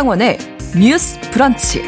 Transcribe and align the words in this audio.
신성원의 0.00 0.38
뉴스 0.78 1.20
브런치. 1.30 1.82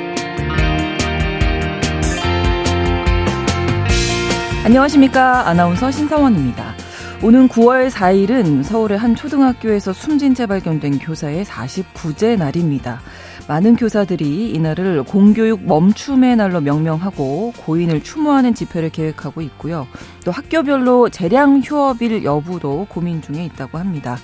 안녕하십니까. 4.66 5.48
아나운서 5.48 5.90
신성원입니다. 5.90 6.74
오는 7.22 7.48
9월 7.48 7.88
4일은 7.88 8.64
서울의 8.64 8.98
한 8.98 9.14
초등학교에서 9.14 9.94
숨진 9.94 10.34
채 10.34 10.44
발견된 10.44 10.98
교사의 10.98 11.46
49제 11.46 12.36
날입니다. 12.36 13.00
많은 13.48 13.76
교사들이 13.76 14.50
이날을 14.50 15.04
공교육 15.04 15.64
멈춤의 15.64 16.36
날로 16.36 16.60
명명하고 16.60 17.54
고인을 17.64 18.02
추모하는 18.02 18.54
집회를 18.54 18.90
계획하고 18.90 19.40
있고요. 19.40 19.86
또 20.24 20.32
학교별로 20.32 21.08
재량 21.08 21.60
휴업일 21.60 22.24
여부도 22.24 22.88
고민 22.90 23.22
중에 23.22 23.42
있다고 23.46 23.78
합니다. 23.78 24.18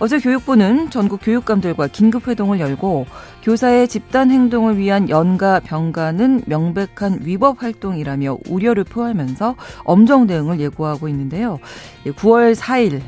어제 0.00 0.18
교육부는 0.18 0.88
전국 0.88 1.20
교육감들과 1.22 1.88
긴급회동을 1.88 2.58
열고 2.58 3.04
교사의 3.42 3.86
집단 3.86 4.30
행동을 4.30 4.78
위한 4.78 5.10
연가 5.10 5.60
병가는 5.60 6.44
명백한 6.46 7.20
위법 7.20 7.62
활동이라며 7.62 8.38
우려를 8.48 8.84
표하면서 8.84 9.56
엄정 9.84 10.26
대응을 10.26 10.58
예고하고 10.58 11.08
있는데요. 11.08 11.58
9월 12.04 12.54
4일 12.54 13.02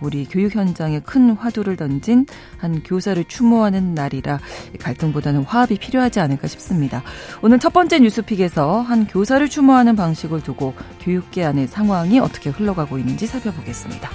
우리 0.00 0.24
교육 0.24 0.56
현장에 0.56 0.98
큰 0.98 1.30
화두를 1.30 1.76
던진 1.76 2.26
한 2.58 2.82
교사를 2.82 3.22
추모하는 3.24 3.94
날이라 3.94 4.40
갈등보다는 4.80 5.44
화합이 5.44 5.78
필요하지 5.78 6.18
않을까 6.18 6.48
싶습니다. 6.48 7.04
오늘 7.40 7.60
첫 7.60 7.72
번째 7.72 8.00
뉴스픽에서 8.00 8.80
한 8.80 9.06
교사를 9.06 9.48
추모하는 9.48 9.94
방식을 9.94 10.42
두고 10.42 10.74
교육계 11.00 11.44
안의 11.44 11.68
상황이 11.68 12.18
어떻게 12.18 12.50
흘러가고 12.50 12.98
있는지 12.98 13.28
살펴보겠습니다. 13.28 14.10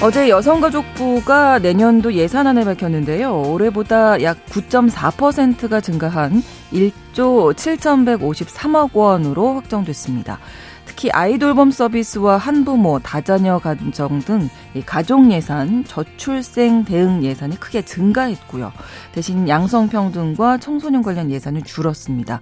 어제 0.00 0.28
여성가족부가 0.28 1.58
내년도 1.58 2.12
예산안을 2.12 2.64
밝혔는데요. 2.64 3.42
올해보다 3.42 4.22
약 4.22 4.46
9.4%가 4.46 5.80
증가한 5.80 6.40
1조 6.72 7.52
7,153억 7.52 8.94
원으로 8.94 9.54
확정됐습니다. 9.54 10.38
특히 10.84 11.10
아이돌봄 11.10 11.72
서비스와 11.72 12.36
한부모, 12.36 13.00
다자녀 13.00 13.58
가정 13.58 14.20
등 14.20 14.48
가족 14.86 15.32
예산, 15.32 15.84
저출생 15.84 16.84
대응 16.84 17.24
예산이 17.24 17.58
크게 17.58 17.82
증가했고요. 17.82 18.72
대신 19.10 19.48
양성평등과 19.48 20.58
청소년 20.58 21.02
관련 21.02 21.28
예산은 21.28 21.64
줄었습니다. 21.64 22.40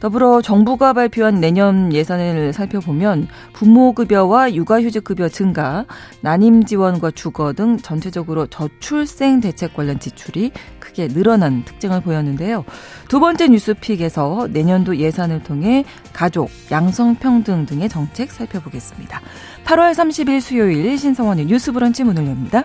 더불어 0.00 0.40
정부가 0.40 0.94
발표한 0.94 1.40
내년 1.40 1.92
예산을 1.92 2.54
살펴보면 2.54 3.28
부모급여와 3.52 4.54
육아휴직급여 4.54 5.28
증가, 5.28 5.84
난임 6.22 6.64
지원과 6.64 7.10
주거 7.10 7.52
등 7.52 7.76
전체적으로 7.76 8.46
저출생 8.46 9.40
대책 9.40 9.74
관련 9.74 10.00
지출이 10.00 10.52
크게 10.78 11.08
늘어난 11.08 11.64
특징을 11.64 12.00
보였는데요. 12.00 12.64
두 13.08 13.20
번째 13.20 13.48
뉴스픽에서 13.48 14.48
내년도 14.50 14.96
예산을 14.96 15.42
통해 15.42 15.84
가족, 16.14 16.50
양성평등 16.70 17.66
등의 17.66 17.90
정책 17.90 18.32
살펴보겠습니다. 18.32 19.20
8월 19.66 19.92
30일 19.92 20.40
수요일 20.40 20.98
신성원의 20.98 21.46
뉴스 21.46 21.72
브런치 21.72 22.04
문을 22.04 22.26
엽니다. 22.26 22.64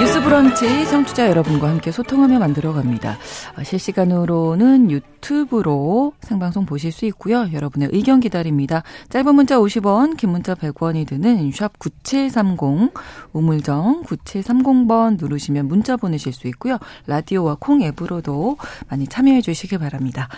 뉴스 0.00 0.20
브런치 0.20 0.86
청취자 0.86 1.28
여러분과 1.28 1.68
함께 1.68 1.92
소통하며 1.92 2.40
만들어갑니다. 2.40 3.16
아, 3.54 3.62
실시간으로는 3.62 4.90
유튜브로 4.90 6.14
생방송 6.20 6.66
보실 6.66 6.90
수 6.90 7.06
있고요. 7.06 7.48
여러분의 7.52 7.90
의견 7.92 8.18
기다립니다. 8.18 8.82
짧은 9.10 9.32
문자 9.36 9.56
50원, 9.56 10.16
긴 10.16 10.30
문자 10.30 10.56
100원이 10.56 11.06
드는 11.06 11.52
샵 11.52 11.78
9730, 11.78 12.92
우물정 13.32 14.02
9730번 14.02 15.16
누르시면 15.20 15.68
문자 15.68 15.96
보내실 15.96 16.32
수 16.32 16.48
있고요. 16.48 16.78
라디오와 17.06 17.58
콩 17.60 17.80
앱으로도 17.80 18.56
많이 18.88 19.06
참여해 19.06 19.42
주시기 19.42 19.78
바랍니다. 19.78 20.28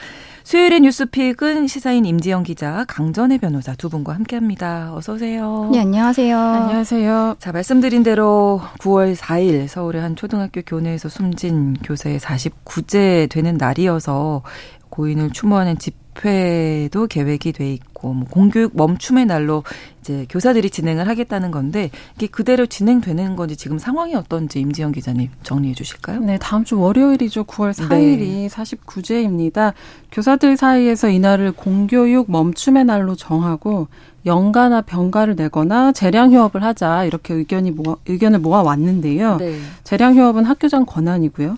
수요일의 0.46 0.78
뉴스픽은 0.78 1.66
시사인 1.66 2.04
임지영 2.04 2.44
기자, 2.44 2.84
강전혜 2.86 3.38
변호사 3.38 3.74
두 3.74 3.88
분과 3.88 4.14
함께합니다. 4.14 4.94
어서 4.94 5.14
오세요. 5.14 5.68
네, 5.72 5.80
안녕하세요. 5.80 6.38
안녕하세요. 6.38 7.34
자, 7.40 7.50
말씀드린 7.50 8.04
대로 8.04 8.60
9월 8.78 9.16
4일 9.16 9.66
서울의 9.66 10.00
한 10.00 10.14
초등학교 10.14 10.62
교내에서 10.62 11.08
숨진 11.08 11.74
교사의 11.82 12.20
49제 12.20 13.28
되는 13.28 13.56
날이어서 13.56 14.44
고인을 14.88 15.30
추모하는 15.30 15.78
집회도 15.78 17.08
계획이 17.08 17.52
돼 17.52 17.78
있고 17.96 18.12
뭐 18.12 18.28
공교육 18.28 18.76
멈춤의 18.76 19.26
날로 19.26 19.62
이제 20.00 20.26
교사들이 20.28 20.70
진행을 20.70 21.08
하겠다는 21.08 21.50
건데 21.50 21.90
이게 22.14 22.26
그대로 22.26 22.66
진행되는 22.66 23.34
건지 23.36 23.56
지금 23.56 23.78
상황이 23.78 24.14
어떤지 24.14 24.60
임지영 24.60 24.92
기자님 24.92 25.30
정리해 25.42 25.74
주실까요? 25.74 26.20
네, 26.20 26.38
다음 26.38 26.64
주 26.64 26.78
월요일이죠. 26.78 27.44
9월 27.44 27.72
4일이 27.72 28.18
네. 28.18 28.48
49제입니다. 28.48 29.72
교사들 30.12 30.56
사이에서 30.56 31.08
이날을 31.08 31.52
공교육 31.52 32.30
멈춤의 32.30 32.84
날로 32.84 33.16
정하고 33.16 33.88
연가나 34.24 34.82
병가를 34.82 35.36
내거나 35.36 35.92
재량 35.92 36.32
휴업을 36.32 36.62
하자 36.62 37.04
이렇게 37.04 37.34
의견이 37.34 37.70
모아, 37.70 37.96
의견을 38.06 38.40
모아 38.40 38.62
왔는데요. 38.62 39.36
네. 39.38 39.58
재량 39.84 40.16
휴업은 40.16 40.44
학교장 40.44 40.84
권한이고요. 40.84 41.56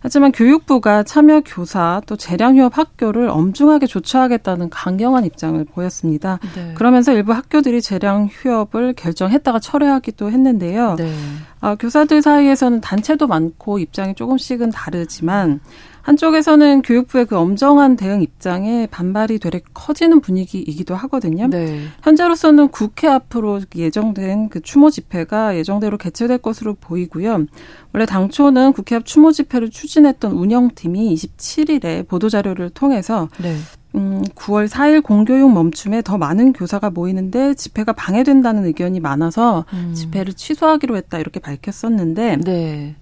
하지만 0.00 0.32
교육부가 0.32 1.02
참여 1.02 1.42
교사 1.44 2.00
또 2.06 2.16
재량 2.16 2.56
휴업 2.56 2.78
학교를 2.78 3.28
엄중하게 3.28 3.86
조처하겠다는 3.86 4.70
강경한 4.70 5.24
입장을 5.24 5.62
보였습니다. 5.64 6.38
네. 6.54 6.74
그러면서 6.74 7.12
일부 7.12 7.32
학교들이 7.32 7.82
재량 7.82 8.28
휴업을 8.30 8.94
결정했다가 8.94 9.58
철회하기도 9.58 10.30
했는데요. 10.30 10.96
네. 10.96 11.12
아, 11.60 11.74
교사들 11.74 12.22
사이에서는 12.22 12.80
단체도 12.80 13.26
많고 13.26 13.78
입장이 13.78 14.14
조금씩은 14.14 14.70
다르지만 14.70 15.60
한쪽에서는 16.08 16.80
교육부의 16.80 17.26
그 17.26 17.36
엄정한 17.36 17.96
대응 17.96 18.22
입장에 18.22 18.86
반발이 18.86 19.38
되레 19.38 19.60
커지는 19.74 20.20
분위기이기도 20.20 20.94
하거든요. 20.94 21.48
네. 21.48 21.82
현재로서는 22.02 22.68
국회 22.68 23.08
앞으로 23.08 23.60
예정된 23.76 24.48
그 24.48 24.62
추모 24.62 24.88
집회가 24.88 25.54
예정대로 25.54 25.98
개최될 25.98 26.38
것으로 26.38 26.74
보이고요. 26.80 27.44
원래 27.92 28.06
당초는 28.06 28.72
국회 28.72 28.96
앞 28.96 29.04
추모 29.04 29.32
집회를 29.32 29.68
추진했던 29.68 30.32
운영팀이 30.32 31.14
27일에 31.14 32.08
보도자료를 32.08 32.70
통해서 32.70 33.28
네. 33.36 33.56
음, 33.94 34.22
9월 34.34 34.66
4일 34.66 35.02
공교육 35.02 35.52
멈춤에 35.52 36.00
더 36.00 36.16
많은 36.16 36.54
교사가 36.54 36.88
모이는데 36.88 37.52
집회가 37.52 37.92
방해된다는 37.92 38.64
의견이 38.64 39.00
많아서 39.00 39.66
음. 39.74 39.92
집회를 39.94 40.32
취소하기로 40.32 40.96
했다 40.96 41.18
이렇게 41.18 41.38
밝혔었는데 41.38 42.38
네. 42.44 42.96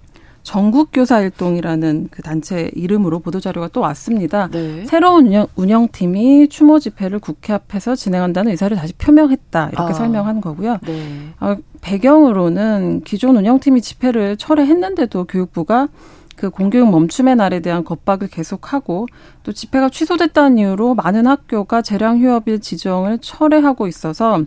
전국교사 0.47 1.23
일동이라는 1.23 2.07
그 2.12 2.23
단체 2.23 2.71
이름으로 2.77 3.19
보도자료가 3.19 3.67
또 3.73 3.81
왔습니다. 3.81 4.49
네. 4.53 4.84
새로운 4.87 5.27
운영, 5.27 5.49
운영 5.57 5.89
팀이 5.91 6.49
추모 6.49 6.79
집회를 6.79 7.19
국회 7.19 7.53
앞에서 7.53 7.97
진행한다는 7.97 8.53
의사를 8.53 8.77
다시 8.77 8.93
표명했다. 8.93 9.71
이렇게 9.73 9.91
아. 9.91 9.93
설명한 9.93 10.41
거고요. 10.41 10.79
네. 10.87 11.33
어, 11.41 11.56
배경으로는 11.81 13.03
기존 13.05 13.37
운영팀이 13.37 13.81
집회를 13.81 14.37
철회했는데도 14.37 15.25
교육부가 15.25 15.88
그 16.37 16.50
공교육 16.50 16.91
멈춤의 16.91 17.35
날에 17.35 17.59
대한 17.59 17.82
겁박을 17.82 18.29
계속하고 18.29 19.09
또 19.43 19.53
집회가 19.53 19.88
취소됐다는 19.88 20.59
이유로 20.59 20.94
많은 20.94 21.26
학교가 21.26 21.82
재량 21.82 22.20
휴업일 22.20 22.61
지정을 22.61 23.19
철회하고 23.19 23.88
있어서 23.88 24.43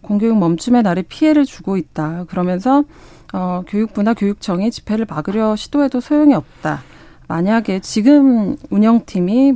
공교육 0.00 0.38
멈춤의 0.38 0.82
날에 0.82 1.02
피해를 1.02 1.44
주고 1.44 1.76
있다. 1.76 2.24
그러면서 2.28 2.84
어, 3.32 3.62
교육부나 3.66 4.14
교육청이 4.14 4.70
집회를 4.70 5.06
막으려 5.08 5.56
시도해도 5.56 6.00
소용이 6.00 6.34
없다. 6.34 6.82
만약에 7.28 7.80
지금 7.80 8.56
운영팀이 8.70 9.54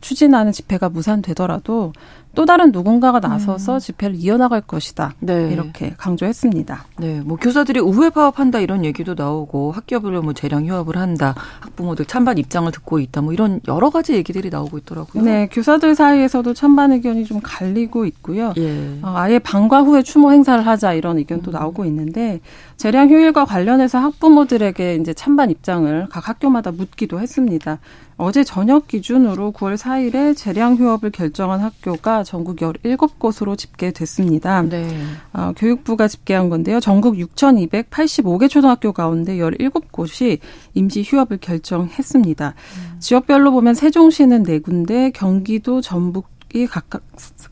추진하는 0.00 0.52
집회가 0.52 0.88
무산되더라도 0.88 1.92
또 2.36 2.44
다른 2.44 2.70
누군가가 2.70 3.18
나서서 3.18 3.74
음. 3.74 3.78
집회를 3.78 4.14
이어나갈 4.16 4.60
것이다. 4.60 5.14
네. 5.20 5.50
이렇게 5.50 5.94
강조했습니다. 5.96 6.84
네, 6.98 7.22
뭐 7.24 7.38
교사들이 7.38 7.80
우회 7.80 8.10
파업한다 8.10 8.60
이런 8.60 8.84
얘기도 8.84 9.14
나오고 9.14 9.72
학교별로 9.72 10.20
뭐 10.20 10.34
재량 10.34 10.66
휴업을 10.66 10.98
한다, 10.98 11.34
학부모들 11.60 12.04
찬반 12.04 12.36
입장을 12.36 12.70
듣고 12.70 13.00
있다, 13.00 13.22
뭐 13.22 13.32
이런 13.32 13.60
여러 13.66 13.88
가지 13.88 14.12
얘기들이 14.12 14.50
나오고 14.50 14.76
있더라고요. 14.78 15.24
네, 15.24 15.48
교사들 15.50 15.94
사이에서도 15.94 16.52
찬반 16.52 16.92
의견이 16.92 17.24
좀 17.24 17.40
갈리고 17.42 18.04
있고요. 18.04 18.52
예. 18.58 18.98
어, 19.02 19.14
아예 19.16 19.38
방과 19.38 19.80
후에 19.80 20.02
추모 20.02 20.30
행사를 20.30 20.64
하자 20.64 20.92
이런 20.92 21.16
의견도 21.16 21.50
음. 21.50 21.52
나오고 21.52 21.86
있는데 21.86 22.40
재량 22.76 23.08
휴일과 23.08 23.46
관련해서 23.46 23.98
학부모들에게 23.98 24.96
이제 24.96 25.14
찬반 25.14 25.50
입장을 25.50 26.08
각 26.10 26.28
학교마다 26.28 26.70
묻기도 26.70 27.18
했습니다. 27.18 27.78
어제 28.18 28.44
저녁 28.44 28.88
기준으로 28.88 29.52
9월 29.52 29.76
4일에 29.76 30.34
재량 30.34 30.76
휴업을 30.76 31.10
결정한 31.10 31.60
학교가 31.60 32.24
전국 32.24 32.56
17곳으로 32.56 33.58
집계됐습니다. 33.58 34.62
네. 34.62 34.88
어, 35.34 35.52
교육부가 35.54 36.08
집계한 36.08 36.48
건데요. 36.48 36.80
전국 36.80 37.16
6,285개 37.16 38.48
초등학교 38.48 38.92
가운데 38.92 39.36
17곳이 39.36 40.38
임시 40.72 41.02
휴업을 41.02 41.38
결정했습니다. 41.38 42.48
음. 42.48 43.00
지역별로 43.00 43.52
보면 43.52 43.74
세종시는 43.74 44.44
4군데, 44.44 45.12
경기도, 45.12 45.82
전북, 45.82 46.28
이 46.54 46.66
각각 46.66 47.02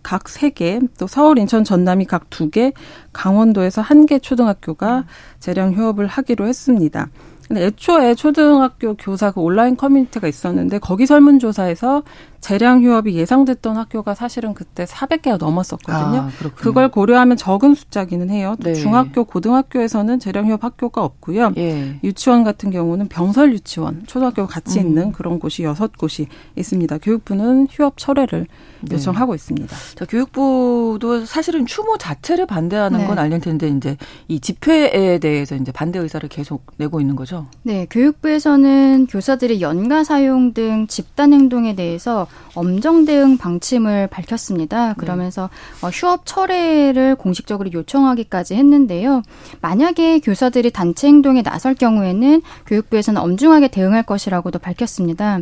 각 0.02 0.24
3개, 0.24 0.88
또 0.98 1.06
서울, 1.06 1.38
인천, 1.38 1.64
전남이 1.64 2.06
각 2.06 2.30
2개, 2.30 2.72
강원도에서 3.12 3.82
1개 3.82 4.22
초등학교가 4.22 5.04
재량 5.40 5.74
휴업을 5.74 6.06
하기로 6.06 6.46
했습니다. 6.46 7.08
근데 7.48 7.66
애초에 7.66 8.14
초등학교 8.14 8.94
교사 8.94 9.30
그 9.30 9.40
온라인 9.40 9.76
커뮤니티가 9.76 10.28
있었는데 10.28 10.78
거기 10.78 11.06
설문조사에서 11.06 12.02
재량 12.44 12.82
휴업이 12.82 13.14
예상됐던 13.14 13.78
학교가 13.78 14.14
사실은 14.14 14.52
그때 14.52 14.84
400개가 14.84 15.38
넘었었거든요. 15.38 16.20
아, 16.20 16.30
그걸 16.54 16.90
고려하면 16.90 17.38
적은 17.38 17.74
숫자기는 17.74 18.28
해요. 18.28 18.54
네. 18.58 18.74
중학교, 18.74 19.24
고등학교에서는 19.24 20.18
재량 20.18 20.48
휴업 20.48 20.62
학교가 20.62 21.02
없고요. 21.02 21.52
예. 21.56 21.98
유치원 22.04 22.44
같은 22.44 22.70
경우는 22.70 23.08
병설 23.08 23.54
유치원, 23.54 24.02
초등학교가 24.06 24.46
같이 24.46 24.78
음. 24.78 24.86
있는 24.86 25.12
그런 25.12 25.38
곳이 25.38 25.62
여섯 25.62 25.96
곳이 25.96 26.26
있습니다. 26.54 26.98
교육부는 26.98 27.68
휴업 27.70 27.96
철회를 27.96 28.46
네. 28.82 28.94
요청하고 28.94 29.34
있습니다. 29.34 29.74
자, 29.94 30.04
교육부도 30.04 31.24
사실은 31.24 31.64
추모 31.64 31.96
자체를 31.96 32.46
반대하는 32.46 32.98
네. 32.98 33.06
건 33.06 33.18
알릴 33.18 33.40
텐데 33.40 33.68
이제 33.68 33.96
이 34.28 34.38
집회에 34.38 35.18
대해서 35.18 35.56
이제 35.56 35.72
반대 35.72 35.98
의사를 35.98 36.28
계속 36.28 36.66
내고 36.76 37.00
있는 37.00 37.16
거죠. 37.16 37.46
네, 37.62 37.86
교육부에서는 37.88 39.06
교사들의 39.06 39.62
연가 39.62 40.04
사용 40.04 40.52
등 40.52 40.86
집단 40.88 41.32
행동에 41.32 41.74
대해서 41.74 42.26
엄정 42.54 43.04
대응 43.04 43.36
방침을 43.36 44.06
밝혔습니다. 44.08 44.88
네. 44.88 44.94
그러면서 44.96 45.50
네. 45.82 45.88
휴업 45.92 46.22
철회를 46.24 47.16
공식적으로 47.16 47.72
요청하기까지 47.72 48.54
했는데요. 48.54 49.22
만약에 49.60 50.20
교사들이 50.20 50.70
단체 50.70 51.08
행동에 51.08 51.42
나설 51.42 51.74
경우에는 51.74 52.42
교육부에서는 52.66 53.20
엄중하게 53.20 53.68
대응할 53.68 54.04
것이라고도 54.04 54.58
밝혔습니다. 54.58 55.40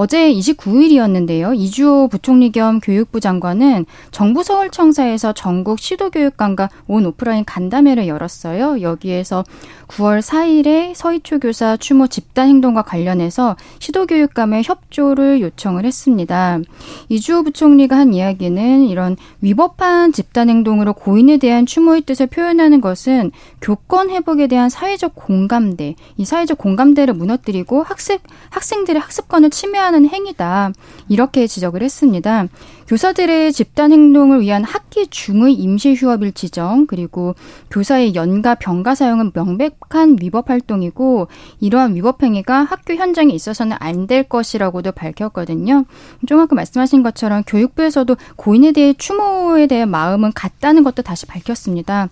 어제 0.00 0.32
29일이었는데요. 0.32 1.58
이주호 1.58 2.06
부총리 2.06 2.52
겸 2.52 2.78
교육부 2.78 3.18
장관은 3.18 3.84
정부 4.12 4.44
서울청사에서 4.44 5.32
전국 5.32 5.80
시도교육감과 5.80 6.70
온 6.86 7.04
오프라인 7.04 7.44
간담회를 7.44 8.06
열었어요. 8.06 8.80
여기에서 8.80 9.42
9월 9.88 10.20
4일에 10.20 10.94
서희초 10.94 11.40
교사 11.40 11.76
추모 11.76 12.06
집단 12.06 12.46
행동과 12.48 12.82
관련해서 12.82 13.56
시도교육감의 13.80 14.62
협조를 14.62 15.40
요청을 15.40 15.84
했습니다. 15.84 16.60
이주호 17.08 17.42
부총리가 17.42 17.96
한 17.96 18.14
이야기는 18.14 18.84
이런 18.84 19.16
위법한 19.40 20.12
집단 20.12 20.48
행동으로 20.48 20.92
고인에 20.92 21.38
대한 21.38 21.66
추모의 21.66 22.02
뜻을 22.02 22.28
표현하는 22.28 22.80
것은 22.80 23.32
교권 23.60 24.10
회복에 24.10 24.46
대한 24.46 24.68
사회적 24.68 25.16
공감대, 25.16 25.96
이 26.16 26.24
사회적 26.24 26.56
공감대를 26.58 27.14
무너뜨리고 27.14 27.82
학습 27.82 28.20
학생들의 28.50 29.00
학습권을 29.00 29.50
침해하는 29.50 29.87
행위다. 29.94 30.72
이렇게 31.08 31.46
지적을 31.46 31.82
했습니다. 31.82 32.46
교사들의 32.88 33.52
집단 33.52 33.92
행동을 33.92 34.40
위한 34.40 34.64
학기 34.64 35.06
중의 35.06 35.52
임시 35.52 35.94
휴업일 35.94 36.32
지정 36.32 36.86
그리고 36.86 37.34
교사의 37.70 38.14
연가 38.14 38.54
병가 38.54 38.94
사용은 38.94 39.32
명백한 39.34 40.16
위법 40.22 40.48
활동이고 40.48 41.28
이러한 41.60 41.94
위법 41.94 42.22
행위가 42.22 42.64
학교 42.64 42.94
현장에 42.94 43.32
있어서는 43.32 43.76
안 43.78 44.08
될 44.08 44.22
것이라고도 44.24 44.92
밝혔거든요. 44.92 45.84
좀 46.26 46.40
아까 46.40 46.54
말씀하신 46.54 47.02
것처럼 47.02 47.42
교육부에서도 47.46 48.16
고인에 48.36 48.72
대해 48.72 48.94
추모에 48.96 49.66
대한 49.66 49.90
마음은 49.90 50.32
같다는 50.32 50.82
것도 50.82 51.02
다시 51.02 51.26
밝혔습니다. 51.26 52.08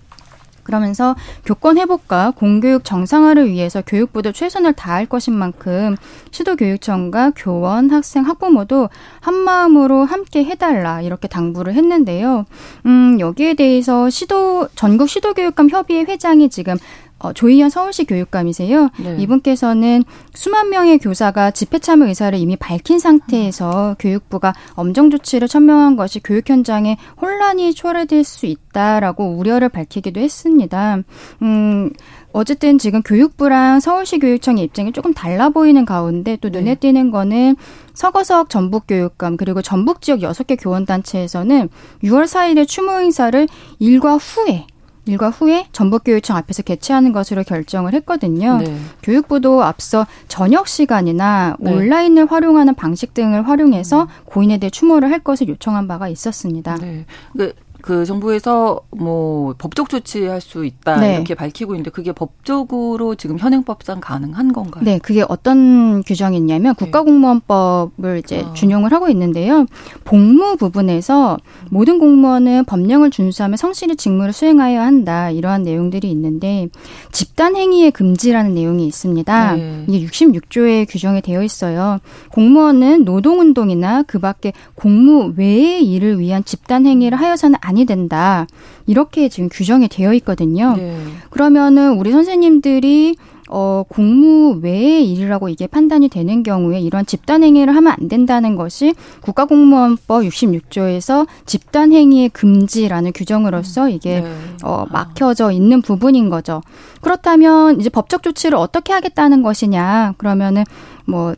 그러면서 0.67 1.15
교권 1.45 1.79
회복과 1.79 2.33
공교육 2.35 2.83
정상화를 2.85 3.49
위해서 3.49 3.83
교육부도 3.87 4.33
최선을 4.33 4.73
다할 4.73 5.07
것인 5.07 5.33
만큼 5.33 5.95
시도교육청과 6.33 7.33
교원, 7.37 7.89
학생, 7.91 8.25
학부모도 8.25 8.89
한마음으로 9.21 10.05
함께 10.05 10.45
해달라 10.45 11.01
이렇게 11.01 11.29
당부를 11.29 11.75
했는데요. 11.75 12.47
음, 12.87 13.21
여기에 13.21 13.55
대해서 13.55 14.11
시도 14.11 14.69
전국 14.75 15.09
시도교육감 15.09 15.71
협의회 15.71 16.03
회장이 16.03 16.51
지금 16.51 16.77
어, 17.19 17.33
조희연 17.33 17.71
서울시 17.71 18.05
교육감이세요. 18.05 18.91
네. 19.03 19.17
이분께서는 19.19 20.05
수만 20.35 20.69
명의 20.69 20.99
교사가 20.99 21.51
집회 21.51 21.79
참여 21.79 22.07
의사를 22.09 22.39
이미 22.39 22.57
밝힌 22.57 22.99
상태에서 22.99 23.91
음. 23.91 23.95
교육부가 23.99 24.53
엄정 24.75 25.09
조치를 25.09 25.49
천명한 25.49 25.97
것이 25.97 26.21
교육 26.23 26.51
현장에 26.51 26.99
혼란이 27.21 27.73
초래될 27.73 28.23
수 28.23 28.45
있다라고 28.45 29.31
우려를 29.31 29.71
밝히기도 29.71 30.21
했습니다. 30.21 30.99
음, 31.41 31.91
어쨌든 32.33 32.77
지금 32.77 33.03
교육부랑 33.03 33.81
서울시 33.81 34.19
교육청의 34.19 34.63
입장이 34.65 34.93
조금 34.93 35.15
달라 35.15 35.49
보이는 35.49 35.87
가운데 35.87 36.37
또 36.37 36.51
눈에 36.51 36.65
네. 36.65 36.75
띄는 36.75 37.11
거는 37.11 37.57
서거석 37.95 38.51
전북교육감 38.51 39.39
그리고 39.39 39.63
전북 39.63 40.03
지역 40.03 40.21
여섯 40.21 40.47
개 40.47 40.55
교원단체에서는 40.57 41.71
6월 42.05 42.25
4일에 42.25 42.69
추모 42.69 42.93
행사를 43.01 43.49
일과 43.79 44.17
후에 44.17 44.67
일과 45.07 45.31
후에 45.31 45.67
전북교육청 45.73 46.37
앞에서 46.37 46.63
개최하는 46.63 47.13
것으로 47.13 47.45
결정을 47.45 47.95
했거든요. 47.95 48.59
네. 48.59 48.77
교육부도 49.03 49.63
앞서 49.63 50.07
저녁 50.29 50.69
시간이나 50.69 51.57
네. 51.61 51.73
온라인을 51.73 52.31
활용하는 52.31 52.75
방식 52.75 53.15
등을 53.15 53.49
활용해서 53.49 54.03
음. 54.03 54.09
고인에 54.25 54.59
대해 54.59 54.71
추모를 54.71 55.11
할 55.11 55.21
것을 55.21 55.49
요청한 55.49 55.87
바가 55.89 56.09
있었습니다. 56.09 56.77
네. 56.77 57.07
그, 57.37 57.55
그 57.87 58.05
정부에서 58.05 58.81
뭐 58.91 59.55
법적 59.59 59.89
조치할 59.89 60.41
수 60.41 60.65
있다 60.65 60.97
네. 60.97 61.15
이렇게 61.15 61.37
밝히고 61.37 61.75
있는데 61.75 61.93
그게 61.93 62.11
법적으로 62.11 63.15
지금 63.15 63.39
현행법상 63.39 64.01
가능한 64.01 64.53
건가요? 64.53 64.83
네, 64.83 64.99
그게 64.99 65.25
어떤 65.29 66.03
규정이 66.03 66.37
있냐면 66.37 66.75
네. 66.75 66.85
국가공무원법을 66.85 68.23
이제 68.25 68.45
아. 68.45 68.53
준용을 68.55 68.91
하고 68.91 69.09
있는데요. 69.09 69.67
복무 70.03 70.57
부분에서 70.57 71.39
모든 71.71 72.01
공무원은 72.01 72.65
법령을 72.65 73.13
준수하며 73.13 73.57
성실히 73.57 73.95
직무를 73.95 74.33
수행하여야 74.33 74.85
한다 74.85 75.31
이러한 75.31 75.63
내용들이 75.63 76.11
있는데 76.11 76.67
집단 77.13 77.55
행위의 77.55 77.93
금지라는 77.93 78.53
내용이 78.53 78.85
있습니다. 78.89 79.53
네. 79.55 79.85
이게 79.87 80.05
66조에 80.05 80.87
규정이 80.91 81.23
되어 81.23 81.41
있어요. 81.45 82.01
공무원은 82.33 83.05
노동운동이나 83.05 84.03
그밖에 84.03 84.55
공무 84.75 85.35
외의 85.37 85.85
일을 85.89 86.19
위한 86.19 86.45
집단 86.45 86.85
행위를 86.85 87.21
하여서는 87.21 87.57
안 87.61 87.76
많이 87.77 87.85
된다. 87.85 88.47
이렇게 88.87 89.29
지금 89.29 89.51
규정이 89.53 89.89
되어 89.89 90.15
있거든요. 90.15 90.75
네. 90.77 90.97
그러면은 91.29 91.99
우리 91.99 92.11
선생님들이 92.11 93.17
어, 93.49 93.85
공무 93.89 94.59
외의 94.61 95.13
일이라고 95.13 95.49
이게 95.49 95.69
판단이 95.69 96.09
되는 96.09 96.43
경우에 96.43 96.81
이런 96.81 97.07
집단행위를 97.07 97.77
하면 97.77 97.95
안 97.97 98.09
된다는 98.09 98.57
것이 98.57 98.95
국가공무원법 99.21 100.23
66조에서 100.25 101.29
집단행위의 101.45 102.31
금지라는 102.31 103.13
규정으로서 103.13 103.89
이게 103.89 104.23
네. 104.23 104.33
어, 104.65 104.87
막혀져 104.91 105.53
있는 105.53 105.81
부분인 105.81 106.29
거죠. 106.29 106.63
그렇다면 107.03 107.79
이제 107.79 107.89
법적 107.89 108.25
조치를 108.25 108.59
어떻게 108.59 108.93
하겠다는 108.93 109.43
것이냐. 109.43 110.15
그러면은 110.17 110.65
뭐 111.05 111.37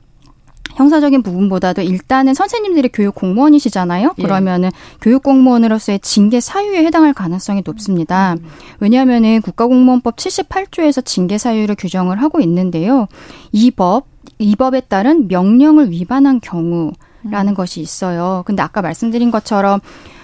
형사적인 0.79 1.23
부분보다도 1.25 1.83
일단은 1.83 2.35
선생님들이 2.35 2.91
교육 2.93 3.17
공무원이시잖아요. 3.17 4.15
예. 4.17 4.23
그러면은 4.23 4.71
교육 5.01 5.25
공무원으로서의 5.25 5.99
징계 5.99 6.39
사유에 6.41 6.85
해당할 6.85 7.13
가능성이 7.13 7.63
높습니다. 7.65 8.35
음. 8.35 8.47
왜냐하면은 8.79 9.43
국가공무원법 9.43 10.15
78조에서 10.15 11.05
징계 11.05 11.37
사유를 11.37 11.75
규정을 11.75 12.23
하고 12.23 12.41
있는데요. 12.41 13.09
이 13.51 13.73
법, 13.73 14.07
이 14.39 14.55
법에 14.55 14.81
따른 14.83 15.27
명령을 15.27 15.91
위반한 15.91 16.41
경우라는 16.41 16.93
음. 17.25 17.55
것이 17.55 17.81
있어요. 17.81 18.45
근데 18.47 18.63
아까 18.63 18.81
말씀드린 18.81 19.33
것처럼 19.33 19.81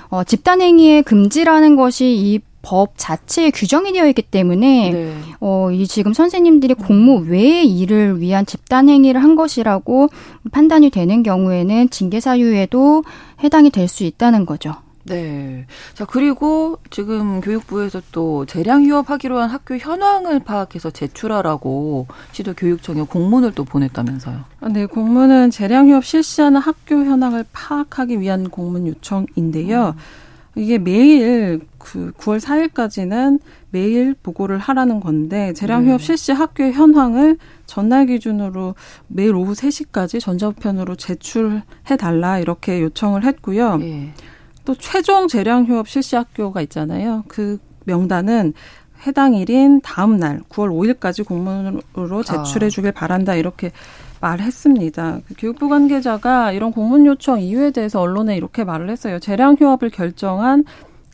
어, 0.09 0.23
집단행위의 0.23 1.03
금지라는 1.03 1.75
것이 1.75 2.15
이 2.17 2.41
법 2.65 2.95
자체에 2.97 3.51
규정이 3.51 3.93
되어 3.93 4.09
있기 4.09 4.23
때문에 4.23 4.91
네. 4.91 5.15
어, 5.41 5.71
이 5.71 5.87
지금 5.87 6.15
선생님들이 6.15 6.75
공무 6.75 7.25
외의 7.29 7.69
일을 7.69 8.21
위한 8.21 8.47
집단 8.47 8.89
행위를 8.89 9.23
한 9.23 9.37
것이라고 9.37 10.09
판단이 10.51 10.91
되는 10.91 11.23
경우에는 11.23 11.91
징계 11.91 12.19
사유에도 12.21 13.05
해당이 13.43 13.71
될 13.71 13.85
수 13.85 14.03
있다는 14.05 14.47
거죠. 14.47 14.75
네. 15.05 15.67
자, 15.93 16.07
그리고 16.07 16.79
지금 16.91 17.43
교육부에서 17.43 18.01
또 18.11 18.47
재량 18.47 18.85
휴업하기로 18.87 19.39
한 19.39 19.51
학교 19.51 19.77
현황을 19.77 20.41
파악해서 20.41 20.91
제출하라고 20.91 22.07
시도 22.33 22.55
교육청에 22.55 23.03
공문을 23.03 23.53
또 23.53 23.65
보냈다면서요. 23.65 24.45
아, 24.61 24.69
네, 24.69 24.87
공문은 24.87 25.51
재량 25.51 25.91
휴업 25.91 26.05
실시하는 26.07 26.59
학교 26.61 26.97
현황을 27.05 27.45
파악하기 27.53 28.19
위한 28.21 28.49
공문 28.49 28.87
요청인데요. 28.87 29.95
음. 29.97 30.24
이게 30.57 30.79
매일 30.79 31.61
그 31.79 32.13
9월 32.19 32.41
4일까지는 32.41 33.41
매일 33.71 34.15
보고를 34.15 34.59
하라는 34.59 35.01
건데 35.01 35.53
재량 35.53 35.87
휴업 35.87 35.99
네. 35.99 36.05
실시 36.05 36.33
학교의 36.33 36.73
현황을 36.73 37.39
전날 37.67 38.07
기준으로 38.07 38.75
매일 39.09 39.35
오후 39.35 39.53
3시까지 39.53 40.21
전자우편으로 40.21 40.95
제출해 40.97 41.97
달라 41.99 42.39
이렇게 42.39 42.81
요청을 42.83 43.25
했고요. 43.25 43.79
네. 43.79 44.13
또 44.65 44.75
최종 44.75 45.29
재량 45.29 45.67
휴업 45.67 45.89
실시 45.89 46.17
학교가 46.17 46.63
있잖아요. 46.63 47.25
그 47.29 47.59
명단은 47.85 48.55
해당 49.07 49.35
일인 49.35 49.81
다음 49.83 50.19
날 50.19 50.41
9월 50.49 50.99
5일까지 50.99 51.27
공문으로 51.27 52.23
제출해 52.23 52.71
주길 52.71 52.93
바란다 52.93 53.35
이렇게 53.35 53.71
말했습니다. 54.25 55.21
그 55.29 55.35
교육부 55.37 55.69
관계자가 55.69 56.53
이런 56.53 56.73
공문 56.73 57.05
요청 57.05 57.41
이유에 57.41 57.73
대해서 57.73 58.01
언론에 58.01 58.37
이렇게 58.37 58.65
말을 58.65 58.89
했어요. 58.89 59.19
재량 59.19 59.57
휴업을 59.61 59.91
결정한 59.91 60.65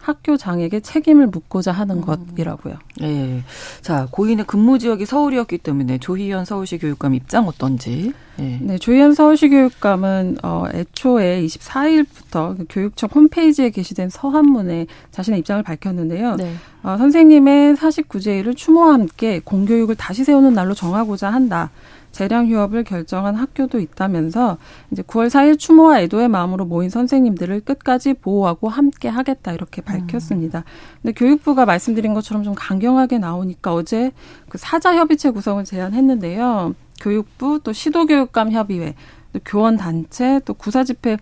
학교장에게 0.01 0.81
책임을 0.81 1.27
묻고자 1.27 1.73
하는 1.73 1.97
음. 1.97 2.01
것이라고요. 2.01 2.77
예. 3.03 3.43
자, 3.83 4.09
고인의 4.11 4.47
근무 4.47 4.79
지역이 4.79 5.05
서울이었기 5.05 5.59
때문에 5.59 5.99
조희연 5.99 6.47
서울시 6.47 6.79
교육감 6.79 7.15
입장 7.15 7.47
어떤지. 7.49 8.13
예. 8.39 8.59
네, 8.63 8.79
조희연 8.79 9.13
서울시 9.13 9.51
교육감은 9.51 10.39
어 10.43 10.65
애초에 10.73 11.43
24일부터 11.43 12.57
그 12.57 12.67
교육청 12.71 13.11
홈페이지에 13.13 13.71
게시된 13.71 14.09
서한문에 14.09 14.87
자신의 15.11 15.41
입장을 15.41 15.63
밝혔는데요. 15.63 16.37
네. 16.37 16.55
어, 16.83 16.97
선생님의 16.97 17.75
49제 17.75 18.39
일을 18.39 18.55
추모와 18.55 18.95
함께 18.95 19.41
공교육을 19.45 19.97
다시 19.97 20.25
세우는 20.25 20.55
날로 20.55 20.73
정하고자 20.73 21.29
한다. 21.29 21.71
재량 22.13 22.49
휴업을 22.49 22.85
결정한 22.85 23.35
학교도 23.37 23.79
있다면서 23.79 24.59
이제 24.91 25.03
9월 25.03 25.29
4일 25.29 25.59
추모와 25.59 26.01
애도의 26.03 26.29
마음으로 26.29 26.65
모인 26.65 26.91
선생님들을 26.91 27.61
끝까지 27.61 28.15
보호하고 28.15 28.69
함께 28.69 29.09
하겠다 29.09 29.53
이렇게 29.53 29.83
밝혔습니다. 29.83 30.65
근데 31.03 31.13
교육부가 31.13 31.67
말씀드린 31.67 32.15
것처럼 32.15 32.43
좀 32.43 32.55
강경하게 32.57 33.19
나오니까 33.19 33.75
어제 33.75 34.13
그 34.49 34.59
사자 34.59 34.97
협의체 34.97 35.31
구성을 35.31 35.63
제안했는데요. 35.65 36.75
교육부 37.01 37.61
또 37.63 37.73
시도교육감 37.73 38.53
협의회 38.53 38.95
또 39.33 39.41
교원 39.45 39.77
단체 39.77 40.41
또 40.45 40.55
구사 40.55 40.85
집회 40.85 41.17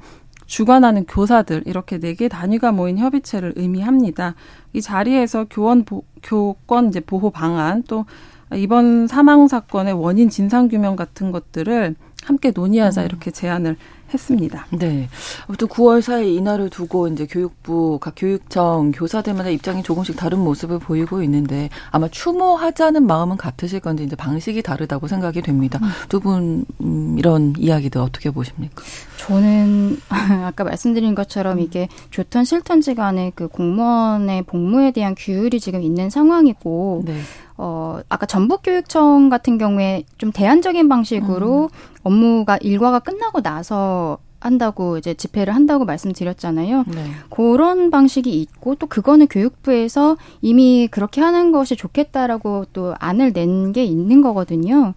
주관하는 0.47 1.05
교사들 1.05 1.63
이렇게 1.67 1.99
네 1.99 2.15
개 2.15 2.27
단위가 2.27 2.73
모인 2.73 2.99
협의체를 2.99 3.53
의미합니다. 3.57 4.35
이 4.73 4.81
자리에서 4.81 5.45
교원 5.51 5.85
보, 5.85 6.05
교권 6.23 6.89
이제 6.89 7.01
보호 7.01 7.31
방안 7.31 7.83
또 7.87 8.07
이번 8.55 9.07
사망 9.07 9.47
사건의 9.49 9.93
원인 9.95 10.29
진상 10.29 10.69
규명 10.69 10.97
같은 10.97 11.33
것들을 11.33 11.97
함께 12.25 12.51
논의하자 12.55 13.03
음. 13.03 13.07
이렇게 13.07 13.31
제안을 13.31 13.77
했습니다. 14.13 14.67
네. 14.71 15.09
아무튼 15.47 15.69
9월 15.69 16.01
4일 16.01 16.35
이날을 16.37 16.71
두고 16.71 17.09
이제 17.09 17.27
교육부 17.27 17.99
각 18.01 18.15
교육청 18.17 18.91
교사들마다 18.93 19.51
입장이 19.51 19.83
조금씩 19.83 20.17
다른 20.17 20.39
모습을 20.39 20.79
보이고 20.79 21.23
있는데 21.23 21.69
아마 21.91 22.09
추모하자는 22.09 23.07
마음은 23.07 23.37
같으실 23.37 23.81
건데 23.81 24.05
이제 24.05 24.17
방식이 24.17 24.63
다르다고 24.63 25.09
생각이 25.09 25.43
됩니다. 25.43 25.79
음. 25.83 25.89
두분 26.09 26.65
음, 26.81 27.17
이런 27.19 27.55
이야기들 27.59 28.01
어떻게 28.01 28.31
보십니까? 28.31 28.83
저는 29.19 29.99
아까 30.45 30.65
말씀드린 30.65 31.15
것처럼 31.15 31.61
이게 31.61 31.89
좋던 32.11 32.45
싫던지 32.45 32.95
간에 32.95 33.33
그 33.35 33.49
공무원의 33.49 34.45
복무에 34.45 34.91
대한 34.93 35.15
규율이 35.17 35.61
지금 35.61 35.83
있는 35.83 36.09
상황이고 36.09 37.03
네. 37.05 37.21
어, 37.61 38.01
아까 38.09 38.25
전북교육청 38.25 39.29
같은 39.29 39.59
경우에 39.59 40.05
좀 40.17 40.31
대안적인 40.31 40.89
방식으로 40.89 41.65
음. 41.65 41.98
업무가 42.09 42.57
일과가 42.61 42.99
끝나고 43.01 43.41
나서 43.43 44.19
한다고 44.41 44.99
이제 44.99 45.15
집회를 45.15 45.55
한다고 45.55 45.85
말씀드렸잖아요. 45.85 46.85
네. 46.87 47.05
그런 47.31 47.91
방식이 47.91 48.31
있고 48.41 48.77
또 48.77 48.87
그거는 48.87 49.27
교육부에서 49.27 50.17
이미 50.43 50.89
그렇게 50.91 51.21
하는 51.21 51.51
것이 51.53 51.77
좋겠다라고 51.77 52.67
또 52.73 52.95
안을 52.99 53.33
낸 53.33 53.73
게 53.73 53.85
있는 53.85 54.23
거거든요. 54.23 54.95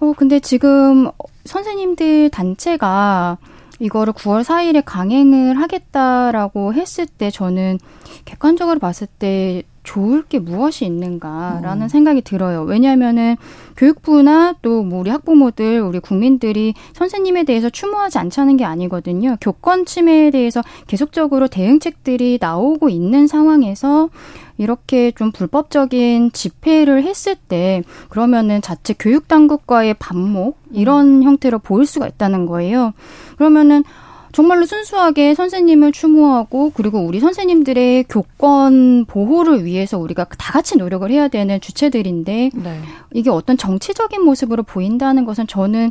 어 0.00 0.12
근데 0.16 0.40
지금 0.40 1.08
선생님들 1.44 2.30
단체가 2.30 3.38
이거를 3.78 4.12
9월 4.14 4.42
4일에 4.42 4.82
강행을 4.84 5.60
하겠다라고 5.60 6.74
했을 6.74 7.06
때 7.06 7.30
저는 7.30 7.78
객관적으로 8.24 8.78
봤을 8.80 9.06
때 9.06 9.62
좋을 9.86 10.22
게 10.22 10.38
무엇이 10.38 10.84
있는가라는 10.84 11.82
음. 11.82 11.88
생각이 11.88 12.22
들어요. 12.22 12.62
왜냐하면은 12.62 13.36
교육부나 13.76 14.54
또 14.62 14.76
뭐 14.86 15.00
우리 15.00 15.10
학부모들, 15.10 15.80
우리 15.80 15.98
국민들이 16.00 16.74
선생님에 16.94 17.44
대해서 17.44 17.68
추모하지 17.70 18.18
않자는 18.18 18.56
게 18.56 18.64
아니거든요. 18.64 19.36
교권 19.40 19.84
침해에 19.86 20.30
대해서 20.30 20.62
계속적으로 20.86 21.48
대응책들이 21.48 22.38
나오고 22.40 22.88
있는 22.88 23.26
상황에서 23.26 24.08
이렇게 24.58 25.10
좀 25.12 25.32
불법적인 25.32 26.32
집회를 26.32 27.02
했을 27.02 27.34
때 27.34 27.82
그러면은 28.08 28.62
자체 28.62 28.94
교육 28.98 29.28
당국과의 29.28 29.94
반목 29.94 30.58
이런 30.72 31.18
음. 31.18 31.22
형태로 31.22 31.58
보일 31.58 31.86
수가 31.86 32.06
있다는 32.06 32.46
거예요. 32.46 32.92
그러면은 33.36 33.84
정말로 34.36 34.66
순수하게 34.66 35.34
선생님을 35.34 35.92
추모하고 35.92 36.70
그리고 36.74 37.00
우리 37.00 37.20
선생님들의 37.20 38.04
교권 38.04 39.06
보호를 39.06 39.64
위해서 39.64 39.96
우리가 39.96 40.24
다 40.24 40.52
같이 40.52 40.76
노력을 40.76 41.10
해야 41.10 41.28
되는 41.28 41.58
주체들인데 41.58 42.50
네. 42.52 42.80
이게 43.14 43.30
어떤 43.30 43.56
정치적인 43.56 44.22
모습으로 44.22 44.62
보인다는 44.62 45.24
것은 45.24 45.46
저는 45.46 45.90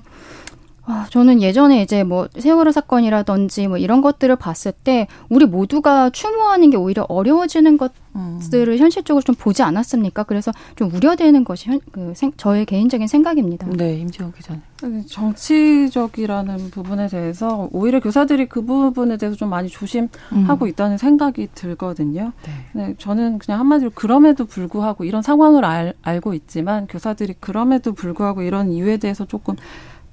아, 0.87 1.07
저는 1.09 1.41
예전에 1.41 1.81
이제 1.81 2.03
뭐 2.03 2.27
세월호 2.37 2.71
사건이라든지 2.71 3.67
뭐 3.67 3.77
이런 3.77 4.01
것들을 4.01 4.35
봤을 4.35 4.71
때 4.71 5.07
우리 5.29 5.45
모두가 5.45 6.11
추모하는 6.11 6.69
게 6.69 6.77
오히려 6.77 7.05
어려워지는 7.09 7.77
것들을 7.77 8.73
음. 8.73 8.77
현실적으로 8.77 9.21
좀 9.23 9.35
보지 9.35 9.63
않았습니까? 9.63 10.23
그래서 10.23 10.51
좀 10.75 10.93
우려되는 10.93 11.43
것이 11.43 11.69
현, 11.69 11.79
그 11.91 12.13
생, 12.15 12.31
저의 12.37 12.65
개인적인 12.65 13.07
생각입니다. 13.07 13.67
네, 13.71 13.95
임지영 13.95 14.33
기자님. 14.33 14.61
정치적이라는 15.07 16.69
부분에 16.69 17.07
대해서 17.07 17.67
오히려 17.71 17.99
교사들이 17.99 18.47
그 18.47 18.63
부분에 18.63 19.17
대해서 19.17 19.35
좀 19.35 19.49
많이 19.49 19.69
조심하고 19.69 20.65
음. 20.65 20.67
있다는 20.67 20.97
생각이 20.97 21.49
들거든요. 21.55 22.31
네. 22.73 22.87
네. 22.87 22.95
저는 22.99 23.39
그냥 23.39 23.59
한마디로 23.59 23.91
그럼에도 23.95 24.45
불구하고 24.45 25.03
이런 25.03 25.21
상황을 25.23 25.65
알, 25.65 25.93
알고 26.03 26.35
있지만 26.35 26.85
교사들이 26.87 27.35
그럼에도 27.39 27.93
불구하고 27.93 28.43
이런 28.43 28.71
이유에 28.71 28.97
대해서 28.97 29.25
조금 29.25 29.55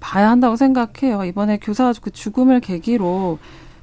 봐야 0.03 0.31
한다고 0.31 0.57
생각해요. 0.57 1.25
이번에 1.25 1.59
교사 1.63 1.93
그 2.03 2.11
죽음을 2.11 2.61
계기로 2.61 3.39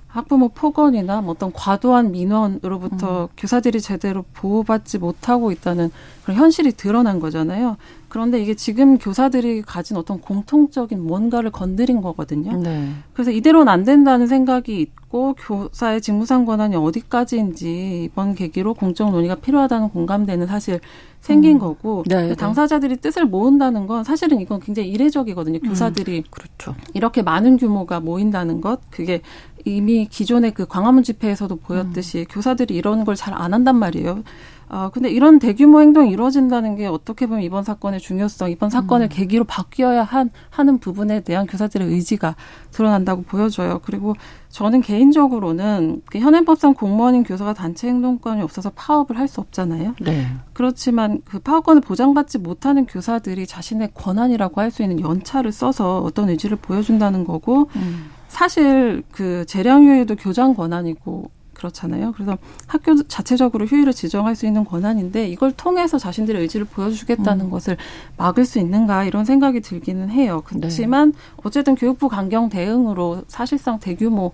학부모 0.08 0.50
폭언이나 0.50 1.22
뭐 1.22 1.32
어떤 1.32 1.54
과도한 1.54 2.12
민원으로부터 2.12 3.24
음. 3.24 3.28
교사들이 3.38 3.80
제대로 3.80 4.26
보호받지 4.34 4.98
못하고 4.98 5.52
있다는 5.52 5.92
그런 6.24 6.38
현실이 6.38 6.74
드러난 6.74 7.20
거잖아요. 7.20 7.78
그런데 8.10 8.42
이게 8.42 8.56
지금 8.56 8.98
교사들이 8.98 9.62
가진 9.62 9.96
어떤 9.96 10.20
공통적인 10.20 11.00
뭔가를 11.01 11.51
건드린 11.51 12.01
거거든요. 12.01 12.58
네. 12.58 12.89
그래서 13.13 13.32
이대로는 13.32 13.72
안 13.72 13.84
된다는 13.84 14.28
생각이 14.28 14.82
있고 14.82 15.36
교사의 15.38 16.01
직무상 16.01 16.46
권한이 16.46 16.75
어디까지인지 16.75 18.04
이번 18.06 18.36
계기로 18.36 18.74
공적 18.74 19.12
논의가 19.12 19.36
필요하다는 19.36 19.89
공감대는 19.89 20.48
사실 20.48 20.80
생긴 21.22 21.58
음. 21.58 21.60
거고 21.60 22.04
네, 22.08 22.30
네. 22.30 22.36
당사자들이 22.36 22.98
뜻을 22.98 23.25
모은다는 23.25 23.88
건 23.88 24.04
사실은 24.04 24.39
이건 24.42 24.60
굉장히 24.60 24.89
이례적이거든요. 24.89 25.60
교사들이 25.60 26.18
음. 26.20 26.24
그렇죠. 26.30 26.75
이렇게 26.94 27.22
많은 27.22 27.58
규모가 27.58 28.00
모인다는 28.00 28.62
것 28.62 28.80
그게 28.89 29.22
이미 29.66 30.08
기존의 30.08 30.54
그 30.54 30.66
광화문 30.66 31.04
집회에서도 31.04 31.54
보였듯이 31.58 32.20
음. 32.20 32.25
교사들이 32.30 32.75
이런 32.75 33.04
걸 33.06 33.16
잘 33.16 33.34
안 33.34 33.54
한단 33.54 33.75
말이에요. 33.75 34.24
아, 34.72 34.92
근데 34.94 35.10
이런 35.10 35.40
대규모 35.40 35.82
행동이 35.82 36.12
이루어진다는 36.12 36.76
게 36.76 36.86
어떻게 36.86 37.26
보면 37.26 37.42
이번 37.42 37.64
사건의 37.64 38.00
중요성, 38.00 38.52
이번 38.52 38.70
사건을 38.70 39.08
음. 39.08 39.10
계기로 39.10 39.44
바뀌어야 39.46 40.04
한, 40.04 40.30
하는 40.52 40.78
부분에 40.78 41.22
대한 41.22 41.48
교사들의 41.48 41.88
의지가 41.88 42.36
드러난다고 42.72 43.24
보여져요. 43.24 43.82
그리고 43.84 44.16
저는 44.50 44.82
개인적으로는 44.82 46.04
그 46.06 46.20
현행법상 46.20 46.76
공무원인 46.76 47.24
교사가 47.24 47.54
단체 47.54 47.88
행동권이 47.88 48.44
없어서 48.44 48.72
파업을 48.76 49.18
할 49.18 49.28
수 49.28 49.42
없잖아요. 49.42 49.96
네. 50.02 50.26
그렇지만 50.54 51.22
그 51.26 51.40
파업권을 51.40 51.82
보장받지 51.82 52.40
못하는 52.40 52.86
교사들이 52.86 53.46
자신의 53.46 53.92
권한이라고 53.94 54.62
할 54.62 54.72
수 54.72 54.84
있는 54.84 55.00
연차를 55.00 55.52
써서 55.52 56.00
어떤 56.00 56.30
의지를 56.30 56.58
보여준다는 56.58 57.24
거고, 57.26 57.70
음. 57.76 58.12
사실 58.28 59.02
그 59.12 59.46
재량휴일도 59.48 60.16
교장 60.16 60.54
권한이고 60.54 61.32
그렇잖아요. 61.60 62.13
그래서 62.13 62.38
학교 62.68 63.04
자체적으로 63.04 63.66
휴일을 63.66 63.94
지정할 63.94 64.36
수 64.36 64.46
있는 64.46 64.63
권한인데 64.63 65.28
이걸 65.28 65.51
통해서 65.51 65.98
자신들의 65.98 66.42
의지를 66.42 66.66
보여주겠다는 66.66 67.46
음. 67.46 67.51
것을 67.51 67.78
막을 68.18 68.46
수 68.46 68.60
있는가 68.60 69.04
이런 69.04 69.25
생각이 69.25 69.60
들기는 69.60 70.10
해요. 70.10 70.42
그렇지만 70.46 71.12
네. 71.12 71.18
어쨌든 71.44 71.75
교육부 71.75 72.08
강경 72.08 72.50
대응으로 72.50 73.24
사실상 73.28 73.80
대규모 73.80 74.32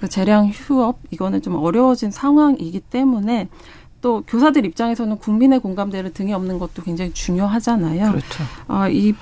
그 0.00 0.08
재량 0.08 0.48
휴업 0.48 0.98
이거는 1.10 1.40
좀 1.40 1.54
어려워진 1.54 2.10
상황이기 2.10 2.80
때문에 2.80 3.48
또 4.00 4.22
교사들 4.26 4.66
입장에서는 4.66 5.16
국민의 5.18 5.60
공감대를 5.60 6.12
등에 6.12 6.34
업는 6.34 6.58
것도 6.58 6.82
굉장히 6.82 7.12
중요하잖아요. 7.14 8.10
그렇죠. 8.10 8.44
어, 8.68 8.88
이 8.90 9.14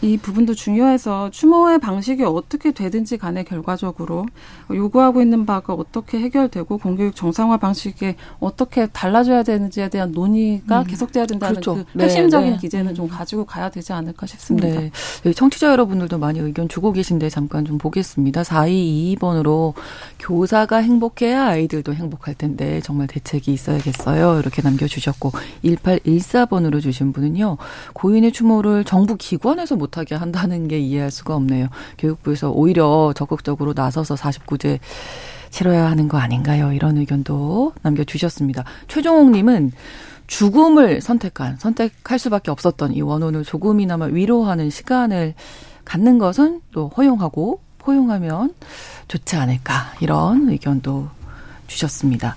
이 0.00 0.16
부분도 0.16 0.54
중요해서 0.54 1.30
추모의 1.30 1.80
방식이 1.80 2.22
어떻게 2.22 2.70
되든지 2.70 3.18
간에 3.18 3.42
결과적으로 3.42 4.26
요구하고 4.72 5.20
있는 5.20 5.44
바가 5.44 5.74
어떻게 5.74 6.20
해결되고 6.20 6.78
공교육 6.78 7.16
정상화 7.16 7.56
방식에 7.56 8.14
어떻게 8.38 8.86
달라져야 8.86 9.42
되는지에 9.42 9.88
대한 9.88 10.12
논의가 10.12 10.80
음. 10.80 10.84
계속돼야 10.84 11.26
된다는 11.26 11.60
그렇죠. 11.60 11.74
그 11.74 11.84
네, 11.94 12.04
핵심적인 12.04 12.50
네, 12.50 12.52
네. 12.54 12.60
기제는 12.60 12.94
좀 12.94 13.08
가지고 13.08 13.44
가야 13.44 13.70
되지 13.70 13.92
않을까 13.92 14.26
싶습니다. 14.26 14.68
네. 14.68 15.32
청취자 15.32 15.72
여러분들도 15.72 16.16
많이 16.18 16.38
의견 16.38 16.68
주고 16.68 16.92
계신데 16.92 17.28
잠깐 17.28 17.64
좀 17.64 17.78
보겠습니다. 17.78 18.42
4222번으로 18.42 19.74
교사가 20.20 20.76
행복해야 20.76 21.44
아이들도 21.48 21.94
행복할 21.94 22.34
텐데 22.34 22.80
정말 22.82 23.08
대책이 23.08 23.52
있어야겠어요. 23.52 24.38
이렇게 24.38 24.62
남겨주셨고 24.62 25.32
1814번으로 25.64 26.80
주신 26.80 27.12
분은요. 27.12 27.56
고인의 27.94 28.30
추모를 28.30 28.84
정부 28.84 29.16
기관에서 29.16 29.74
못 29.74 29.87
못하게 29.88 30.14
한다는 30.14 30.68
게 30.68 30.78
이해할 30.78 31.10
수가 31.10 31.34
없네요. 31.34 31.68
교육부에서 31.96 32.50
오히려 32.50 33.12
적극적으로 33.16 33.72
나서서 33.74 34.14
49제 34.14 34.78
치러야 35.50 35.90
하는 35.90 36.08
거 36.08 36.18
아닌가요? 36.18 36.72
이런 36.72 36.98
의견도 36.98 37.72
남겨주셨습니다. 37.82 38.64
최종옥님은 38.88 39.72
죽음을 40.26 41.00
선택한, 41.00 41.56
선택할 41.58 42.18
수밖에 42.18 42.50
없었던 42.50 42.92
이 42.92 43.00
원혼을 43.00 43.44
조금이나마 43.44 44.04
위로하는 44.06 44.68
시간을 44.68 45.34
갖는 45.86 46.18
것은 46.18 46.60
또 46.70 46.88
허용하고 46.88 47.60
포용하면 47.78 48.52
좋지 49.08 49.36
않을까. 49.36 49.94
이런 50.00 50.50
의견도 50.50 51.08
주셨습니다. 51.66 52.36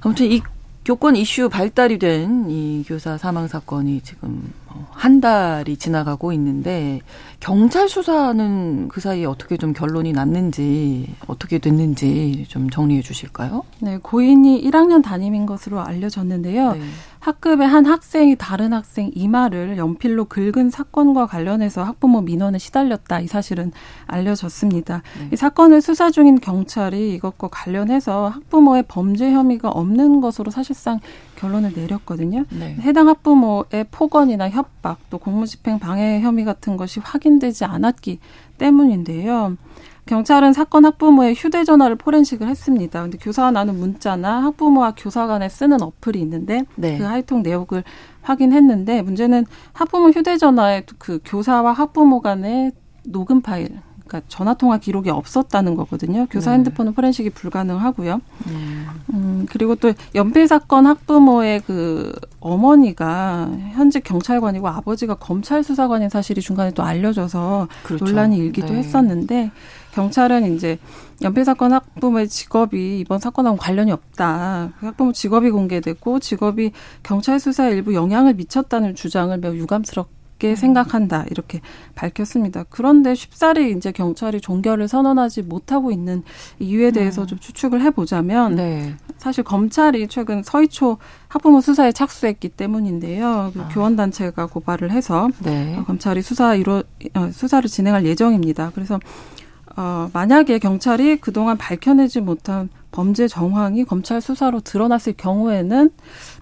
아무튼 0.00 0.32
이 0.32 0.40
교권 0.88 1.16
이슈 1.16 1.50
발달이 1.50 1.98
된 1.98 2.46
이 2.48 2.82
교사 2.86 3.18
사망 3.18 3.46
사건이 3.46 4.00
지금 4.00 4.54
어, 4.68 4.86
한 4.90 5.20
달이 5.20 5.76
지나가고 5.76 6.32
있는데 6.32 7.00
경찰 7.40 7.90
수사는 7.90 8.88
그 8.88 9.00
사이에 9.02 9.26
어떻게 9.26 9.58
좀 9.58 9.74
결론이 9.74 10.12
났는지 10.12 11.14
어떻게 11.26 11.58
됐는지 11.58 12.46
좀 12.48 12.70
정리해 12.70 13.02
주실까요? 13.02 13.64
네, 13.80 13.98
고인이 14.00 14.62
1학년 14.64 15.02
담임인 15.02 15.44
것으로 15.44 15.80
알려졌는데요. 15.80 16.72
네. 16.72 16.80
학급의 17.20 17.66
한 17.66 17.86
학생이 17.86 18.36
다른 18.36 18.72
학생 18.72 19.10
이마를 19.14 19.76
연필로 19.76 20.26
긁은 20.26 20.70
사건과 20.70 21.26
관련해서 21.26 21.82
학부모 21.82 22.20
민원에 22.20 22.58
시달렸다 22.58 23.20
이 23.20 23.26
사실은 23.26 23.72
알려졌습니다. 24.06 25.02
네. 25.18 25.28
이 25.32 25.36
사건을 25.36 25.80
수사 25.80 26.10
중인 26.10 26.40
경찰이 26.40 27.14
이것과 27.14 27.48
관련해서 27.48 28.28
학부모의 28.28 28.84
범죄 28.88 29.30
혐의가 29.30 29.68
없는 29.68 30.20
것으로 30.20 30.50
사실상 30.50 31.00
결론을 31.36 31.72
내렸거든요. 31.74 32.44
네. 32.50 32.76
해당 32.80 33.08
학부모의 33.08 33.86
폭언이나 33.90 34.48
협박 34.50 34.98
또 35.10 35.18
공무집행 35.18 35.78
방해 35.78 36.20
혐의 36.20 36.44
같은 36.44 36.76
것이 36.76 37.00
확인되지 37.00 37.64
않았기 37.64 38.18
때문인데요. 38.58 39.56
경찰은 40.08 40.54
사건 40.54 40.86
학부모의 40.86 41.34
휴대전화를 41.34 41.96
포렌식을 41.96 42.48
했습니다. 42.48 43.02
근데 43.02 43.18
교사와 43.18 43.50
나눈 43.50 43.78
문자나 43.78 44.42
학부모와 44.44 44.94
교사 44.96 45.26
간에 45.26 45.50
쓰는 45.50 45.82
어플이 45.82 46.18
있는데 46.22 46.64
네. 46.76 46.96
그 46.96 47.04
하이통 47.04 47.42
내역을 47.42 47.84
확인했는데 48.22 49.02
문제는 49.02 49.44
학부모 49.74 50.08
휴대전화에 50.08 50.84
그 50.96 51.20
교사와 51.24 51.72
학부모 51.72 52.22
간의 52.22 52.72
녹음 53.04 53.42
파일 53.42 53.80
그러니까 54.08 54.22
전화 54.28 54.54
통화 54.54 54.78
기록이 54.78 55.10
없었다는 55.10 55.74
거거든요. 55.74 56.26
교사 56.30 56.50
네. 56.50 56.56
핸드폰은 56.56 56.94
포렌식이 56.94 57.30
불가능하고요. 57.30 58.20
음. 58.46 58.86
음, 59.12 59.46
그리고 59.50 59.74
또 59.74 59.92
연필 60.14 60.48
사건 60.48 60.86
학부모의 60.86 61.60
그 61.66 62.12
어머니가 62.40 63.50
현직 63.72 64.04
경찰관이고 64.04 64.66
아버지가 64.66 65.16
검찰 65.16 65.62
수사관인 65.62 66.08
사실이 66.08 66.40
중간에 66.40 66.70
또 66.70 66.82
알려져서 66.82 67.68
그렇죠. 67.82 68.04
논란이 68.06 68.38
일기도 68.38 68.72
네. 68.72 68.78
했었는데 68.78 69.50
경찰은 69.98 70.54
이제 70.54 70.78
연필 71.22 71.44
사건 71.44 71.72
학부모의 71.72 72.28
직업이 72.28 73.00
이번 73.00 73.18
사건하고 73.18 73.56
관련이 73.56 73.90
없다. 73.90 74.72
그 74.78 74.86
학부모 74.86 75.12
직업이 75.12 75.50
공개됐고 75.50 76.20
직업이 76.20 76.70
경찰 77.02 77.40
수사에 77.40 77.72
일부 77.72 77.94
영향을 77.94 78.34
미쳤다는 78.34 78.94
주장을 78.94 79.36
매우 79.38 79.56
유감스럽게 79.56 80.18
깊게 80.38 80.56
생각한다 80.56 81.26
이렇게 81.30 81.60
밝혔습니다. 81.94 82.64
그런데 82.70 83.14
쉽사리 83.14 83.72
이제 83.72 83.92
경찰이 83.92 84.40
종결을 84.40 84.88
선언하지 84.88 85.42
못하고 85.42 85.90
있는 85.90 86.22
이유에 86.58 86.92
대해서 86.92 87.22
음. 87.22 87.26
좀 87.26 87.38
추측을 87.38 87.82
해보자면 87.82 88.54
네. 88.54 88.94
사실 89.18 89.44
검찰이 89.44 90.08
최근 90.08 90.42
서희초 90.42 90.98
학부모 91.26 91.60
수사에 91.60 91.92
착수했기 91.92 92.50
때문인데요. 92.50 93.50
그 93.52 93.60
아. 93.60 93.68
교원 93.68 93.96
단체가 93.96 94.46
고발을 94.46 94.90
해서 94.90 95.28
네. 95.40 95.76
어, 95.76 95.84
검찰이 95.84 96.22
수사 96.22 96.54
이루 96.54 96.84
어, 97.14 97.30
수사를 97.32 97.68
진행할 97.68 98.06
예정입니다. 98.06 98.72
그래서 98.74 98.98
어, 99.76 100.10
만약에 100.12 100.58
경찰이 100.58 101.18
그동안 101.18 101.56
밝혀내지 101.56 102.20
못한 102.20 102.68
범죄 102.90 103.28
정황이 103.28 103.84
검찰 103.84 104.20
수사로 104.20 104.60
드러났을 104.60 105.14
경우에는 105.16 105.90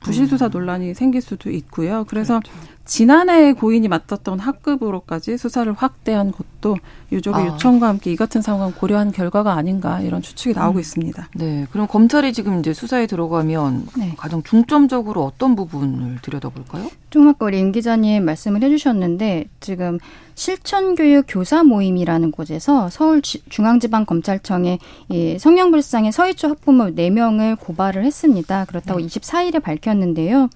부실 0.00 0.26
수사 0.26 0.46
음. 0.46 0.50
논란이 0.52 0.94
생길 0.94 1.20
수도 1.20 1.50
있고요. 1.50 2.04
그래서 2.08 2.40
그렇죠. 2.40 2.58
지난해 2.86 3.52
고인이 3.52 3.86
맡았던 3.88 4.38
학급으로까지 4.38 5.36
수사를 5.36 5.70
확대한 5.72 6.32
것도 6.32 6.76
유족의 7.12 7.42
아. 7.42 7.46
요청과 7.48 7.88
함께 7.88 8.12
이 8.12 8.16
같은 8.16 8.42
상황 8.42 8.72
고려한 8.72 9.12
결과가 9.12 9.52
아닌가 9.52 10.00
이런 10.00 10.22
추측이 10.22 10.54
나오고 10.54 10.78
음. 10.78 10.80
있습니다. 10.80 11.28
네. 11.34 11.66
그럼 11.70 11.86
검찰이 11.86 12.32
지금 12.32 12.60
이제 12.60 12.72
수사에 12.72 13.06
들어가면 13.06 13.88
네. 13.98 14.14
가장 14.16 14.42
중점적으로 14.42 15.24
어떤 15.24 15.56
부분을 15.56 16.18
들여다볼까요? 16.22 16.88
조금 17.10 17.28
아까 17.28 17.46
우리 17.46 17.58
임 17.58 17.72
기자님 17.72 18.24
말씀을 18.24 18.62
해주셨는데 18.62 19.46
지금 19.60 19.98
실천교육 20.34 21.24
교사 21.28 21.64
모임이라는 21.64 22.30
곳에서 22.30 22.90
서울 22.90 23.22
중앙지방검찰청에 23.22 24.78
이 25.08 25.38
성형불상의 25.38 26.12
서희초 26.12 26.48
학부모 26.48 26.84
4명을 26.94 27.58
고발을 27.58 28.04
했습니다. 28.04 28.66
그렇다고 28.66 29.00
네. 29.00 29.06
24일에 29.06 29.62
밝혔는데요. 29.62 30.50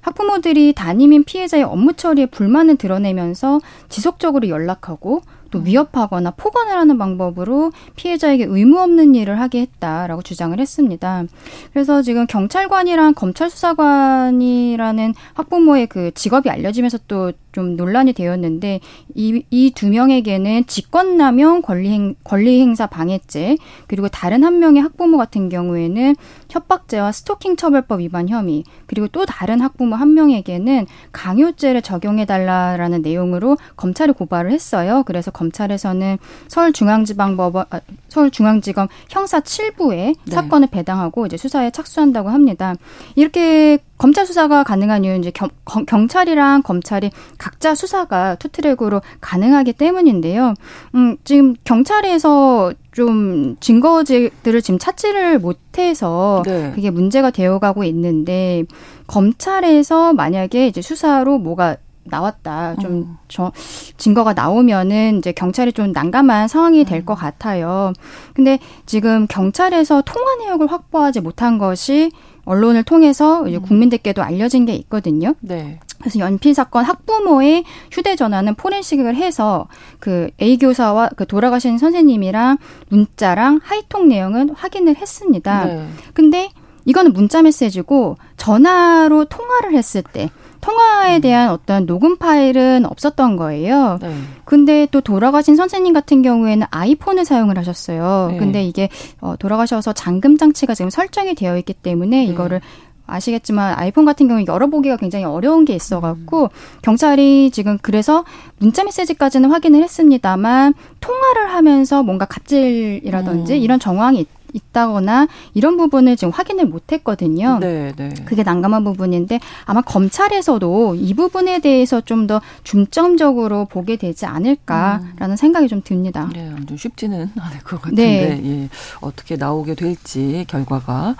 학부모들이 0.00 0.74
담임인 0.74 1.24
피해자의 1.24 1.64
업무 1.68 1.94
처리에 1.94 2.26
불만을 2.26 2.76
드러내면서 2.76 3.60
지속적으로 3.88 4.48
연락하고 4.48 5.22
또 5.50 5.60
위협하거나 5.60 6.32
폭언을 6.32 6.76
하는 6.76 6.98
방법으로 6.98 7.72
피해자에게 7.94 8.44
의무 8.44 8.80
없는 8.80 9.14
일을 9.14 9.40
하게 9.40 9.60
했다라고 9.60 10.22
주장을 10.22 10.58
했습니다. 10.58 11.24
그래서 11.72 12.02
지금 12.02 12.26
경찰관이랑 12.26 13.14
검찰 13.14 13.48
수사관이라는 13.48 15.14
학부모의 15.34 15.86
그 15.86 16.10
직업이 16.14 16.50
알려지면서 16.50 16.98
또 17.08 17.32
좀 17.56 17.74
논란이 17.74 18.12
되었는데 18.12 18.80
이두 19.14 19.88
명에게는 19.88 20.66
직권남용 20.66 21.62
권리행, 21.62 22.14
권리행사 22.22 22.86
방해죄 22.86 23.56
그리고 23.86 24.08
다른 24.08 24.44
한 24.44 24.58
명의 24.58 24.82
학부모 24.82 25.16
같은 25.16 25.48
경우에는 25.48 26.16
협박죄와 26.50 27.12
스토킹 27.12 27.56
처벌법 27.56 28.00
위반 28.00 28.28
혐의 28.28 28.62
그리고 28.84 29.08
또 29.08 29.24
다른 29.24 29.62
학부모 29.62 29.96
한 29.96 30.12
명에게는 30.12 30.86
강요죄를 31.12 31.80
적용해 31.80 32.26
달라라는 32.26 33.00
내용으로 33.00 33.56
검찰에 33.76 34.12
고발을 34.12 34.50
했어요. 34.52 35.02
그래서 35.06 35.30
검찰에서는 35.30 36.18
서울중앙지방법원 36.48 37.64
아, 37.70 37.80
서울중앙지검 38.08 38.88
형사 39.08 39.40
7부에 39.40 39.88
네. 39.88 40.14
사건을 40.26 40.68
배당하고 40.68 41.24
이제 41.24 41.38
수사에 41.38 41.70
착수한다고 41.70 42.28
합니다. 42.28 42.74
이렇게 43.14 43.78
검찰 43.98 44.26
수사가 44.26 44.62
가능한 44.62 45.04
이유는 45.04 45.20
이제 45.20 45.30
경, 45.30 45.48
경찰이랑 45.64 46.62
검찰이 46.62 47.10
각자 47.46 47.76
수사가 47.76 48.34
투트랙으로 48.34 49.02
가능하기 49.20 49.74
때문인데요. 49.74 50.54
음, 50.96 51.16
지금 51.22 51.54
경찰에서 51.62 52.72
좀 52.90 53.54
증거들을 53.60 54.62
지금 54.62 54.80
찾지를 54.80 55.38
못해서 55.38 56.42
네. 56.44 56.72
그게 56.74 56.90
문제가 56.90 57.30
되어가고 57.30 57.84
있는데 57.84 58.64
검찰에서 59.06 60.12
만약에 60.12 60.66
이제 60.66 60.82
수사로 60.82 61.38
뭐가 61.38 61.76
나왔다. 62.02 62.74
좀 62.80 62.92
음. 62.92 63.16
저, 63.28 63.52
증거가 63.96 64.32
나오면은 64.32 65.18
이제 65.18 65.30
경찰이 65.30 65.72
좀 65.72 65.92
난감한 65.92 66.48
상황이 66.48 66.84
될것 66.84 67.16
음. 67.16 67.20
같아요. 67.20 67.92
근데 68.34 68.58
지금 68.86 69.28
경찰에서 69.28 70.02
통화 70.04 70.34
내역을 70.36 70.66
확보하지 70.66 71.20
못한 71.20 71.58
것이 71.58 72.10
언론을 72.44 72.82
통해서 72.82 73.46
이제 73.46 73.58
음. 73.58 73.62
국민들께도 73.62 74.22
알려진 74.22 74.66
게 74.66 74.74
있거든요. 74.74 75.34
네. 75.40 75.78
그래서 76.00 76.18
연필 76.18 76.54
사건 76.54 76.84
학부모의 76.84 77.64
휴대전화는 77.90 78.54
포렌식을 78.54 79.16
해서 79.16 79.66
그 79.98 80.28
A 80.40 80.58
교사와 80.58 81.10
그 81.16 81.26
돌아가신 81.26 81.78
선생님이랑 81.78 82.58
문자랑 82.88 83.60
하이통 83.62 84.08
내용은 84.08 84.50
확인을 84.50 84.96
했습니다. 84.96 85.64
네. 85.64 85.88
근데 86.14 86.50
이거는 86.84 87.12
문자 87.12 87.42
메시지고 87.42 88.16
전화로 88.36 89.24
통화를 89.26 89.74
했을 89.74 90.02
때 90.02 90.30
통화에 90.60 91.16
음. 91.16 91.20
대한 91.20 91.50
어떤 91.50 91.86
녹음 91.86 92.16
파일은 92.16 92.86
없었던 92.86 93.36
거예요. 93.36 93.98
네. 94.00 94.14
근데 94.44 94.86
또 94.90 95.00
돌아가신 95.00 95.54
선생님 95.54 95.92
같은 95.92 96.22
경우에는 96.22 96.66
아이폰을 96.70 97.24
사용을 97.24 97.58
하셨어요. 97.58 98.28
네. 98.32 98.38
근데 98.38 98.64
이게 98.64 98.88
어, 99.20 99.34
돌아가셔서 99.38 99.92
잠금 99.92 100.36
장치가 100.36 100.74
지금 100.74 100.90
설정이 100.90 101.34
되어 101.34 101.56
있기 101.58 101.72
때문에 101.72 102.24
네. 102.24 102.24
이거를 102.24 102.60
아시겠지만 103.06 103.78
아이폰 103.78 104.04
같은 104.04 104.28
경우에 104.28 104.44
열어보기가 104.46 104.96
굉장히 104.96 105.24
어려운 105.24 105.64
게 105.64 105.74
있어갖고 105.74 106.44
음. 106.44 106.48
경찰이 106.82 107.50
지금 107.52 107.78
그래서 107.80 108.24
문자 108.58 108.84
메시지까지는 108.84 109.50
확인을 109.50 109.82
했습니다만 109.82 110.74
통화를 111.00 111.52
하면서 111.52 112.02
뭔가 112.02 112.24
갑질이라든지 112.24 113.54
음. 113.54 113.58
이런 113.58 113.78
정황이 113.78 114.26
있다거나 114.52 115.28
이런 115.54 115.76
부분을 115.76 116.16
지금 116.16 116.32
확인을 116.32 116.66
못했거든요. 116.66 117.58
네, 117.60 117.92
네. 117.96 118.08
그게 118.24 118.42
난감한 118.42 118.84
부분인데 118.84 119.38
아마 119.66 119.82
검찰에서도 119.82 120.94
이 120.94 121.14
부분에 121.14 121.58
대해서 121.60 122.00
좀 122.00 122.26
더 122.26 122.40
중점적으로 122.64 123.66
보게 123.66 123.94
되지 123.96 124.26
않을까라는 124.26 125.30
음. 125.30 125.36
생각이 125.36 125.68
좀 125.68 125.82
듭니다. 125.84 126.28
네, 126.32 126.50
좀 126.66 126.76
쉽지는 126.76 127.30
않을 127.38 127.58
것 127.60 127.80
같은데 127.80 128.40
네. 128.42 128.62
예, 128.62 128.68
어떻게 129.00 129.36
나오게 129.36 129.74
될지 129.76 130.44
결과가. 130.48 131.14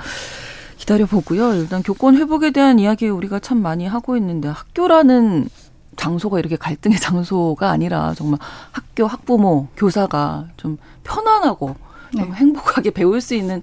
기다려 0.87 1.05
보고요. 1.05 1.55
일단 1.55 1.83
교권 1.83 2.17
회복에 2.17 2.53
대한 2.53 2.79
이야기 2.79 3.09
우리가 3.09 3.41
참 3.41 3.59
많이 3.59 3.87
하고 3.87 4.17
있는데 4.17 4.49
학교라는 4.49 5.49
장소가 5.97 6.39
이렇게 6.39 6.55
갈등의 6.55 6.99
장소가 7.03 7.71
아니라 7.71 8.15
정말 8.15 8.39
학교 8.71 9.09
학부모 9.09 9.67
교사가 9.77 10.47
좀 10.57 10.79
편안하고 11.03 11.75
네. 12.15 12.23
행복하게 12.23 12.91
배울 12.91 13.21
수 13.21 13.35
있는 13.35 13.63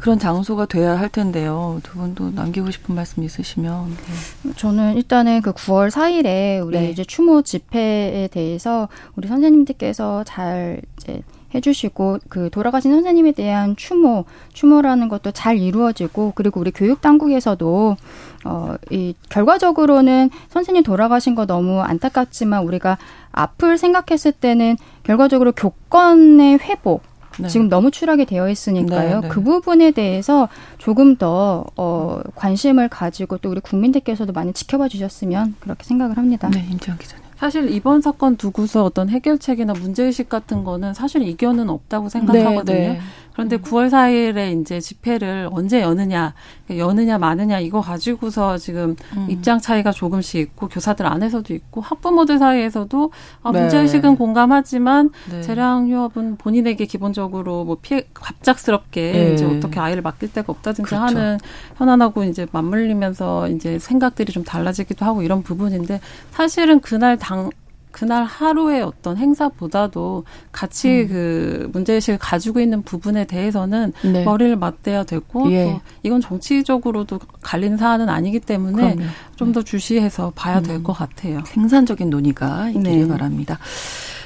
그런 0.00 0.18
장소가 0.18 0.66
돼야 0.66 0.98
할 0.98 1.08
텐데요. 1.08 1.80
두 1.82 1.94
분도 1.94 2.30
남기고 2.30 2.70
싶은 2.70 2.94
말씀 2.94 3.22
있으시면. 3.22 3.96
네. 4.42 4.52
저는 4.54 4.96
일단은 4.96 5.40
그 5.40 5.52
9월 5.54 5.90
4일에 5.90 6.64
우리 6.64 6.78
네. 6.78 6.90
이제 6.90 7.04
추모 7.04 7.40
집회에 7.40 8.28
대해서 8.30 8.86
우리 9.16 9.28
선생님들께서 9.28 10.24
잘 10.24 10.82
이제 10.98 11.22
해주시고 11.54 12.18
그 12.28 12.50
돌아가신 12.50 12.92
선생님에 12.92 13.32
대한 13.32 13.76
추모 13.76 14.24
추모라는 14.52 15.08
것도 15.08 15.32
잘 15.32 15.58
이루어지고 15.58 16.32
그리고 16.34 16.60
우리 16.60 16.70
교육 16.70 17.00
당국에서도 17.00 17.96
어 18.44 18.76
이 18.90 19.14
결과적으로는 19.28 20.30
선생님 20.48 20.82
돌아가신 20.82 21.34
거 21.34 21.46
너무 21.46 21.80
안타깝지만 21.80 22.64
우리가 22.64 22.98
앞을 23.32 23.78
생각했을 23.78 24.32
때는 24.32 24.76
결과적으로 25.02 25.52
교권의 25.52 26.58
회복 26.58 27.02
네. 27.38 27.48
지금 27.48 27.68
너무 27.68 27.90
추락이 27.90 28.26
되어 28.26 28.50
있으니까요. 28.50 29.20
네, 29.20 29.20
네. 29.20 29.28
그 29.28 29.42
부분에 29.42 29.92
대해서 29.92 30.48
조금 30.78 31.16
더 31.16 31.64
어, 31.76 32.20
관심을 32.34 32.88
가지고 32.88 33.38
또 33.38 33.50
우리 33.50 33.60
국민들께서도 33.60 34.32
많이 34.32 34.52
지켜봐 34.52 34.88
주셨으면 34.88 35.54
그렇게 35.60 35.84
생각을 35.84 36.16
합니다. 36.16 36.50
네, 36.52 36.66
임지영 36.70 36.98
기자님. 36.98 37.29
사실 37.40 37.70
이번 37.70 38.02
사건 38.02 38.36
두고서 38.36 38.84
어떤 38.84 39.08
해결책이나 39.08 39.72
문제의식 39.72 40.28
같은 40.28 40.62
거는 40.62 40.92
사실 40.92 41.22
이견은 41.22 41.70
없다고 41.70 42.10
생각하거든요. 42.10 42.78
네, 42.78 42.88
네. 42.90 43.00
그런데 43.32 43.56
9월 43.56 43.90
4일에 43.90 44.60
이제 44.60 44.80
집회를 44.80 45.48
언제 45.52 45.80
여느냐, 45.80 46.34
여느냐 46.70 47.18
마느냐 47.18 47.58
이거 47.58 47.80
가지고서 47.80 48.58
지금 48.58 48.96
음. 49.16 49.26
입장 49.30 49.58
차이가 49.58 49.92
조금씩 49.92 50.40
있고 50.40 50.68
교사들 50.68 51.06
안에서도 51.06 51.54
있고 51.54 51.80
학부모들 51.80 52.38
사이에서도 52.38 53.10
아, 53.42 53.52
네. 53.52 53.60
문제의식은 53.60 54.16
공감하지만 54.16 55.10
네. 55.30 55.42
재량 55.42 55.88
휴업은 55.88 56.36
본인에게 56.36 56.86
기본적으로 56.86 57.64
뭐 57.64 57.78
피해 57.80 58.06
갑작스럽게 58.12 59.12
네. 59.12 59.34
이제 59.34 59.44
어떻게 59.44 59.80
아이를 59.80 60.02
맡길 60.02 60.32
데가 60.32 60.52
없다든지 60.52 60.88
그렇죠. 60.88 61.02
하는 61.02 61.38
현안하고 61.76 62.24
이제 62.24 62.46
맞물리면서 62.52 63.48
이제 63.48 63.78
생각들이 63.78 64.32
좀 64.32 64.44
달라지기도 64.44 65.04
하고 65.04 65.22
이런 65.22 65.42
부분인데 65.42 66.00
사실은 66.32 66.80
그날 66.80 67.16
당 67.16 67.50
그날 67.90 68.24
하루의 68.24 68.82
어떤 68.82 69.16
행사보다도 69.16 70.24
같이 70.52 71.02
음. 71.02 71.08
그 71.08 71.70
문제의식을 71.72 72.18
가지고 72.18 72.60
있는 72.60 72.82
부분에 72.82 73.24
대해서는 73.26 73.92
네. 74.04 74.24
머리를 74.24 74.56
맞대야 74.56 75.04
되고 75.04 75.50
예. 75.52 75.64
또 75.64 75.80
이건 76.02 76.20
정치적으로도 76.20 77.18
갈린 77.42 77.76
사안은 77.76 78.08
아니기 78.08 78.40
때문에 78.40 78.96
좀 79.36 79.50
더 79.50 79.62
주시해서 79.62 80.32
봐야 80.36 80.58
음. 80.58 80.62
될것 80.62 80.96
같아요. 80.96 81.42
생산적인 81.46 82.08
논의가 82.10 82.68
있기를 82.70 82.82
네. 82.82 83.08
바랍니다. 83.08 83.58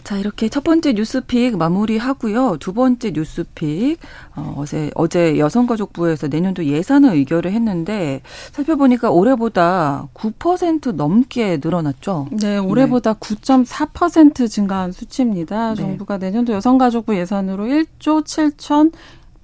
자, 0.02 0.18
이렇게 0.18 0.50
첫 0.50 0.62
번째 0.64 0.92
뉴스픽 0.92 1.56
마무리하고요. 1.56 2.58
두 2.58 2.74
번째 2.74 3.12
뉴스픽 3.12 3.98
어, 4.36 4.54
어제 4.58 4.90
어제 4.94 5.38
여성가족부에서 5.38 6.28
내년도 6.28 6.64
예산을 6.64 7.14
의결을 7.14 7.52
했는데 7.52 8.20
살펴보니까 8.52 9.10
올해보다 9.10 10.08
9% 10.14 10.92
넘게 10.92 11.60
늘어났죠. 11.62 12.28
네, 12.32 12.58
올해보다 12.58 13.14
네. 13.14 13.20
9.4% 13.20 14.50
증가한 14.50 14.92
수치입니다. 14.92 15.74
네. 15.74 15.76
정부가 15.76 16.18
내년도 16.18 16.52
여성가족부 16.52 17.16
예산으로 17.16 17.64
1조 17.64 18.24
7천 18.24 18.92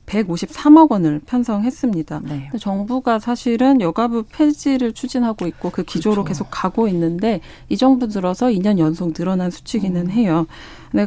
153억 0.06 0.90
원을 0.90 1.20
편성했습니다. 1.24 2.22
네. 2.24 2.50
정부가 2.58 3.20
사실은 3.20 3.80
여가부 3.80 4.24
폐지를 4.24 4.92
추진하고 4.92 5.46
있고 5.46 5.70
그 5.70 5.84
기조로 5.84 6.24
그렇죠. 6.24 6.28
계속 6.28 6.48
가고 6.50 6.88
있는데 6.88 7.40
이 7.68 7.76
정부 7.76 8.08
들어서 8.08 8.46
2년 8.48 8.78
연속 8.78 9.14
늘어난 9.14 9.52
수치기는 9.52 10.06
음. 10.06 10.10
해요. 10.10 10.46
근데 10.90 11.06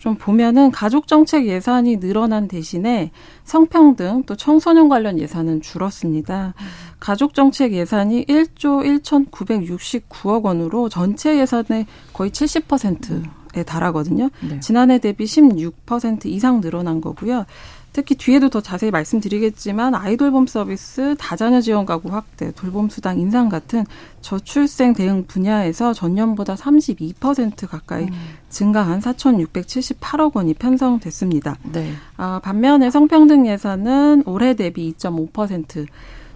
좀 0.00 0.14
보면은 0.16 0.70
가족 0.70 1.06
정책 1.06 1.46
예산이 1.46 2.00
늘어난 2.00 2.48
대신에 2.48 3.10
성평등 3.44 4.24
또 4.24 4.34
청소년 4.34 4.88
관련 4.88 5.18
예산은 5.18 5.60
줄었습니다. 5.60 6.54
음. 6.58 6.66
가족 6.98 7.34
정책 7.34 7.74
예산이 7.74 8.24
1조 8.24 9.02
1,969억 9.02 10.44
원으로 10.44 10.88
전체 10.88 11.38
예산의 11.38 11.84
거의 12.14 12.30
70%에 12.30 13.62
달하거든요. 13.62 14.30
네. 14.40 14.58
지난해 14.60 14.98
대비 14.98 15.24
16% 15.24 16.24
이상 16.24 16.62
늘어난 16.62 17.02
거고요. 17.02 17.44
특히 17.92 18.14
뒤에도 18.14 18.48
더 18.48 18.60
자세히 18.60 18.90
말씀드리겠지만 18.90 19.94
아이돌봄 19.94 20.46
서비스, 20.46 21.16
다자녀 21.18 21.60
지원 21.60 21.86
가구 21.86 22.12
확대, 22.12 22.52
돌봄 22.52 22.88
수당 22.88 23.18
인상 23.18 23.48
같은 23.48 23.84
저출생 24.20 24.92
대응 24.92 25.24
분야에서 25.26 25.92
전년보다 25.92 26.54
32% 26.54 27.68
가까이 27.68 28.04
음. 28.04 28.10
증가한 28.48 29.00
4,678억 29.00 30.36
원이 30.36 30.54
편성됐습니다. 30.54 31.56
네. 31.72 31.92
아, 32.16 32.40
반면에 32.42 32.90
성평등 32.90 33.46
예산은 33.46 34.24
올해 34.26 34.54
대비 34.54 34.92
2.5% 34.92 35.86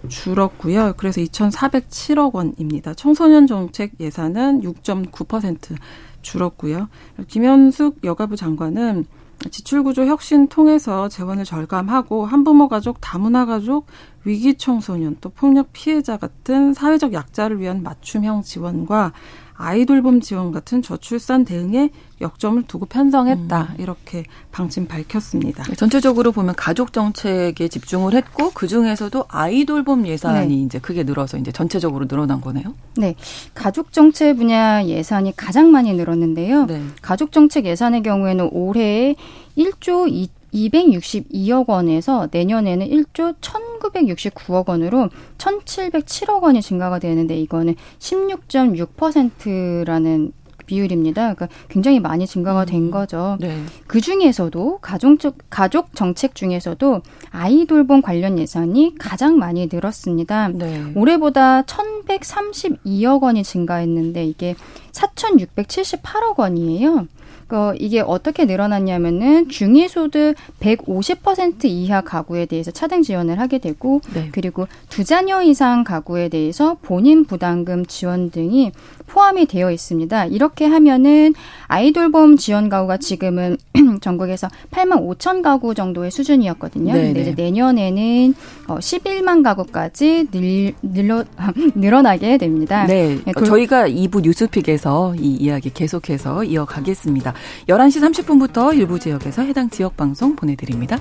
줄었고요. 0.07 0.93
그래서 0.97 1.21
2,407억 1.21 2.33
원입니다. 2.33 2.93
청소년 2.93 3.47
정책 3.47 3.93
예산은 3.99 4.61
6.9% 4.61 5.75
줄었고요. 6.21 6.89
김현숙 7.27 8.03
여가부 8.03 8.35
장관은 8.35 9.05
지출구조 9.49 10.05
혁신 10.05 10.47
통해서 10.47 11.09
재원을 11.09 11.45
절감하고 11.45 12.25
한부모 12.25 12.67
가족, 12.67 12.99
다문화 13.01 13.45
가족, 13.45 13.87
위기 14.23 14.55
청소년, 14.55 15.17
또 15.21 15.29
폭력 15.29 15.69
피해자 15.71 16.17
같은 16.17 16.73
사회적 16.73 17.13
약자를 17.13 17.59
위한 17.59 17.83
맞춤형 17.83 18.41
지원과 18.41 19.13
아이돌봄 19.57 20.21
지원 20.21 20.51
같은 20.51 20.81
저출산 20.81 21.45
대응에 21.45 21.89
역점을 22.21 22.63
두고 22.63 22.85
편성했다 22.85 23.61
음. 23.61 23.75
이렇게 23.77 24.23
방침 24.51 24.87
밝혔습니다. 24.87 25.63
네, 25.63 25.75
전체적으로 25.75 26.31
보면 26.31 26.55
가족 26.55 26.93
정책에 26.93 27.67
집중을 27.67 28.13
했고 28.13 28.51
그 28.51 28.67
중에서도 28.67 29.25
아이돌봄 29.27 30.07
예산이 30.07 30.55
네. 30.55 30.61
이제 30.63 30.79
크게 30.79 31.03
늘어서 31.03 31.37
이제 31.37 31.51
전체적으로 31.51 32.07
늘어난 32.07 32.41
거네요. 32.41 32.73
네, 32.97 33.15
가족 33.53 33.91
정책 33.91 34.37
분야 34.37 34.85
예산이 34.85 35.35
가장 35.35 35.71
많이 35.71 35.93
늘었는데요. 35.93 36.65
네. 36.65 36.81
가족 37.01 37.31
정책 37.31 37.65
예산의 37.65 38.03
경우에는 38.03 38.49
올해 38.51 39.15
1조 39.57 40.09
2 40.09 40.29
262억 40.55 41.67
원에서 41.67 42.29
내년에는 42.31 42.87
1조 42.87 43.35
1969억 43.41 44.69
원으로 44.69 45.09
1707억 45.37 46.43
원이 46.43 46.61
증가가 46.61 46.99
되는데 46.99 47.37
이거는 47.37 47.75
16.6%라는 47.99 50.31
비율입니다. 50.65 51.35
그러니까 51.35 51.47
굉장히 51.69 51.99
많이 51.99 52.25
증가가 52.25 52.65
된 52.65 52.85
음. 52.85 52.91
거죠. 52.91 53.37
네. 53.39 53.61
그 53.87 54.01
중에서도 54.01 54.79
가족 54.81 55.19
가족 55.49 55.95
정책 55.95 56.35
중에서도 56.35 57.01
아이 57.29 57.65
돌봄 57.65 58.01
관련 58.01 58.39
예산이 58.39 58.95
가장 58.97 59.37
많이 59.37 59.69
늘었습니다. 59.71 60.49
네. 60.49 60.91
올해보다 60.95 61.63
1,132억 61.63 63.21
원이 63.21 63.43
증가했는데 63.43 64.25
이게 64.25 64.55
4,678억 64.91 66.39
원이에요. 66.39 67.07
그 67.47 67.73
이게 67.79 68.01
어떻게 68.01 68.45
늘어났냐면은 68.45 69.49
중위소득 69.49 70.35
150% 70.59 71.65
이하 71.65 72.01
가구에 72.01 72.45
대해서 72.45 72.71
차등 72.71 73.03
지원을 73.03 73.39
하게 73.39 73.59
되고 73.59 74.01
네. 74.13 74.29
그리고 74.31 74.67
두 74.89 75.03
자녀 75.03 75.41
이상 75.41 75.83
가구에 75.83 76.29
대해서 76.29 76.77
본인 76.81 77.25
부담금 77.25 77.85
지원 77.85 78.31
등이 78.31 78.71
포함이 79.07 79.45
되어 79.45 79.71
있습니다. 79.71 80.25
이렇게 80.25 80.65
하면은 80.65 81.33
아이돌봄 81.67 82.37
지원 82.37 82.69
가구가 82.69 82.97
지금은 82.97 83.57
전국에서 84.01 84.47
8만 84.71 85.17
5천 85.17 85.41
가구 85.41 85.73
정도의 85.73 86.11
수준이었거든요. 86.11 86.93
네네. 86.93 87.05
근데 87.07 87.21
이제 87.21 87.35
네. 87.35 87.43
내년에는 87.43 88.33
어 88.67 88.75
11만 88.77 89.43
가구까지 89.43 90.27
늘, 90.31 90.73
늘러, 90.81 91.23
늘어나게 91.75 92.37
됩니다. 92.37 92.85
네. 92.85 93.19
네 93.25 93.31
그, 93.33 93.45
저희가 93.45 93.87
2부 93.87 94.21
뉴스픽에서 94.21 95.15
이 95.15 95.35
이야기 95.35 95.69
계속해서 95.71 96.43
이어가겠습니다. 96.43 97.33
11시 97.67 98.11
30분부터 98.11 98.75
일부 98.75 98.99
지역에서 98.99 99.43
해당 99.43 99.69
지역 99.69 99.97
방송 99.97 100.35
보내드립니다. 100.35 100.99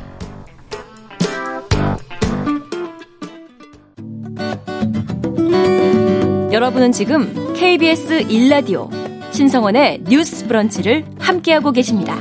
여러분은 6.55 6.93
지금 6.93 7.53
KBS 7.55 8.29
1라디오 8.29 8.89
신성원의 9.33 10.05
뉴스 10.09 10.47
브런치를 10.47 11.05
함께하고 11.19 11.73
계십니다. 11.73 12.17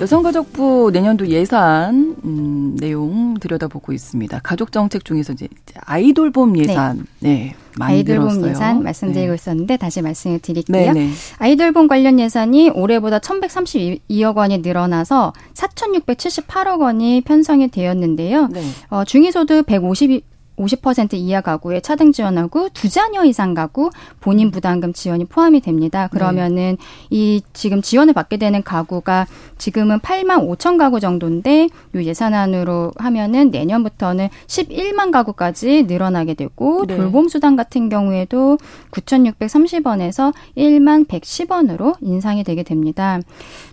여성가족부 0.00 0.90
내년도 0.92 1.28
예산 1.28 2.16
음, 2.24 2.76
내용 2.80 3.34
들여다보고 3.38 3.92
있습니다. 3.92 4.40
가족 4.42 4.72
정책 4.72 5.04
중에서 5.04 5.32
이제 5.34 5.46
아이돌봄 5.82 6.54
네. 6.54 6.62
예산 6.62 7.06
네, 7.20 7.28
네 7.28 7.54
아이돌봄. 7.78 8.44
예산 8.48 8.82
말씀드리고 8.82 9.28
네. 9.28 9.34
있었는데 9.36 9.76
다시 9.76 10.02
말씀을 10.02 10.40
드릴게요. 10.40 10.92
네네. 10.92 11.10
아이돌봄 11.38 11.86
관련 11.86 12.18
예산이 12.18 12.70
올해보다 12.70 13.20
1,132억 13.20 14.36
원이 14.36 14.58
늘어나서 14.58 15.32
4,678억 15.54 16.80
원이 16.80 17.20
편성이 17.20 17.68
되었는데요. 17.68 18.48
네. 18.48 18.60
어, 18.88 19.04
중위소득 19.04 19.66
150 19.66 20.29
50% 20.60 21.14
이하 21.14 21.40
가구에 21.40 21.80
차등 21.80 22.12
지원하고 22.12 22.68
두 22.70 22.88
자녀 22.88 23.24
이상 23.24 23.54
가구 23.54 23.90
본인 24.20 24.48
음. 24.48 24.50
부담금 24.50 24.92
지원이 24.92 25.24
포함이 25.24 25.60
됩니다. 25.60 26.08
그러면은 26.08 26.76
네. 26.78 26.86
이 27.10 27.42
지금 27.52 27.82
지원을 27.82 28.14
받게 28.14 28.36
되는 28.36 28.62
가구가 28.62 29.26
지금은 29.58 30.00
8만 30.00 30.48
5천 30.48 30.78
가구 30.78 31.00
정도인데 31.00 31.68
요 31.94 32.02
예산안으로 32.02 32.92
하면은 32.96 33.50
내년부터는 33.50 34.28
11만 34.46 35.10
가구까지 35.10 35.84
늘어나게 35.84 36.34
되고 36.34 36.84
네. 36.86 36.96
돌봄 36.96 37.28
수당 37.28 37.56
같은 37.56 37.88
경우에도 37.88 38.58
9,630원에서 38.90 40.32
1만 40.56 41.06
110원으로 41.06 41.96
인상이 42.00 42.44
되게 42.44 42.62
됩니다. 42.62 43.20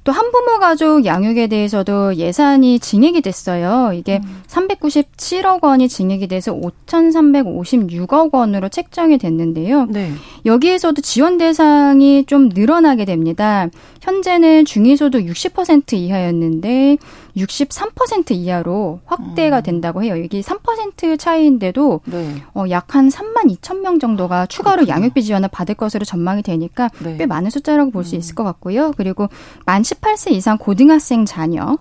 또 0.03 0.11
한부모 0.11 0.59
가족 0.59 1.05
양육에 1.05 1.47
대해서도 1.47 2.15
예산이 2.15 2.79
증액이 2.79 3.21
됐어요. 3.21 3.91
이게 3.93 4.19
음. 4.23 4.43
397억 4.47 5.63
원이 5.63 5.89
증액이 5.89 6.27
돼서 6.27 6.53
5,356억 6.85 8.33
원으로 8.33 8.69
책정이 8.69 9.17
됐는데요. 9.17 9.85
네. 9.89 10.11
여기에서도 10.45 11.01
지원 11.01 11.37
대상이 11.37 12.25
좀 12.25 12.49
늘어나게 12.49 13.05
됩니다. 13.05 13.67
현재는 14.01 14.65
중위소득 14.65 15.25
60% 15.25 15.93
이하였는데 15.93 16.97
63% 17.35 18.31
이하로 18.31 19.01
확대가 19.05 19.57
음. 19.57 19.63
된다고 19.63 20.01
해요. 20.01 20.15
이게 20.15 20.39
3% 20.41 21.19
차이인데도 21.19 22.01
네. 22.05 22.35
어, 22.53 22.63
약 22.69 22.95
한 22.95 23.09
3만 23.09 23.53
2천 23.57 23.81
명 23.81 23.99
정도가 23.99 24.45
추가로 24.45 24.77
그렇구나. 24.77 24.95
양육비 24.95 25.21
지원을 25.23 25.49
받을 25.51 25.75
것으로 25.75 26.05
전망이 26.05 26.41
되니까 26.41 26.89
네. 27.03 27.17
꽤 27.17 27.25
많은 27.25 27.49
숫자라고 27.49 27.91
볼수 27.91 28.15
음. 28.15 28.19
있을 28.19 28.33
것 28.33 28.43
같고요. 28.45 28.93
그리고 28.95 29.27
만 29.65 29.81
18세 29.81 30.31
이상 30.31 30.57
고등학생 30.57 31.25
자녀 31.25 31.77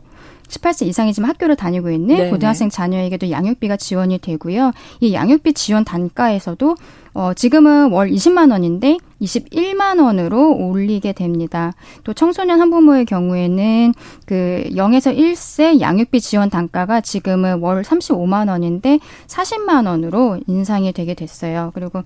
18세 0.48 0.86
이상이지만 0.86 1.30
학교를 1.30 1.56
다니고 1.56 1.90
있는 1.90 2.16
네네. 2.16 2.30
고등학생 2.30 2.70
자녀에게도 2.70 3.30
양육비가 3.30 3.76
지원이 3.76 4.18
되고요. 4.18 4.72
이 5.00 5.12
양육비 5.12 5.54
지원 5.54 5.84
단가에서도 5.84 6.76
어, 7.14 7.32
지금은 7.32 7.92
월 7.92 8.10
20만 8.10 8.52
원인데 8.52 8.98
21만 9.22 10.02
원으로 10.02 10.54
올리게 10.54 11.12
됩니다. 11.12 11.72
또 12.04 12.12
청소년 12.12 12.60
한 12.60 12.70
부모의 12.70 13.06
경우에는 13.06 13.94
그 14.26 14.64
0에서 14.72 15.16
1세 15.16 15.80
양육비 15.80 16.20
지원 16.20 16.50
단가가 16.50 17.00
지금은 17.00 17.60
월 17.60 17.82
35만 17.82 18.50
원인데 18.50 18.98
40만 19.28 19.86
원으로 19.86 20.40
인상이 20.46 20.92
되게 20.92 21.14
됐어요. 21.14 21.70
그리고 21.74 22.02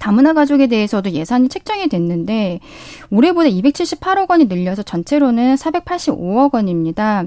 다문화 0.00 0.32
가족에 0.32 0.66
대해서도 0.66 1.10
예산이 1.10 1.50
책정이 1.50 1.88
됐는데 1.88 2.60
올해보다 3.10 3.50
278억 3.50 4.30
원이 4.30 4.46
늘려서 4.46 4.82
전체로는 4.82 5.56
485억 5.56 6.54
원입니다. 6.54 7.24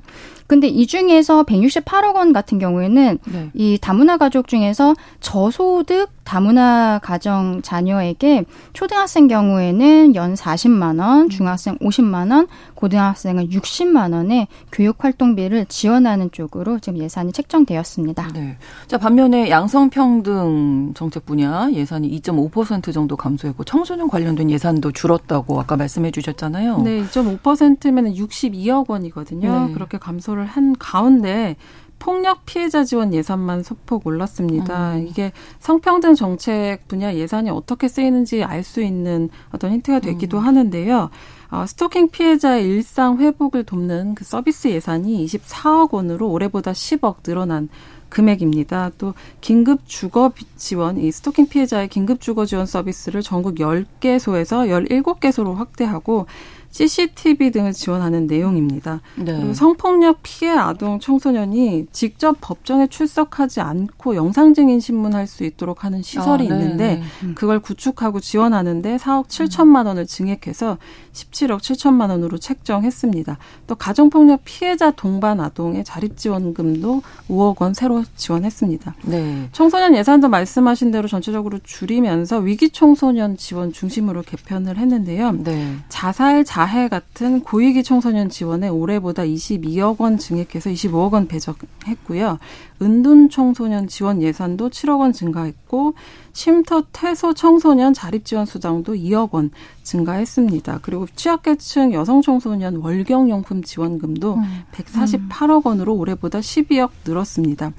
근데 0.47 0.67
이 0.67 0.87
중에서 0.87 1.43
168억 1.43 2.15
원 2.15 2.33
같은 2.33 2.59
경우에는 2.59 3.19
네. 3.25 3.49
이 3.53 3.77
다문화 3.79 4.17
가족 4.17 4.47
중에서 4.47 4.95
저소득 5.19 6.09
다문화 6.23 6.99
가정 7.03 7.61
자녀에게 7.61 8.45
초등학생 8.73 9.27
경우에는 9.27 10.15
연 10.15 10.33
40만 10.33 10.99
원, 10.99 11.29
중학생 11.29 11.77
50만 11.77 12.31
원, 12.31 12.47
고등학생은 12.75 13.49
60만 13.49 14.13
원의 14.13 14.47
교육 14.71 15.03
활동비를 15.03 15.65
지원하는 15.65 16.31
쪽으로 16.31 16.79
지금 16.79 16.99
예산이 16.99 17.31
책정되었습니다. 17.31 18.29
네. 18.33 18.57
자, 18.87 18.97
반면에 18.97 19.49
양성 19.49 19.89
평등 19.89 20.93
정책 20.95 21.25
분야 21.25 21.69
예산이 21.71 22.09
2.5% 22.19 22.93
정도 22.93 23.15
감소했고 23.15 23.63
청소년 23.63 24.07
관련된 24.07 24.49
예산도 24.49 24.91
줄었다고 24.91 25.59
아까 25.59 25.77
말씀해 25.77 26.11
주셨잖아요. 26.11 26.81
네, 26.81 27.03
2.5%면 27.03 28.13
62억 28.13 28.89
원이거든요. 28.89 29.67
네. 29.67 29.73
그렇게 29.73 29.97
감소를 29.97 30.45
한 30.45 30.75
가운데 30.77 31.55
폭력 32.03 32.45
피해자 32.45 32.83
지원 32.83 33.13
예산만 33.13 33.63
소폭 33.63 34.05
올랐습니다. 34.05 34.95
음. 34.95 35.07
이게 35.07 35.31
성평등 35.59 36.15
정책 36.15 36.85
분야 36.89 37.15
예산이 37.15 37.49
어떻게 37.49 37.87
쓰이는지 37.87 38.43
알 38.43 38.63
수 38.63 38.81
있는 38.81 39.29
어떤 39.51 39.71
힌트가 39.71 39.99
되기도 39.99 40.39
음. 40.39 40.45
하는데요. 40.45 41.09
어, 41.51 41.65
스토킹 41.65 42.09
피해자의 42.09 42.65
일상 42.65 43.19
회복을 43.19 43.63
돕는 43.63 44.15
그 44.15 44.25
서비스 44.25 44.67
예산이 44.67 45.25
24억 45.25 45.93
원으로 45.93 46.29
올해보다 46.29 46.71
10억 46.73 47.23
늘어난 47.23 47.69
금액입니다. 48.09 48.91
또 48.97 49.13
긴급 49.39 49.81
주거 49.85 50.31
지원, 50.57 50.97
이 50.97 51.09
스토킹 51.11 51.47
피해자의 51.47 51.87
긴급 51.87 52.19
주거 52.19 52.45
지원 52.45 52.65
서비스를 52.65 53.21
전국 53.21 53.55
10개소에서 53.55 54.67
17개소로 54.89 55.55
확대하고 55.55 56.27
CCTV 56.73 57.51
등을 57.51 57.71
지원하는 57.71 58.25
내용입니다. 58.25 59.01
네. 59.15 59.53
성폭력 59.53 60.19
피해 60.23 60.51
아동 60.51 60.99
청소년이 60.99 61.85
직접 61.91 62.37
법정에 62.41 62.87
출석하지 62.87 63.61
않고 63.61 64.15
영상 64.15 64.55
증인 64.55 64.79
신문할 64.79 65.27
수 65.27 65.43
있도록 65.43 65.83
하는 65.83 66.01
시설이 66.01 66.49
아, 66.51 66.55
네, 66.55 66.61
있는데 66.63 66.95
네. 66.95 67.03
음. 67.23 67.35
그걸 67.35 67.59
구축하고 67.59 68.19
지원하는데 68.19 68.97
4억 68.97 69.27
7천만 69.27 69.85
원을 69.85 70.07
증액해서 70.07 70.79
17억 71.13 71.59
7천만 71.59 72.09
원으로 72.09 72.39
책정했습니다. 72.39 73.37
또 73.67 73.75
가정폭력 73.75 74.41
피해자 74.43 74.89
동반 74.89 75.39
아동의 75.41 75.83
자립 75.83 76.17
지원금도 76.17 77.03
5억 77.29 77.61
원 77.61 77.75
새로 77.75 78.03
지원했습니다. 78.15 78.95
네. 79.03 79.47
청소년 79.51 79.95
예산도 79.95 80.27
말씀하신 80.27 80.89
대로 80.89 81.07
전체적으로 81.07 81.59
줄이면서 81.61 82.39
위기 82.39 82.71
청소년 82.71 83.37
지원 83.37 83.71
중심으로 83.71 84.23
개편을 84.23 84.79
했는데요. 84.79 85.33
네. 85.33 85.75
자살 85.89 86.43
자 86.43 86.62
자해 86.63 86.87
같은 86.87 87.41
고위기 87.41 87.83
청소년 87.83 88.29
지원에 88.29 88.69
올해보다 88.69 89.23
22억 89.23 89.99
원 89.99 90.17
증액해서 90.17 90.69
25억 90.69 91.11
원 91.11 91.27
배정했고요. 91.27 92.39
은둔 92.83 93.29
청소년 93.29 93.87
지원 93.87 94.21
예산도 94.21 94.69
7억 94.69 94.99
원 94.99 95.13
증가했고 95.13 95.93
쉼터 96.33 96.83
퇴소 96.91 97.33
청소년 97.33 97.93
자립 97.93 98.25
지원 98.25 98.45
수당도 98.45 98.95
2억 98.95 99.31
원 99.31 99.51
증가했습니다. 99.83 100.79
그리고 100.81 101.05
취약계층 101.15 101.93
여성 101.93 102.21
청소년 102.21 102.77
월경 102.77 103.29
용품 103.29 103.63
지원금도 103.63 104.35
음. 104.35 104.63
148억 104.71 105.65
원으로 105.65 105.95
올해보다 105.95 106.39
12억 106.39 106.89
늘었습니다. 107.05 107.71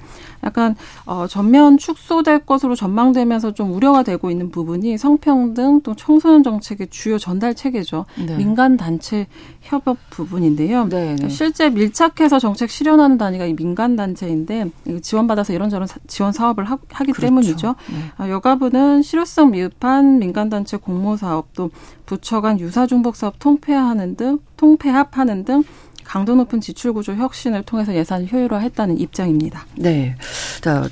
약간 0.43 0.75
어 1.05 1.27
전면 1.27 1.77
축소될 1.77 2.45
것으로 2.45 2.75
전망되면서 2.75 3.53
좀 3.53 3.73
우려가 3.73 4.03
되고 4.03 4.31
있는 4.31 4.51
부분이 4.51 4.97
성평등 4.97 5.81
또 5.81 5.95
청소년 5.95 6.43
정책의 6.43 6.87
주요 6.89 7.17
전달 7.17 7.55
체계죠. 7.55 8.05
네. 8.25 8.37
민간 8.37 8.77
단체 8.77 9.27
협업 9.65 9.97
부분인데요. 10.09 10.87
네, 10.89 11.15
네. 11.15 11.29
실제 11.29 11.69
밀착해서 11.69 12.39
정책 12.39 12.69
실현하는 12.69 13.17
단위가 13.17 13.45
이 13.45 13.55
민간 13.55 13.95
단체인데 13.95 14.69
지원받아서 15.01 15.53
이런저런 15.53 15.87
지원 16.07 16.31
사업을 16.31 16.65
하, 16.65 16.77
기 16.77 17.11
그렇죠. 17.11 17.21
때문이죠. 17.21 17.75
네. 17.89 17.95
아, 18.17 18.29
여가부는 18.29 19.01
실효성 19.01 19.51
미흡한 19.51 20.19
민간 20.19 20.49
단체 20.49 20.77
공모 20.77 21.17
사업도 21.17 21.71
부처 22.05 22.41
간 22.41 22.59
유사 22.59 22.85
중복 22.85 23.15
사업 23.15 23.39
통폐합하는 23.39 24.15
등 24.15 24.39
통폐합하는 24.57 25.45
등 25.45 25.63
강도 26.03 26.35
높은 26.35 26.61
지출 26.61 26.93
구조 26.93 27.13
혁신을 27.15 27.63
통해서 27.63 27.93
예산을 27.95 28.31
효율화했다는 28.31 28.99
입장입니다. 28.99 29.65
네. 29.75 30.15
자, 30.61 30.87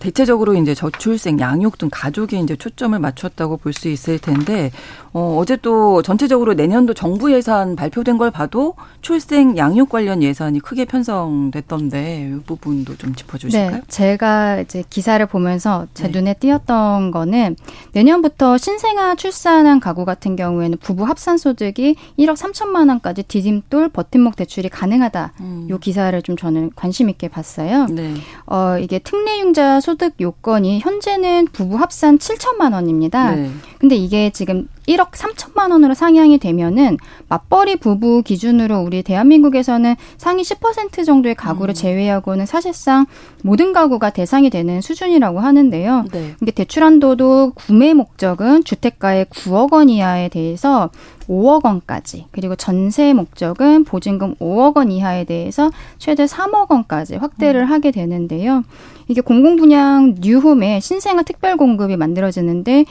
대체적으로 0.00 0.54
이제 0.54 0.74
저출생, 0.74 1.38
양육 1.38 1.78
등 1.78 1.88
가족에 1.92 2.38
이제 2.40 2.56
초점을 2.56 2.98
맞췄다고 2.98 3.58
볼 3.58 3.70
수 3.72 3.88
있을 3.88 4.18
텐데 4.18 4.72
어, 5.12 5.36
어제 5.38 5.56
또 5.56 6.02
전체적으로 6.02 6.54
내년도 6.54 6.92
정부 6.94 7.32
예산 7.32 7.76
발표된 7.76 8.18
걸 8.18 8.30
봐도 8.30 8.74
출생, 9.00 9.56
양육 9.56 9.88
관련 9.88 10.22
예산이 10.22 10.60
크게 10.60 10.84
편성됐던데 10.86 12.30
이 12.32 12.40
부분도 12.44 12.96
좀 12.96 13.14
짚어주실까요? 13.14 13.70
네, 13.70 13.82
제가 13.88 14.60
이제 14.60 14.82
기사를 14.90 15.24
보면서 15.26 15.86
제 15.94 16.04
네. 16.04 16.18
눈에 16.18 16.34
띄었던 16.34 17.10
거는 17.10 17.56
내년부터 17.92 18.56
신생아 18.58 19.14
출산한 19.16 19.80
가구 19.80 20.04
같은 20.04 20.36
경우에는 20.36 20.78
부부 20.78 21.04
합산 21.04 21.38
소득이 21.38 21.96
1억 22.18 22.36
3천만 22.36 22.88
원까지 22.88 23.24
디딤돌 23.24 23.88
버팀목 23.90 24.36
대출이 24.36 24.68
가능하다. 24.68 25.32
음. 25.40 25.66
요 25.70 25.78
기사를 25.78 26.20
좀 26.22 26.36
저는 26.36 26.70
관심 26.74 27.08
있게 27.08 27.28
봤어요. 27.28 27.86
네. 27.86 28.14
어, 28.46 28.78
이게 28.78 28.98
특례 28.98 29.40
융자 29.40 29.80
소득 29.90 30.14
요건이 30.20 30.78
현재는 30.80 31.48
부부 31.52 31.76
합산 31.76 32.18
7천만 32.18 32.74
원입니다. 32.74 33.34
네. 33.34 33.50
근데 33.80 33.96
이게 33.96 34.30
지금 34.30 34.68
1억 34.88 35.12
3천만 35.12 35.70
원으로 35.70 35.94
상향이 35.94 36.38
되면은 36.38 36.96
맞벌이 37.28 37.76
부부 37.76 38.22
기준으로 38.22 38.80
우리 38.80 39.02
대한민국에서는 39.02 39.94
상위 40.16 40.42
10% 40.42 41.04
정도의 41.04 41.34
가구를 41.34 41.72
음. 41.72 41.74
제외하고는 41.74 42.46
사실상 42.46 43.06
모든 43.42 43.72
가구가 43.72 44.10
대상이 44.10 44.50
되는 44.50 44.80
수준이라고 44.80 45.40
하는데요. 45.40 46.04
네. 46.12 46.34
이게 46.42 46.50
대출 46.50 46.82
한도도 46.82 47.52
구매 47.54 47.94
목적은 47.94 48.64
주택가의 48.64 49.26
9억 49.26 49.72
원 49.72 49.88
이하에 49.88 50.28
대해서 50.28 50.90
5억 51.28 51.64
원까지 51.64 52.26
그리고 52.32 52.56
전세 52.56 53.12
목적은 53.12 53.84
보증금 53.84 54.34
5억 54.36 54.76
원 54.76 54.90
이하에 54.90 55.24
대해서 55.24 55.70
최대 55.98 56.24
3억 56.24 56.70
원까지 56.70 57.16
확대를 57.16 57.62
음. 57.62 57.66
하게 57.66 57.92
되는데요. 57.92 58.64
이게 59.08 59.20
공공분양 59.20 60.16
뉴홈의 60.20 60.80
신생아 60.80 61.22
특별 61.22 61.56
공급이 61.56 61.96
만들어지는데 61.96 62.84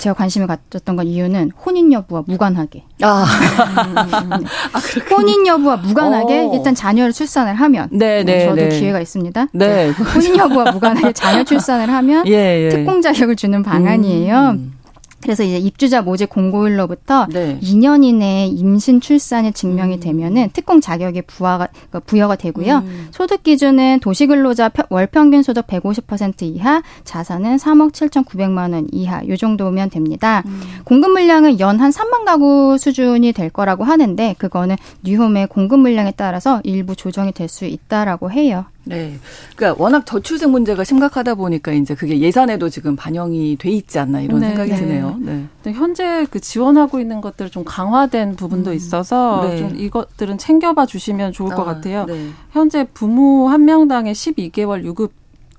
제가 0.00 0.14
관심을 0.14 0.46
가졌던 0.46 0.96
건 0.96 1.06
이유는 1.06 1.52
혼인 1.64 1.92
여부와 1.92 2.24
무관하게. 2.26 2.84
아, 3.02 3.26
아 4.72 4.78
혼인 5.10 5.46
여부와 5.46 5.76
무관하게 5.76 6.40
오. 6.40 6.54
일단 6.54 6.74
자녀를 6.74 7.12
출산을 7.12 7.54
하면 7.54 7.88
네, 7.92 8.24
네, 8.24 8.46
저도 8.46 8.56
네. 8.56 8.68
기회가 8.70 9.00
있습니다. 9.00 9.48
네. 9.52 9.90
혼인 9.90 10.36
여부와 10.36 10.72
무관하게 10.72 11.12
자녀 11.12 11.44
출산을 11.44 11.90
하면 11.90 12.26
예, 12.28 12.64
예. 12.64 12.68
특공 12.70 13.02
자격을 13.02 13.36
주는 13.36 13.62
방안이에요. 13.62 14.56
음. 14.56 14.79
그래서 15.22 15.42
이제 15.42 15.58
입주자 15.58 16.00
모집 16.02 16.30
공고일로부터 16.30 17.26
네. 17.30 17.58
2년 17.60 18.04
이내에 18.04 18.46
임신 18.46 19.00
출산이 19.00 19.52
증명이 19.52 19.94
음. 19.96 20.00
되면은 20.00 20.50
특공 20.52 20.80
자격이 20.80 21.22
부여가 21.22 21.68
그러니까 21.72 22.00
부여가 22.00 22.36
되고요. 22.36 22.78
음. 22.78 23.08
소득 23.10 23.42
기준은 23.42 24.00
도시 24.00 24.26
근로자 24.26 24.70
월 24.88 25.06
평균 25.06 25.42
소득 25.42 25.66
150% 25.66 26.42
이하, 26.42 26.82
자산은 27.04 27.56
3억 27.56 27.92
7,900만 27.92 28.72
원 28.72 28.86
이하 28.92 29.20
요 29.28 29.36
정도면 29.36 29.90
됩니다. 29.90 30.42
음. 30.46 30.60
공급 30.84 31.10
물량은 31.12 31.60
연 31.60 31.80
한 31.80 31.90
3만 31.90 32.24
가구 32.26 32.76
수준이 32.78 33.32
될 33.32 33.48
거라고 33.48 33.84
하는데 33.84 34.34
그거는 34.38 34.76
뉴홈의 35.02 35.46
공급 35.46 35.80
물량에 35.80 36.12
따라서 36.16 36.60
일부 36.64 36.94
조정이 36.96 37.32
될 37.32 37.48
수 37.50 37.64
있다라고 37.64 38.30
해요. 38.30 38.66
네. 38.84 39.18
그러니까 39.56 39.82
워낙 39.82 40.06
저출생 40.06 40.50
문제가 40.50 40.84
심각하다 40.84 41.34
보니까 41.34 41.72
이제 41.72 41.94
그게 41.94 42.18
예산에도 42.18 42.68
지금 42.68 42.96
반영이 42.96 43.56
돼 43.58 43.70
있지 43.70 43.98
않나 43.98 44.20
이런 44.20 44.40
네, 44.40 44.48
생각이 44.48 44.70
네. 44.70 44.76
드네요. 44.76 45.16
네. 45.20 45.44
네. 45.62 45.72
현재 45.72 46.26
그 46.30 46.40
지원하고 46.40 46.98
있는 47.00 47.20
것들 47.20 47.50
좀 47.50 47.64
강화된 47.64 48.36
부분도 48.36 48.70
음. 48.70 48.76
있어서 48.76 49.46
네. 49.48 49.58
좀 49.58 49.76
이것들은 49.76 50.38
챙겨봐 50.38 50.86
주시면 50.86 51.32
좋을 51.32 51.52
아, 51.52 51.56
것 51.56 51.64
같아요. 51.64 52.06
네. 52.06 52.30
현재 52.52 52.84
부모 52.84 53.48
한 53.48 53.64
명당에 53.64 54.12
12개월 54.12 54.84
유급 54.84 55.12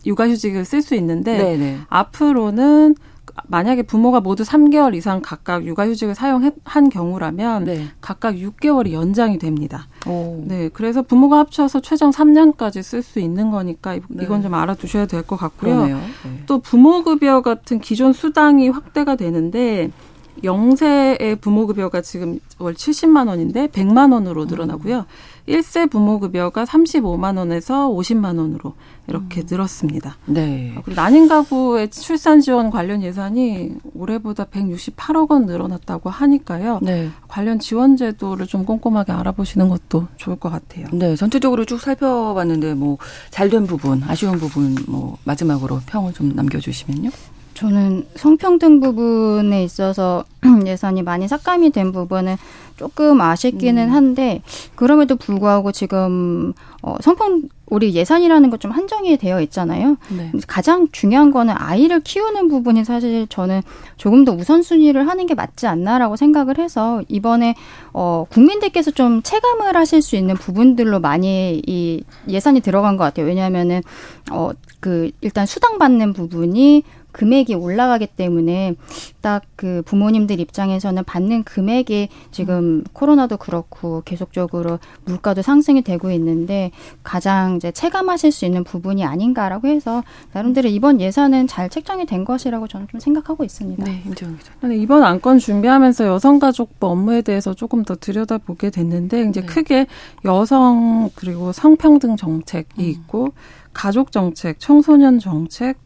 육아휴직을 0.06 0.66
쓸 0.66 0.82
수 0.82 0.96
있는데 0.96 1.38
네, 1.38 1.58
네. 1.58 1.78
앞으로는 1.90 2.96
만약에 3.48 3.84
부모가 3.84 4.20
모두 4.20 4.44
3개월 4.44 4.96
이상 4.96 5.22
각각 5.22 5.66
육아휴직을 5.66 6.16
사용한 6.16 6.90
경우라면 6.92 7.64
네. 7.66 7.88
각각 8.02 8.36
6개월이 8.36 8.92
연장이 8.92 9.38
됩니다. 9.38 9.88
오. 10.08 10.44
네, 10.48 10.70
그래서 10.74 11.02
부모가 11.02 11.40
합쳐서 11.40 11.82
최종 11.82 12.12
3년까지 12.12 12.82
쓸 12.84 13.02
수 13.02 13.20
있는 13.20 13.52
거니까 13.52 14.00
네. 14.10 14.24
이건 14.24 14.42
좀 14.42 14.54
알아두셔야 14.54 15.06
될 15.06 15.22
것 15.24 15.36
같고요. 15.38 15.86
네. 15.86 15.96
또 16.48 16.60
부모급여 16.60 17.42
같은 17.42 17.80
기존 17.80 18.12
수당이 18.14 18.70
확대가 18.70 19.16
되는데 19.16 19.92
영세의 20.44 21.36
부모급여가 21.38 22.02
지금 22.02 22.40
월 22.58 22.74
70만 22.74 23.28
원인데 23.28 23.68
100만 23.68 24.14
원으로 24.14 24.46
늘어나고요. 24.46 24.98
음. 25.00 25.04
1세 25.48 25.90
부모 25.90 26.20
급여가 26.20 26.66
35만 26.66 27.38
원에서 27.38 27.90
50만 27.90 28.38
원으로 28.38 28.74
이렇게 29.08 29.42
음. 29.42 29.48
늘었습니다. 29.50 30.18
네. 30.26 30.74
그리고 30.84 31.02
난임 31.02 31.28
가구의 31.28 31.90
출산 31.90 32.40
지원 32.40 32.70
관련 32.70 33.02
예산이 33.02 33.74
올해보다 33.94 34.46
168억 34.46 35.32
원 35.32 35.46
늘어났다고 35.46 36.10
하니까요. 36.10 36.80
네. 36.82 37.10
관련 37.28 37.60
지원 37.60 37.98
제도를 37.98 38.48
좀 38.48 38.66
꼼꼼하게 38.66 39.12
알아보시는 39.12 39.70
것도 39.70 40.08
좋을 40.18 40.38
것 40.38 40.50
같아요. 40.50 40.88
네, 40.94 41.16
전체적으로 41.16 41.66
쭉 41.66 41.80
살펴봤는데 41.80 42.76
뭐 42.76 42.98
잘된 43.32 43.68
부분, 43.68 44.04
아쉬운 44.04 44.38
부분 44.38 44.76
뭐 44.88 45.18
마지막으로 45.24 45.82
평을 45.86 46.14
좀 46.14 46.34
남겨 46.36 46.60
주시면요. 46.60 47.10
저는 47.54 48.08
성평등 48.16 48.80
부분에 48.80 49.64
있어서 49.64 50.26
예산이 50.66 51.04
많이 51.04 51.28
삭감이 51.28 51.70
된 51.72 51.92
부분은 51.92 52.38
조금 52.82 53.22
아쉽기는 53.22 53.90
음. 53.90 53.94
한데 53.94 54.42
그럼에도 54.74 55.16
불구하고 55.16 55.72
지금 55.72 56.54
어 56.82 56.96
성평 57.00 57.44
우리 57.68 57.94
예산이라는 57.94 58.50
것 58.50 58.60
좀 58.62 58.72
한정이 58.72 59.18
되어 59.18 59.40
있잖아요. 59.42 59.98
네. 60.10 60.32
가장 60.48 60.88
중요한 60.92 61.30
거는 61.32 61.54
아이를 61.58 62.00
키우는 62.02 62.48
부분이 62.48 62.84
사실 62.84 63.28
저는 63.28 63.62
조금 63.98 64.26
더 64.26 64.34
우선순위를 64.34 65.08
하는 65.08 65.28
게 65.28 65.36
맞지 65.36 65.68
않나라고 65.68 66.16
생각을 66.16 66.58
해서 66.58 67.04
이번에 67.08 67.54
어 67.94 68.26
국민들께서 68.30 68.90
좀 68.92 69.22
체감을 69.22 69.76
하실 69.76 70.02
수 70.02 70.16
있는 70.16 70.36
부분들로 70.36 71.00
많이 71.00 71.62
이 71.68 72.04
예산이 72.28 72.62
들어간 72.62 72.98
것 72.98 73.04
같아요. 73.04 73.28
왜냐하면은 73.28 73.84
어 74.32 74.52
그 74.82 75.12
일단 75.22 75.46
수당 75.46 75.78
받는 75.78 76.12
부분이 76.12 76.84
금액이 77.12 77.56
올라가기 77.56 78.08
때문에 78.08 78.76
딱 79.22 79.42
그 79.62 79.84
부모님들 79.86 80.40
입장에서는 80.40 81.04
받는 81.04 81.44
금액이 81.44 82.10
지금 82.32 82.56
음. 82.56 82.84
코로나도 82.94 83.38
그렇고 83.38 84.02
계속적으로 84.06 84.80
물가도 85.06 85.44
상승이 85.44 85.84
되고 85.84 86.10
있는데 86.10 86.72
가장 87.04 87.58
이제 87.58 87.72
체감하실 87.72 88.32
수 88.32 88.46
있는 88.46 88.64
부분이 88.64 89.06
아닌가라고 89.06 89.68
해서 89.68 90.04
나름대로 90.34 90.68
이번 90.68 91.00
예산은 91.00 91.46
잘 91.46 91.70
책정이 91.70 92.08
된 92.08 92.26
것이라고 92.26 92.68
저는 92.68 92.88
좀 92.90 93.00
생각하고 93.00 93.44
있습니다. 93.44 93.84
네, 93.84 94.02
임지영 94.04 94.40
기자. 94.40 94.52
이번 94.74 95.04
안건 95.04 95.38
준비하면서 95.38 96.08
여성가족부 96.08 96.88
업무에 96.88 97.22
대해서 97.22 97.54
조금 97.54 97.84
더 97.84 97.96
들여다보게 97.96 98.72
됐는데 98.72 99.26
이제 99.30 99.42
네. 99.42 99.46
크게 99.46 99.86
여성 100.26 101.12
그리고 101.14 101.52
성평등 101.52 102.16
정책이 102.16 102.68
음. 102.80 102.84
있고 102.84 103.34
가족 103.74 104.12
정책, 104.12 104.60
청소년 104.60 105.20
정책, 105.20 105.78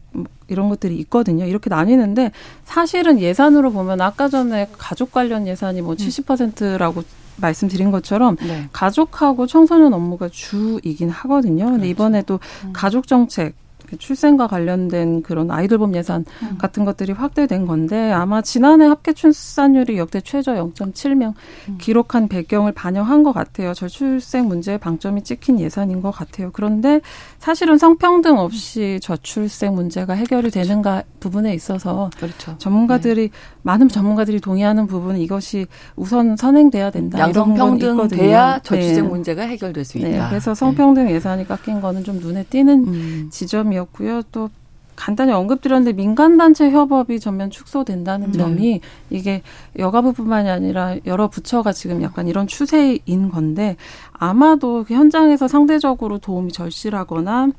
이런 0.48 0.68
것들이 0.68 0.96
있거든요. 1.00 1.44
이렇게 1.44 1.68
나뉘는데 1.68 2.32
사실은 2.64 3.20
예산으로 3.20 3.72
보면 3.72 4.00
아까 4.00 4.28
전에 4.28 4.68
가족 4.78 5.12
관련 5.12 5.46
예산이 5.46 5.82
뭐 5.82 5.94
70%라고 5.94 7.00
음. 7.00 7.04
말씀드린 7.36 7.90
것처럼 7.90 8.36
네. 8.36 8.68
가족하고 8.72 9.46
청소년 9.46 9.92
업무가 9.92 10.28
주이긴 10.28 11.10
하거든요. 11.10 11.64
근데 11.66 11.78
그렇죠. 11.78 11.90
이번에도 11.90 12.38
음. 12.64 12.72
가족 12.72 13.06
정책 13.06 13.48
그 13.48 13.65
출생과 13.96 14.48
관련된 14.48 15.22
그런 15.22 15.50
아이돌봄 15.50 15.94
예산 15.94 16.24
음. 16.42 16.58
같은 16.58 16.84
것들이 16.84 17.12
확대된 17.12 17.66
건데 17.66 18.10
아마 18.10 18.42
지난해 18.42 18.86
합계 18.86 19.12
출산율이 19.12 19.98
역대 19.98 20.20
최저 20.20 20.54
0.7명 20.54 21.34
음. 21.68 21.78
기록한 21.80 22.28
배경을 22.28 22.72
반영한 22.72 23.22
것 23.22 23.32
같아요. 23.32 23.74
저출생 23.74 24.48
문제에 24.48 24.78
방점이 24.78 25.22
찍힌 25.22 25.60
예산인 25.60 26.02
것 26.02 26.10
같아요. 26.10 26.50
그런데 26.52 27.00
사실은 27.38 27.78
성평등 27.78 28.38
없이 28.38 28.98
저출생 29.02 29.74
문제가 29.74 30.14
해결이 30.14 30.50
그렇죠. 30.50 30.60
되는가 30.60 31.02
부분에 31.20 31.54
있어서 31.54 32.10
그렇죠. 32.16 32.56
전문가들이 32.58 33.28
네. 33.28 33.36
많은 33.62 33.88
전문가들이 33.88 34.40
동의하는 34.40 34.86
부분은 34.86 35.20
이것이 35.20 35.66
우선 35.96 36.36
선행돼야 36.36 36.90
된다. 36.90 37.18
양성평등 37.18 38.08
돼야 38.08 38.58
저출생 38.60 39.04
네. 39.04 39.10
문제가 39.10 39.42
해결될 39.42 39.84
수 39.84 39.98
네. 39.98 40.10
있다. 40.10 40.24
네. 40.24 40.28
그래서 40.30 40.54
성평등 40.54 41.10
예산이 41.10 41.46
깎인 41.46 41.80
거는 41.80 42.04
좀 42.04 42.18
눈에 42.18 42.44
띄는 42.44 42.86
음. 42.86 43.28
지점이 43.30 43.75
점이었고요. 43.76 44.22
또 44.32 44.50
간단히 44.96 45.32
언급드렸는데 45.32 45.92
민간단체 45.92 46.70
협업이 46.70 47.20
전면 47.20 47.50
축소된다는 47.50 48.32
네. 48.32 48.38
점이 48.38 48.80
이게 49.10 49.42
여가부뿐만이 49.78 50.48
아니라 50.48 50.96
여러 51.04 51.28
부처가 51.28 51.72
지금 51.72 52.02
약간 52.02 52.28
이런 52.28 52.46
추세인 52.46 53.30
건데 53.30 53.76
아마도 54.12 54.84
그 54.88 54.94
현장에서 54.94 55.48
상대적으로 55.48 56.18
도움이 56.18 56.52
절실하거나 56.52 57.50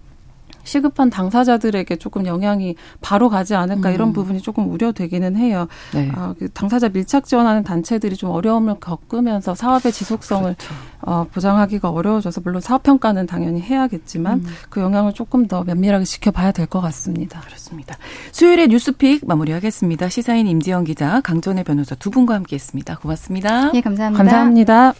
시급한 0.67 1.09
당사자들에게 1.09 1.95
조금 1.95 2.27
영향이 2.27 2.75
바로 3.01 3.29
가지 3.29 3.55
않을까 3.55 3.89
음. 3.89 3.93
이런 3.95 4.13
부분이 4.13 4.41
조금 4.41 4.69
우려되기는 4.71 5.35
해요. 5.37 5.67
네. 5.93 6.11
아, 6.13 6.35
그 6.37 6.49
당사자 6.49 6.89
밀착 6.89 7.25
지원하는 7.25 7.63
단체들이 7.63 8.15
좀 8.15 8.29
어려움을 8.29 8.75
겪으면서 8.79 9.55
사업의 9.55 9.91
지속성을 9.91 10.55
그렇죠. 10.55 10.73
어, 11.01 11.25
보장하기가 11.33 11.89
어려워져서 11.89 12.41
물론 12.43 12.61
사업 12.61 12.83
평가는 12.83 13.25
당연히 13.25 13.61
해야겠지만 13.61 14.39
음. 14.39 14.45
그 14.69 14.81
영향을 14.81 15.13
조금 15.13 15.47
더 15.47 15.63
면밀하게 15.63 16.05
지켜봐야 16.05 16.51
될 16.51 16.67
것 16.67 16.81
같습니다. 16.81 17.39
그렇습니다. 17.41 17.95
수요일에 18.33 18.67
뉴스픽 18.67 19.25
마무리하겠습니다. 19.25 20.09
시사인 20.09 20.47
임지영 20.47 20.83
기자, 20.83 21.21
강전의 21.21 21.63
변호사 21.63 21.95
두 21.95 22.11
분과 22.11 22.33
함께했습니다. 22.35 22.97
고맙습니다. 22.97 23.71
네, 23.71 23.79
감사합니다. 23.79 24.23
감사합니다. 24.23 24.93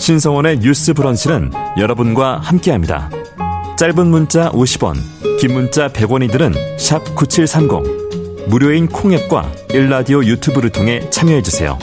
신성원의 0.00 0.60
뉴스 0.60 0.94
브런치는 0.94 1.52
여러분과 1.78 2.38
함께합니다. 2.38 3.10
짧은 3.78 4.06
문자 4.08 4.50
50원, 4.50 4.96
긴 5.38 5.52
문자 5.52 5.88
100원이들은 5.88 7.14
9730. 7.14 8.48
무료인 8.48 8.88
콩앱과 8.88 9.52
일라디오 9.74 10.24
유튜브를 10.24 10.70
통해 10.70 11.08
참여해주세요. 11.10 11.78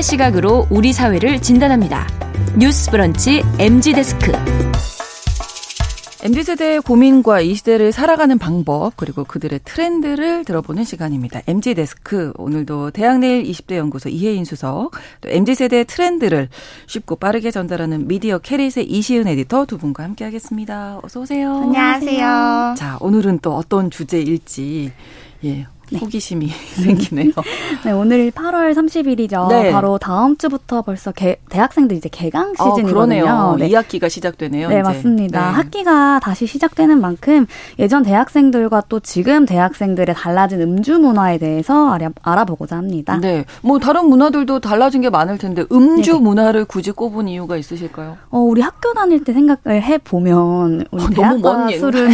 세대의 0.00 0.02
시각으로 0.02 0.66
우리 0.70 0.92
사회를 0.92 1.40
진단합니다. 1.40 2.19
뉴스 2.58 2.90
브런치 2.90 3.42
MZ 3.58 3.92
데스크. 3.92 4.32
MZ세대의 6.22 6.82
고민과 6.82 7.40
이 7.40 7.54
시대를 7.54 7.92
살아가는 7.92 8.36
방법, 8.36 8.92
그리고 8.96 9.24
그들의 9.24 9.60
트렌드를 9.64 10.44
들어보는 10.44 10.84
시간입니다. 10.84 11.40
MZ데스크. 11.46 12.32
오늘도 12.36 12.90
대학내일 12.90 13.44
20대 13.44 13.76
연구소 13.76 14.10
이혜인 14.10 14.44
수석, 14.44 14.90
또 15.22 15.30
MZ세대의 15.30 15.86
트렌드를 15.86 16.48
쉽고 16.86 17.16
빠르게 17.16 17.50
전달하는 17.50 18.06
미디어 18.06 18.38
캐릿의 18.38 18.84
이시은 18.90 19.28
에디터 19.28 19.64
두 19.64 19.78
분과 19.78 20.02
함께 20.02 20.24
하겠습니다. 20.24 20.98
어서오세요. 21.02 21.54
안녕하세요. 21.62 22.74
자, 22.76 22.98
오늘은 23.00 23.38
또 23.40 23.54
어떤 23.54 23.90
주제일지, 23.90 24.92
예, 25.44 25.66
네. 25.90 25.98
호기심이 25.98 26.48
생기네요. 26.82 27.32
네, 27.84 27.92
오늘 27.92 28.30
8월 28.30 28.74
30일이죠. 28.74 29.48
네. 29.48 29.72
바로 29.72 29.98
다음 29.98 30.36
주부터 30.36 30.82
벌써 30.82 31.12
개, 31.12 31.36
대학생들 31.50 31.96
이제 31.96 32.08
개강 32.10 32.54
아, 32.58 32.64
시즌이거든요. 32.64 33.24
어, 33.24 33.56
네. 33.56 33.68
2학기가 33.68 34.08
시작되네요. 34.08 34.68
네, 34.68 34.76
이제. 34.76 34.82
맞습니다. 34.82 35.50
네. 35.50 35.56
학기가 35.56 36.20
다시 36.20 36.46
시작되는 36.46 37.00
만큼 37.00 37.46
예전 37.78 38.02
대학생들과 38.02 38.84
또 38.88 39.00
지금 39.00 39.46
대학생들의 39.46 40.14
달라진 40.14 40.60
음주 40.60 40.98
문화에 40.98 41.38
대해서 41.38 41.90
알아, 41.90 42.10
알아 42.22 42.44
보고자 42.44 42.76
합니다. 42.76 43.18
네. 43.20 43.44
뭐 43.62 43.78
다른 43.78 44.06
문화들도 44.08 44.60
달라진 44.60 45.00
게 45.00 45.10
많을 45.10 45.38
텐데 45.38 45.64
음주 45.72 46.12
네네. 46.12 46.22
문화를 46.22 46.64
굳이 46.64 46.92
꼽은 46.92 47.28
이유가 47.28 47.56
있으실까요? 47.56 48.16
어, 48.30 48.38
우리 48.38 48.60
학교 48.60 48.92
다닐 48.94 49.24
때 49.24 49.32
생각을 49.32 49.82
해 49.82 49.98
보면 49.98 50.84
우리 50.90 51.02
어, 51.02 51.08
대학과 51.08 51.68
술은 51.70 52.08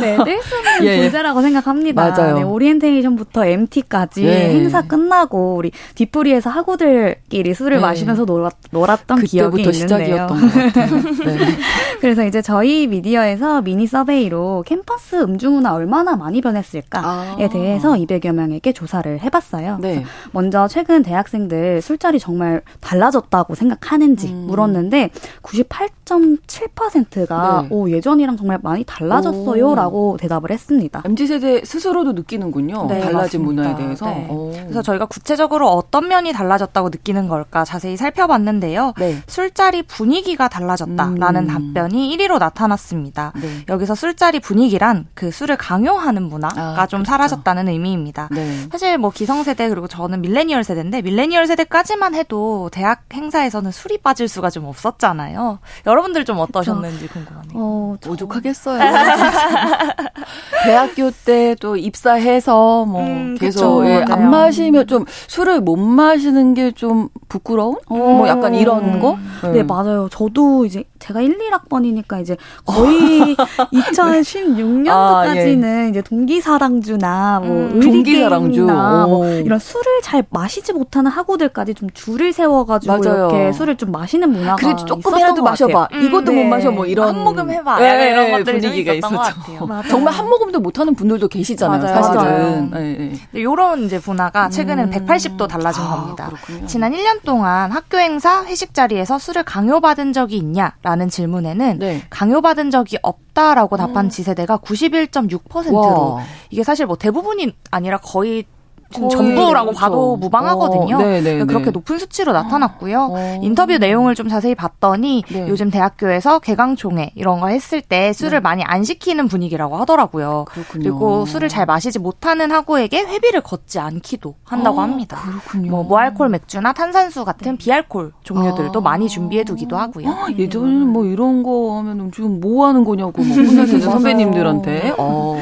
네, 0.00 0.16
뗄수 0.16 0.56
없는 0.56 0.84
예. 0.84 1.02
문제라고 1.02 1.42
생각합니다. 1.42 2.10
맞아요. 2.10 2.29
맞아요. 2.32 2.46
네, 2.46 2.52
오리엔테이션부터 2.52 3.46
MT까지 3.46 4.24
네. 4.24 4.54
행사 4.54 4.82
끝나고 4.82 5.56
우리 5.56 5.70
뒷부리에서 5.94 6.50
학우들끼리 6.50 7.54
술을 7.54 7.76
네. 7.76 7.82
마시면서 7.82 8.24
놀았, 8.24 8.52
놀았던 8.70 9.24
기억이 9.24 9.62
있는데요. 9.62 9.72
시작이었던 9.72 10.40
것 10.40 10.52
같아요. 10.52 11.02
네. 11.24 11.38
그래서 12.00 12.24
이제 12.24 12.40
저희 12.42 12.86
미디어에서 12.86 13.62
미니 13.62 13.86
서베이로 13.86 14.64
캠퍼스 14.66 15.16
음주문화 15.22 15.74
얼마나 15.74 16.16
많이 16.16 16.40
변했을까에 16.40 17.44
아. 17.44 17.48
대해서 17.50 17.92
200여 17.92 18.32
명에게 18.32 18.72
조사를 18.72 19.20
해봤어요. 19.20 19.78
네. 19.80 20.04
먼저 20.32 20.66
최근 20.68 21.02
대학생들 21.02 21.82
술자리 21.82 22.18
정말 22.18 22.62
달라졌다고 22.80 23.54
생각하는지 23.54 24.28
음. 24.32 24.46
물었는데 24.46 25.10
98.7%가 25.42 27.62
네. 27.62 27.68
오, 27.70 27.90
예전이랑 27.90 28.36
정말 28.36 28.58
많이 28.62 28.84
달라졌어요라고 28.84 30.16
대답을 30.18 30.50
했습니다. 30.50 31.02
MZ 31.04 31.26
세대 31.26 31.64
스스로도 31.64 32.12
느끼는군요. 32.20 32.86
네, 32.86 33.00
달라진 33.00 33.42
맞습니다. 33.42 33.62
문화에 33.62 33.76
대해서. 33.76 34.06
네. 34.06 34.26
그래서 34.64 34.82
저희가 34.82 35.06
구체적으로 35.06 35.68
어떤 35.70 36.08
면이 36.08 36.32
달라졌다고 36.32 36.88
느끼는 36.90 37.28
걸까 37.28 37.64
자세히 37.64 37.96
살펴봤는데요. 37.96 38.94
네. 38.98 39.18
술자리 39.26 39.82
분위기가 39.82 40.48
달라졌다라는 40.48 41.48
음. 41.48 41.74
답변이 41.74 42.16
1위로 42.16 42.38
나타났습니다. 42.38 43.32
네. 43.40 43.64
여기서 43.68 43.94
술자리 43.94 44.40
분위기란 44.40 45.06
그 45.14 45.30
술을 45.30 45.56
강요하는 45.56 46.22
문화가 46.24 46.82
아, 46.82 46.86
좀 46.86 47.00
그렇죠. 47.00 47.10
사라졌다는 47.10 47.68
의미입니다. 47.68 48.28
네. 48.32 48.66
사실 48.70 48.98
뭐 48.98 49.10
기성세대 49.10 49.68
그리고 49.68 49.86
저는 49.88 50.20
밀레니얼 50.20 50.64
세대인데 50.64 51.02
밀레니얼 51.02 51.46
세대까지만 51.46 52.14
해도 52.14 52.68
대학 52.72 53.02
행사에서는 53.12 53.70
술이 53.70 53.98
빠질 53.98 54.28
수가 54.28 54.50
좀 54.50 54.64
없었잖아요. 54.66 55.58
여러분들 55.86 56.24
좀 56.24 56.38
어떠셨는지 56.38 57.08
궁금하네요. 57.08 57.52
어, 57.54 57.96
오죽하겠어요. 58.06 58.80
대학교 60.64 61.10
때 61.10 61.54
또 61.60 61.76
입사 61.76 62.09
입사해서 62.18 62.84
뭐 62.86 63.02
음, 63.02 63.36
계속 63.38 63.86
예, 63.86 64.04
안 64.08 64.30
마시면 64.30 64.86
좀 64.86 65.04
술을 65.28 65.60
못 65.60 65.76
마시는 65.76 66.54
게 66.54 66.70
좀 66.72 67.08
부끄러운 67.28 67.76
오. 67.90 67.96
뭐 67.96 68.28
약간 68.28 68.54
이런 68.54 69.00
거? 69.00 69.18
네. 69.42 69.50
네. 69.50 69.62
맞아요. 69.62 70.08
저도 70.10 70.64
이제 70.64 70.84
제가 71.00 71.20
1, 71.20 71.38
1학번이니까 71.38 72.20
이제 72.20 72.36
거의 72.64 73.34
2016년도까지는 73.72 75.64
아, 75.64 75.84
예. 75.84 75.88
이제 75.88 76.02
동기사랑주나 76.02 77.40
뭐 77.40 77.56
음, 77.56 77.80
동기사랑주 77.80 78.62
뭐 78.62 79.26
이런 79.26 79.58
술을 79.58 79.84
잘 80.02 80.24
마시지 80.30 80.72
못하는 80.72 81.10
학우들까지 81.10 81.74
좀 81.74 81.88
줄을 81.94 82.32
세워가지고 82.32 82.98
맞아요. 82.98 83.28
이렇게 83.30 83.52
술을 83.52 83.76
좀 83.76 83.90
마시는 83.90 84.30
문화가 84.30 84.56
그래 84.56 84.76
조금이라도 84.76 85.42
마셔봐. 85.42 85.88
음, 85.92 86.02
이것도 86.02 86.32
네. 86.32 86.42
못 86.42 86.48
마셔 86.48 86.70
뭐 86.70 86.86
이런 86.86 87.08
한 87.08 87.24
모금 87.24 87.50
해봐. 87.50 87.78
네, 87.80 88.10
이런 88.10 88.30
것들이 88.32 88.60
분위기가 88.60 88.92
있었죠. 88.92 89.68
정말 89.88 90.14
한 90.14 90.28
모금도 90.28 90.60
못하는 90.60 90.94
분들도 90.94 91.28
계시잖아요. 91.28 91.82
맞아요. 91.82 92.02
사실은. 92.02 92.70
네, 92.70 92.78
네. 92.80 93.12
이런 93.32 93.84
이제 93.84 94.00
문화가 94.04 94.48
최근에는 94.50 94.92
음. 94.92 95.06
180도 95.06 95.48
달라진 95.48 95.82
아, 95.82 95.88
겁니다. 95.90 96.26
그렇군요. 96.28 96.66
지난 96.66 96.92
1년 96.92 97.22
동안 97.24 97.72
학교 97.72 97.98
행사, 97.98 98.44
회식 98.44 98.74
자리에서 98.74 99.18
술을 99.18 99.42
강요받은 99.44 100.12
적이 100.12 100.36
있냐 100.38 100.72
라는 100.90 101.08
질문에는 101.08 101.78
네. 101.78 102.02
강요받은 102.10 102.72
적이 102.72 102.98
없다라고 103.02 103.76
답한 103.76 104.06
음. 104.06 104.10
지세대가 104.10 104.58
91.6%로 104.58 106.14
와. 106.14 106.24
이게 106.50 106.64
사실 106.64 106.84
뭐 106.86 106.96
대부분이 106.96 107.52
아니라 107.70 107.98
거의 107.98 108.44
전부라고 108.92 109.66
그렇죠. 109.68 109.80
봐도 109.80 110.16
무방하거든요. 110.16 110.96
어, 110.96 110.98
네, 110.98 111.20
네, 111.20 111.44
그렇게 111.44 111.66
네. 111.66 111.70
높은 111.70 111.98
수치로 111.98 112.32
나타났고요. 112.32 113.08
어. 113.12 113.40
인터뷰 113.42 113.78
내용을 113.78 114.14
좀 114.14 114.28
자세히 114.28 114.54
봤더니 114.54 115.24
네. 115.30 115.48
요즘 115.48 115.70
대학교에서 115.70 116.40
개강총회 116.40 117.12
이런 117.14 117.40
거 117.40 117.48
했을 117.48 117.80
때 117.80 118.12
술을 118.12 118.38
네. 118.38 118.40
많이 118.40 118.64
안 118.64 118.82
시키는 118.84 119.28
분위기라고 119.28 119.76
하더라고요. 119.76 120.46
그렇군요. 120.48 120.82
그리고 120.82 121.26
술을 121.26 121.48
잘 121.48 121.66
마시지 121.66 121.98
못하는 121.98 122.50
학우에게 122.50 123.00
회비를 123.00 123.42
걷지 123.42 123.78
않기도 123.78 124.34
한다고 124.44 124.78
어, 124.78 124.82
합니다. 124.82 125.18
그렇군요. 125.22 125.70
뭐 125.70 125.84
무알콜 125.84 126.28
맥주나 126.28 126.72
탄산수 126.72 127.24
같은 127.24 127.56
비알콜 127.56 128.12
종류들도 128.24 128.78
아. 128.78 128.82
많이 128.82 129.08
준비해 129.08 129.44
두기도 129.44 129.76
하고요. 129.76 130.08
아, 130.08 130.26
예전에는 130.36 130.88
뭐 130.88 131.04
이런 131.04 131.42
거 131.42 131.78
하면 131.78 132.10
지금 132.12 132.40
뭐 132.40 132.66
하는 132.66 132.84
거냐고 132.84 133.22
뭐 133.22 133.36
혼나시는 133.36 133.80
선배님들한테. 133.80 134.94
어. 134.98 135.38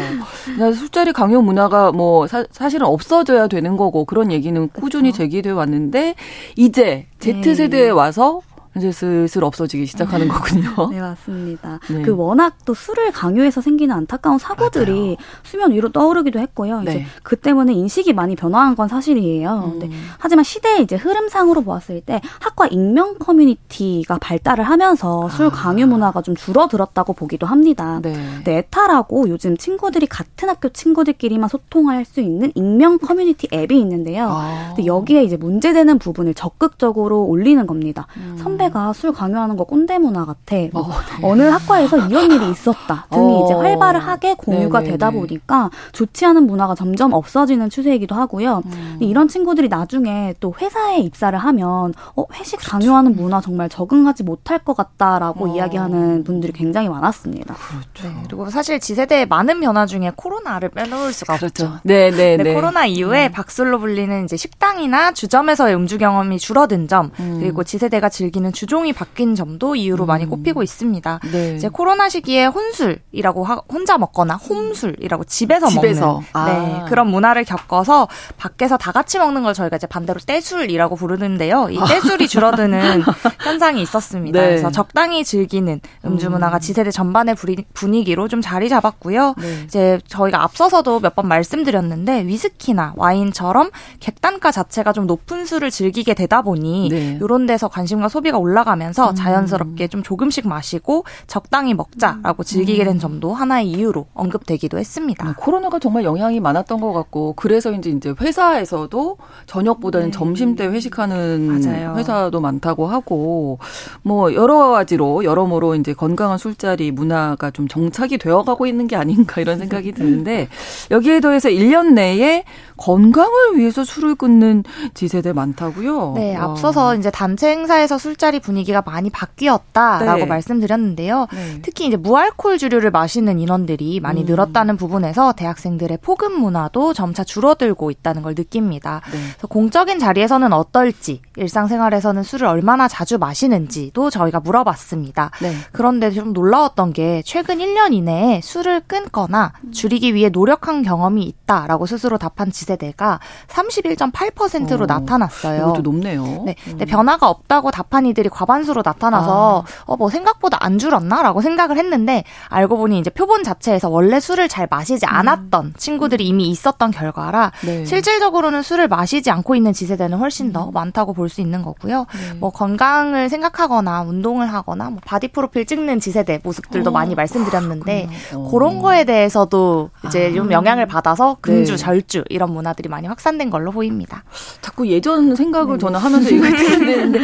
술자리 0.74 1.12
강요 1.12 1.40
문화가 1.42 1.92
뭐 1.92 2.26
사, 2.26 2.44
사실은 2.50 2.86
없어져야 2.86 3.37
되는 3.46 3.76
거고 3.76 4.04
그런 4.04 4.32
얘기는 4.32 4.68
꾸준히 4.70 5.12
제기돼 5.12 5.50
왔는데 5.50 6.16
이제 6.56 7.06
Z 7.20 7.54
세대에 7.54 7.84
네. 7.84 7.90
와서 7.90 8.40
이제 8.78 8.92
슬슬 8.92 9.44
없어지기 9.44 9.86
시작하는 9.86 10.28
거군요. 10.28 10.88
네, 10.90 11.00
맞습니다. 11.00 11.80
네. 11.90 12.02
그 12.02 12.16
워낙 12.16 12.56
또 12.64 12.74
술을 12.74 13.12
강요해서 13.12 13.60
생기는 13.60 13.94
안타까운 13.94 14.38
사고들이 14.38 14.92
맞아요. 14.92 15.16
수면 15.42 15.72
위로 15.72 15.90
떠오르기도 15.90 16.38
했고요. 16.38 16.82
네. 16.82 16.90
이제 16.90 17.06
그 17.22 17.36
때문에 17.36 17.72
인식이 17.72 18.12
많이 18.12 18.36
변화한 18.36 18.74
건 18.74 18.88
사실이에요. 18.88 19.72
음. 19.74 19.78
네. 19.80 19.90
하지만 20.18 20.44
시대의 20.44 20.82
이제 20.82 20.96
흐름상으로 20.96 21.62
보았을 21.62 22.00
때 22.00 22.20
학과 22.40 22.66
익명 22.66 23.18
커뮤니티가 23.18 24.18
발달을 24.18 24.64
하면서 24.64 25.26
아. 25.26 25.28
술 25.28 25.50
강요 25.50 25.86
문화가 25.86 26.22
좀 26.22 26.34
줄어들었다고 26.36 27.12
보기도 27.12 27.46
합니다. 27.46 28.00
네. 28.02 28.14
네, 28.44 28.58
에타라고 28.58 29.28
요즘 29.28 29.56
친구들이 29.56 30.06
같은 30.06 30.48
학교 30.48 30.68
친구들끼리만 30.68 31.48
소통할 31.48 32.04
수 32.04 32.20
있는 32.20 32.52
익명 32.54 32.98
커뮤니티 32.98 33.48
앱이 33.52 33.78
있는데요. 33.80 34.28
아. 34.30 34.74
여기에 34.84 35.24
이제 35.24 35.36
문제되는 35.36 35.98
부분을 35.98 36.34
적극적으로 36.34 37.24
올리는 37.24 37.66
겁니다. 37.66 38.06
음. 38.16 38.36
선배 38.38 38.67
선배가 38.68 38.92
술 38.92 39.12
강요하는 39.12 39.56
거 39.56 39.64
꼰대 39.64 39.98
문화 39.98 40.24
같아. 40.24 40.56
뭐 40.72 40.82
어, 40.82 40.88
네. 40.88 41.26
어느 41.26 41.42
학과에서 41.42 42.06
이런 42.08 42.30
일이 42.30 42.50
있었다 42.50 43.06
등이 43.10 43.42
어. 43.42 43.44
이제 43.44 43.54
활발하게 43.54 44.34
공유가 44.34 44.80
네네네. 44.80 44.92
되다 44.92 45.10
보니까 45.10 45.70
좋지 45.92 46.24
않은 46.26 46.46
문화가 46.46 46.74
점점 46.74 47.12
없어지는 47.12 47.70
추세이기도 47.70 48.14
하고요. 48.14 48.62
음. 48.66 48.98
이런 49.00 49.28
친구들이 49.28 49.68
나중에 49.68 50.34
또 50.40 50.54
회사에 50.60 50.98
입사를 50.98 51.36
하면 51.38 51.94
어, 52.16 52.24
회식 52.34 52.58
그렇죠. 52.58 52.70
강요하는 52.70 53.16
문화 53.16 53.40
정말 53.40 53.68
적응하지 53.68 54.22
못할 54.22 54.58
것 54.58 54.76
같다라고 54.76 55.46
어. 55.46 55.54
이야기하는 55.54 56.24
분들이 56.24 56.52
굉장히 56.52 56.88
많았습니다. 56.88 57.54
그렇죠. 57.54 58.08
네. 58.08 58.22
그리고 58.26 58.48
사실 58.50 58.80
지세대의 58.80 59.26
많은 59.26 59.60
변화 59.60 59.86
중에 59.86 60.12
코로나를 60.14 60.70
빼놓을 60.70 61.12
수가 61.12 61.36
그렇죠. 61.36 61.66
없죠. 61.66 61.80
네, 61.84 62.10
네, 62.10 62.36
네. 62.36 62.54
코로나 62.54 62.86
이후에 62.86 63.28
음. 63.28 63.32
박술로 63.32 63.78
불리는 63.78 64.24
이제 64.24 64.36
식당이나 64.36 65.12
주점에서의 65.12 65.74
음주 65.74 65.98
경험이 65.98 66.38
줄어든 66.38 66.88
점 66.88 67.10
음. 67.20 67.38
그리고 67.40 67.64
지세대가 67.64 68.08
즐기는 68.08 68.52
주종이 68.58 68.92
바뀐 68.92 69.36
점도 69.36 69.76
이유로 69.76 70.04
음. 70.04 70.06
많이 70.08 70.26
꼽히고 70.26 70.64
있습니다. 70.64 71.20
네. 71.30 71.54
이제 71.54 71.68
코로나 71.68 72.08
시기에 72.08 72.46
혼술이라고 72.46 73.44
하, 73.44 73.62
혼자 73.68 73.98
먹거나 73.98 74.34
홈술이라고 74.34 75.22
집에서, 75.24 75.68
집에서. 75.68 76.06
먹는 76.06 76.26
아. 76.32 76.46
네, 76.46 76.84
그런 76.88 77.06
문화를 77.06 77.44
겪어서 77.44 78.08
밖에서 78.36 78.76
다 78.76 78.90
같이 78.90 79.20
먹는 79.20 79.44
걸 79.44 79.54
저희가 79.54 79.76
이제 79.76 79.86
반대로 79.86 80.18
떼술이라고 80.18 80.96
부르는데요. 80.96 81.68
이 81.70 81.78
떼술이 81.78 82.26
줄어드는 82.26 83.02
현상이 83.44 83.80
있었습니다. 83.82 84.40
네. 84.40 84.46
그래서 84.48 84.72
적당히 84.72 85.22
즐기는 85.22 85.80
음주 86.04 86.26
음. 86.26 86.32
문화가 86.32 86.58
지세대 86.58 86.90
전반의 86.90 87.36
분위기로 87.74 88.26
좀 88.26 88.40
자리 88.40 88.68
잡았고요. 88.68 89.34
네. 89.38 89.62
이제 89.66 90.00
저희가 90.08 90.42
앞서서도 90.42 90.98
몇 91.00 91.14
번 91.14 91.26
말씀드렸는데 91.28 92.26
위스키나 92.26 92.92
와인처럼 92.96 93.70
객단가 94.00 94.50
자체가 94.52 94.92
좀 94.92 95.06
높은 95.06 95.46
술을 95.46 95.70
즐기게 95.70 96.14
되다 96.14 96.42
보니 96.42 96.86
이런 96.86 97.46
네. 97.46 97.54
데서 97.54 97.68
관심과 97.68 98.08
소비가 98.08 98.37
수치가 98.38 98.40
올라가면서 98.40 99.10
음. 99.10 99.14
자연스럽게 99.14 99.88
좀 99.88 100.02
조금씩 100.02 100.46
마시고 100.48 101.04
적당히 101.26 101.74
먹자라고 101.74 102.44
즐기게 102.44 102.84
된 102.84 102.98
점도 102.98 103.34
하나의 103.34 103.68
이유로 103.68 104.06
언급되기도 104.14 104.78
했습니다. 104.78 105.24
네, 105.26 105.32
코로나가 105.36 105.78
정말 105.78 106.04
영향이 106.04 106.40
많았던 106.40 106.80
것 106.80 106.92
같고 106.92 107.34
그래서 107.34 107.72
이제 107.72 107.90
이제 107.90 108.14
회사에서도 108.18 109.18
저녁보다는 109.46 110.06
네. 110.06 110.10
점심 110.12 110.54
때 110.54 110.66
회식하는 110.66 111.60
맞아요. 111.62 111.94
회사도 111.96 112.40
많다고 112.40 112.86
하고 112.86 113.58
뭐 114.02 114.32
여러 114.34 114.68
가지로 114.68 115.24
여러모로 115.24 115.74
이제 115.74 115.92
건강한 115.92 116.38
술자리 116.38 116.90
문화가 116.92 117.50
좀 117.50 117.68
정착이 117.68 118.18
되어가고 118.18 118.66
있는 118.66 118.86
게 118.86 118.96
아닌가 118.96 119.40
이런 119.40 119.58
생각이 119.58 119.92
드는데 119.92 120.48
여기에 120.90 121.20
더해서 121.20 121.48
1년 121.48 121.92
내에 121.92 122.44
건강을 122.78 123.56
위해서 123.56 123.84
술을 123.84 124.14
끊는 124.14 124.64
지세대 124.94 125.32
많다고요. 125.32 126.14
네, 126.16 126.36
와. 126.36 126.44
앞서서 126.44 126.94
이제 126.94 127.10
단체 127.10 127.50
행사에서 127.50 127.98
술자리 127.98 128.40
분위기가 128.40 128.82
많이 128.82 129.10
바뀌었다라고 129.10 130.20
네. 130.20 130.26
말씀드렸는데요. 130.26 131.26
네. 131.32 131.58
특히 131.62 131.86
이제 131.86 131.96
무알콜 131.96 132.56
주류를 132.56 132.90
마시는 132.90 133.38
인원들이 133.38 134.00
많이 134.00 134.22
음. 134.22 134.26
늘었다는 134.26 134.76
부분에서 134.76 135.32
대학생들의 135.32 135.98
포급 136.00 136.32
문화도 136.32 136.94
점차 136.94 137.24
줄어들고 137.24 137.90
있다는 137.90 138.22
걸 138.22 138.34
느낍니다. 138.36 139.02
네. 139.12 139.18
그래서 139.18 139.46
공적인 139.48 139.98
자리에서는 139.98 140.52
어떨지, 140.52 141.20
일상생활에서는 141.36 142.22
술을 142.22 142.46
얼마나 142.46 142.86
자주 142.88 143.18
마시는지도 143.18 144.10
저희가 144.10 144.40
물어봤습니다. 144.40 145.32
네. 145.42 145.52
그런데 145.72 146.10
좀 146.10 146.32
놀라웠던 146.32 146.92
게 146.92 147.22
최근 147.24 147.58
1년 147.58 147.92
이내에 147.92 148.40
술을 148.42 148.82
끊거나 148.86 149.52
줄이기 149.72 150.14
위해 150.14 150.28
노력한 150.28 150.82
경험이 150.82 151.24
있다라고 151.24 151.86
스스로 151.86 152.18
답한 152.18 152.52
지세 152.52 152.67
대가 152.76 153.20
31.8%로 153.48 154.84
어, 154.84 154.86
나타났어요. 154.86 155.58
이것도 155.58 155.82
높네요. 155.82 156.24
네. 156.44 156.54
음. 156.66 156.70
근데 156.70 156.84
변화가 156.84 157.28
없다고 157.28 157.70
답한 157.70 158.06
이들이 158.06 158.28
과반수로 158.28 158.82
나타나서 158.84 159.64
아. 159.66 159.82
어, 159.86 159.96
뭐 159.96 160.10
생각보다 160.10 160.58
안 160.60 160.78
줄었나라고 160.78 161.40
생각을 161.40 161.78
했는데 161.78 162.24
알고 162.48 162.76
보니 162.76 162.98
이제 162.98 163.10
표본 163.10 163.42
자체에서 163.44 163.88
원래 163.88 164.20
술을 164.20 164.48
잘 164.48 164.66
마시지 164.70 165.06
음. 165.06 165.08
않았던 165.14 165.66
음. 165.66 165.72
친구들이 165.76 166.26
이미 166.26 166.48
있었던 166.48 166.90
결과라 166.90 167.52
네. 167.64 167.84
실질적으로는 167.84 168.62
술을 168.62 168.88
마시지 168.88 169.30
않고 169.30 169.54
있는 169.54 169.72
Z세대는 169.72 170.18
훨씬 170.18 170.52
더 170.52 170.66
음. 170.66 170.72
많다고 170.72 171.12
볼 171.14 171.28
수 171.28 171.42
있는 171.42 171.62
거고요. 171.62 172.06
네. 172.14 172.38
뭐 172.38 172.48
건강을 172.50 173.28
생각하거나 173.28 174.00
운동을 174.00 174.50
하거나 174.50 174.88
뭐 174.88 174.98
바디 175.04 175.28
프로필 175.28 175.66
찍는 175.66 176.00
Z세대 176.00 176.40
모습들도 176.42 176.88
어. 176.88 176.92
많이 176.92 177.14
말씀드렸는데 177.14 178.08
어. 178.34 178.48
그런 178.50 178.78
거에 178.80 179.04
대해서도 179.04 179.90
이제 180.06 180.30
아. 180.30 180.34
좀 180.34 180.50
영향을 180.50 180.86
받아서 180.86 181.36
금주, 181.42 181.72
네. 181.72 181.76
절주 181.76 182.24
이런 182.30 182.54
문화들이 182.58 182.88
많이 182.88 183.06
확산된 183.06 183.50
걸로 183.50 183.70
보입니다. 183.72 184.24
자꾸 184.60 184.86
예전 184.88 185.34
생각을 185.34 185.74
네. 185.74 185.78
저는 185.78 186.00
하면서 186.00 186.30
이걸 186.30 186.54
듣는데 186.54 187.20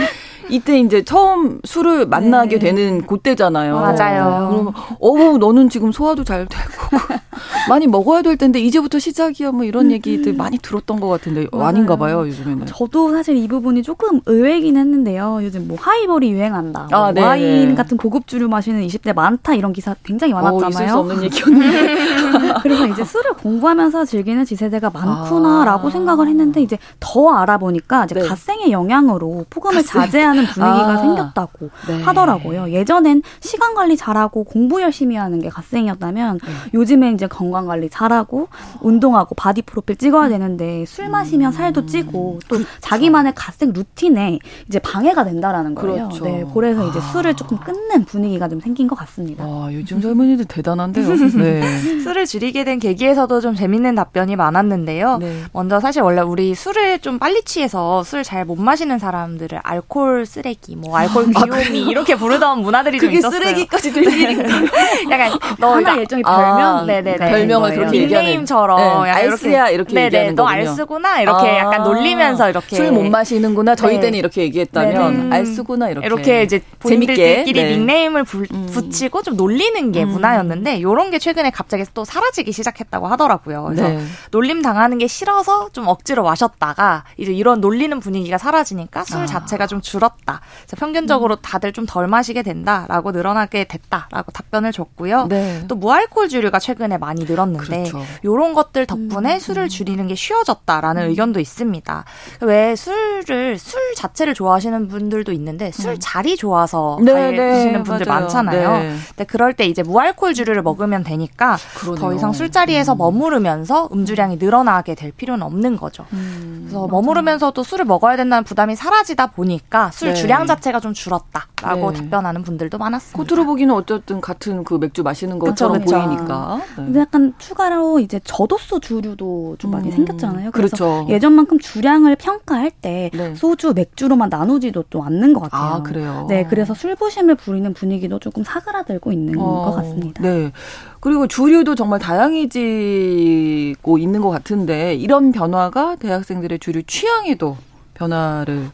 이때 0.50 0.78
이제 0.78 1.02
처음 1.04 1.60
술을 1.64 2.06
만나게 2.06 2.58
네. 2.58 2.66
되는 2.66 3.06
그때잖아요. 3.06 3.74
맞아요. 3.80 4.48
그러면 4.50 4.72
어 5.00 5.38
너는 5.38 5.68
지금 5.68 5.92
소화도 5.92 6.24
잘 6.24 6.46
되고 6.46 6.62
많이 7.68 7.86
먹어야 7.86 8.22
될 8.22 8.36
텐데 8.36 8.60
이제부터 8.60 8.98
시작이야 8.98 9.52
뭐 9.52 9.64
이런 9.64 9.90
얘기들 9.90 10.34
많이 10.34 10.58
들었던 10.58 11.00
것 11.00 11.08
같은데 11.08 11.46
맞아요. 11.52 11.66
아닌가 11.66 11.96
봐요 11.96 12.20
요즘에는. 12.26 12.66
저도 12.66 13.12
사실 13.12 13.36
이 13.36 13.48
부분이 13.48 13.82
조금 13.82 14.20
의외이긴 14.26 14.76
했는데요. 14.76 15.40
요즘 15.42 15.68
뭐 15.68 15.76
하이볼이 15.80 16.30
유행한다. 16.32 16.88
아, 16.92 17.12
뭐 17.12 17.22
와인 17.24 17.74
같은 17.74 17.96
고급주를 17.96 18.48
마시는 18.48 18.86
20대 18.86 19.14
많다 19.14 19.54
이런 19.54 19.72
기사 19.72 19.94
굉장히 20.04 20.32
많았잖아요. 20.34 20.64
어, 20.64 20.68
있을 20.68 20.88
수 20.88 20.98
없는 20.98 21.22
얘기였는데. 21.24 22.54
그래서 22.62 22.86
이제 22.86 23.04
술을 23.04 23.34
공부하면서 23.34 24.04
즐기는 24.04 24.44
지세대가 24.44 24.90
많구나라고 24.90 25.88
아. 25.88 25.90
생각을 25.90 26.28
했는데 26.28 26.60
이제 26.62 26.78
더 27.00 27.30
알아보니까 27.30 28.04
이제 28.04 28.14
네. 28.14 28.26
갓생의 28.26 28.70
영향으로 28.72 29.44
폭음을 29.50 29.82
자제하는 29.84 30.33
하는 30.34 30.44
분위기가 30.46 30.92
아, 30.92 30.96
생겼다고 30.98 31.70
네. 31.88 32.02
하더라고요. 32.02 32.70
예전엔 32.70 33.22
시간 33.40 33.74
관리 33.74 33.96
잘하고 33.96 34.44
공부 34.44 34.82
열심히 34.82 35.16
하는 35.16 35.40
게 35.40 35.48
갓생이었다면 35.48 36.40
네. 36.44 36.52
요즘에 36.74 37.12
이제 37.12 37.26
건강 37.26 37.66
관리 37.66 37.88
잘하고 37.88 38.48
운동하고 38.80 39.34
바디 39.34 39.62
프로필 39.62 39.96
찍어야 39.96 40.28
되는데 40.28 40.84
술 40.86 41.08
마시면 41.08 41.50
음. 41.50 41.52
살도 41.52 41.86
찌고 41.86 42.40
또 42.48 42.56
그렇죠. 42.56 42.70
자기만의 42.80 43.32
갓생 43.34 43.72
루틴에 43.72 44.38
이제 44.68 44.78
방해가 44.78 45.24
된다라는 45.24 45.74
거예요. 45.74 46.08
그렇죠. 46.08 46.24
네, 46.24 46.44
그래서 46.52 46.88
이제 46.88 46.98
아. 46.98 47.02
술을 47.12 47.34
조금 47.34 47.58
끊는 47.58 48.04
분위기가 48.04 48.48
좀 48.48 48.60
생긴 48.60 48.88
것 48.88 48.96
같습니다. 48.96 49.44
아, 49.44 49.68
요즘 49.72 50.00
젊은이들 50.00 50.46
대단한데요. 50.46 51.14
네. 51.36 51.62
술을 52.02 52.26
줄이게 52.26 52.64
된 52.64 52.78
계기에서도 52.78 53.40
좀 53.40 53.54
재밌는 53.54 53.94
답변이 53.94 54.36
많았는데요. 54.36 55.18
네. 55.18 55.42
먼저 55.52 55.80
사실 55.80 56.02
원래 56.02 56.20
우리 56.22 56.54
술을 56.54 56.98
좀 57.00 57.18
빨리 57.18 57.42
취해서 57.42 58.02
술 58.02 58.22
잘 58.24 58.44
못 58.44 58.56
마시는 58.58 58.98
사람들을 58.98 59.60
알코올 59.62 60.23
알코올 60.24 60.26
쓰레기, 60.26 60.76
뭐 60.76 60.96
알코올 60.96 61.26
아, 61.34 61.44
귀요미 61.44 61.84
아, 61.86 61.90
이렇게 61.90 62.16
부르던 62.16 62.60
문화들이 62.62 62.98
좀 62.98 63.12
있었어요. 63.12 63.40
쓰레기까지 63.40 63.92
들리니까 63.92 64.42
약간 65.10 65.38
너 65.58 65.74
하나 65.74 65.94
일종의 65.94 66.22
별명, 66.24 66.78
아, 66.78 66.84
네네 66.84 67.16
별명을 67.16 67.68
거예요. 67.70 67.80
그렇게 67.80 68.06
닉네임처럼 68.06 69.04
네, 69.04 69.10
알쓰야 69.10 69.68
이렇게 69.68 69.94
네네, 69.94 70.06
얘기하는 70.06 70.34
너 70.34 70.46
알쓰구나 70.46 71.20
이렇게 71.20 71.48
아, 71.48 71.58
약간 71.58 71.82
놀리면서 71.84 72.48
이렇게 72.50 72.76
술 72.76 72.94
못 72.94 73.02
마시는구나 73.04 73.74
저희 73.74 73.96
네. 73.96 74.02
때는 74.02 74.18
이렇게 74.18 74.42
얘기했다면 74.42 75.30
네. 75.30 75.36
알쓰구나 75.36 75.88
이렇게 75.90 76.06
이렇게 76.06 76.42
이제 76.44 76.60
본인들끼리 76.78 77.52
네. 77.52 77.70
닉네임을 77.76 78.22
부, 78.24 78.44
음. 78.52 78.66
붙이고 78.72 79.22
좀 79.22 79.36
놀리는 79.36 79.90
게 79.90 80.04
음. 80.04 80.10
문화였는데 80.10 80.80
요런 80.80 81.10
게 81.10 81.18
최근에 81.18 81.50
갑자기 81.50 81.84
또 81.92 82.04
사라지기 82.04 82.52
시작했다고 82.52 83.08
하더라고요. 83.08 83.64
그래서 83.64 83.88
네. 83.88 84.00
놀림 84.30 84.62
당하는 84.62 84.98
게 84.98 85.08
싫어서 85.08 85.70
좀 85.72 85.88
억지로 85.88 86.22
마셨다가 86.22 87.02
이제 87.16 87.32
이런 87.32 87.60
놀리는 87.60 87.98
분위기가 87.98 88.38
사라지니까 88.38 89.02
술 89.04 89.22
아. 89.22 89.26
자체가 89.26 89.66
좀 89.66 89.80
줄었 89.80 90.13
줄었다. 90.24 90.40
평균적으로 90.76 91.36
다들 91.36 91.72
좀 91.72 91.84
덜 91.86 92.06
마시게 92.08 92.42
된다라고 92.42 93.12
늘어나게 93.12 93.64
됐다라고 93.64 94.32
답변을 94.32 94.72
줬고요. 94.72 95.26
네. 95.28 95.64
또 95.68 95.74
무알콜 95.76 96.28
주류가 96.30 96.58
최근에 96.58 96.96
많이 96.96 97.24
늘었는데 97.24 97.90
그렇죠. 97.90 98.02
이런 98.22 98.54
것들 98.54 98.86
덕분에 98.86 99.34
음, 99.34 99.38
술을 99.38 99.68
줄이는 99.68 100.08
게 100.08 100.14
쉬워졌다라는 100.14 101.02
음. 101.02 101.08
의견도 101.10 101.40
있습니다. 101.40 102.04
왜 102.40 102.74
술을 102.74 103.58
술 103.58 103.94
자체를 103.96 104.32
좋아하시는 104.34 104.88
분들도 104.88 105.30
있는데 105.32 105.70
술 105.72 105.90
음. 105.92 105.96
자리 106.00 106.36
좋아서 106.36 106.98
네, 107.02 107.12
드시는 107.12 107.72
네, 107.74 107.82
분들 107.82 108.06
맞아요. 108.06 108.20
많잖아요. 108.22 108.78
네. 108.78 108.96
근데 109.08 109.24
그럴 109.24 109.52
때 109.52 109.66
이제 109.66 109.82
무알콜 109.82 110.32
주류를 110.32 110.62
먹으면 110.62 111.04
되니까 111.04 111.58
그러네요. 111.76 112.00
더 112.00 112.14
이상 112.14 112.32
술자리에서 112.32 112.94
음. 112.94 112.98
머무르면서 112.98 113.90
음주량이 113.92 114.38
늘어나게 114.38 114.94
될 114.94 115.12
필요는 115.12 115.44
없는 115.44 115.76
거죠. 115.76 116.06
음, 116.14 116.62
그래서 116.64 116.78
맞아요. 116.78 116.88
머무르면서도 116.88 117.62
술을 117.62 117.84
먹어야 117.84 118.16
된다는 118.16 118.42
부담이 118.42 118.74
사라지다 118.74 119.28
보니까 119.28 119.90
술 120.04 120.12
네. 120.12 120.14
주량 120.14 120.46
자체가 120.46 120.80
좀 120.80 120.92
줄었다라고 120.92 121.92
네. 121.92 122.00
답변하는 122.00 122.42
분들도 122.42 122.76
많았습니다. 122.76 123.16
겉으로 123.16 123.46
보기는 123.46 123.74
어쨌든 123.74 124.20
같은 124.20 124.64
그 124.64 124.74
맥주 124.74 125.02
마시는 125.02 125.38
것처럼 125.38 125.80
그쵸, 125.80 125.84
그쵸. 125.84 126.06
보이니까. 126.06 126.60
네. 126.76 126.84
근데 126.84 127.00
약간 127.00 127.32
추가로 127.38 128.00
이제 128.00 128.20
저도수 128.22 128.80
주류도 128.80 129.56
좀 129.58 129.70
많이 129.70 129.88
음. 129.88 129.92
생겼잖아요. 129.92 130.50
그렇죠. 130.50 131.06
예전만큼 131.08 131.58
주량을 131.58 132.16
평가할 132.16 132.70
때 132.70 133.10
네. 133.14 133.34
소주, 133.34 133.72
맥주로만 133.74 134.28
나누지도 134.28 134.84
또 134.90 135.02
않는 135.02 135.32
것 135.32 135.40
같아요. 135.40 135.62
아, 135.62 135.82
그래요. 135.82 136.26
네, 136.28 136.44
그래서 136.44 136.74
술부심을 136.74 137.36
부리는 137.36 137.72
분위기도 137.72 138.18
조금 138.18 138.44
사그라들고 138.44 139.12
있는 139.12 139.38
어, 139.38 139.64
것 139.64 139.76
같습니다. 139.76 140.22
네. 140.22 140.52
그리고 141.00 141.26
주류도 141.26 141.74
정말 141.74 141.98
다양해지고 141.98 143.98
있는 143.98 144.20
것 144.20 144.30
같은데 144.30 144.94
이런 144.94 145.32
변화가 145.32 145.96
대학생들의 145.96 146.58
주류 146.58 146.82
취향에도 146.82 147.56
변화를 147.94 148.68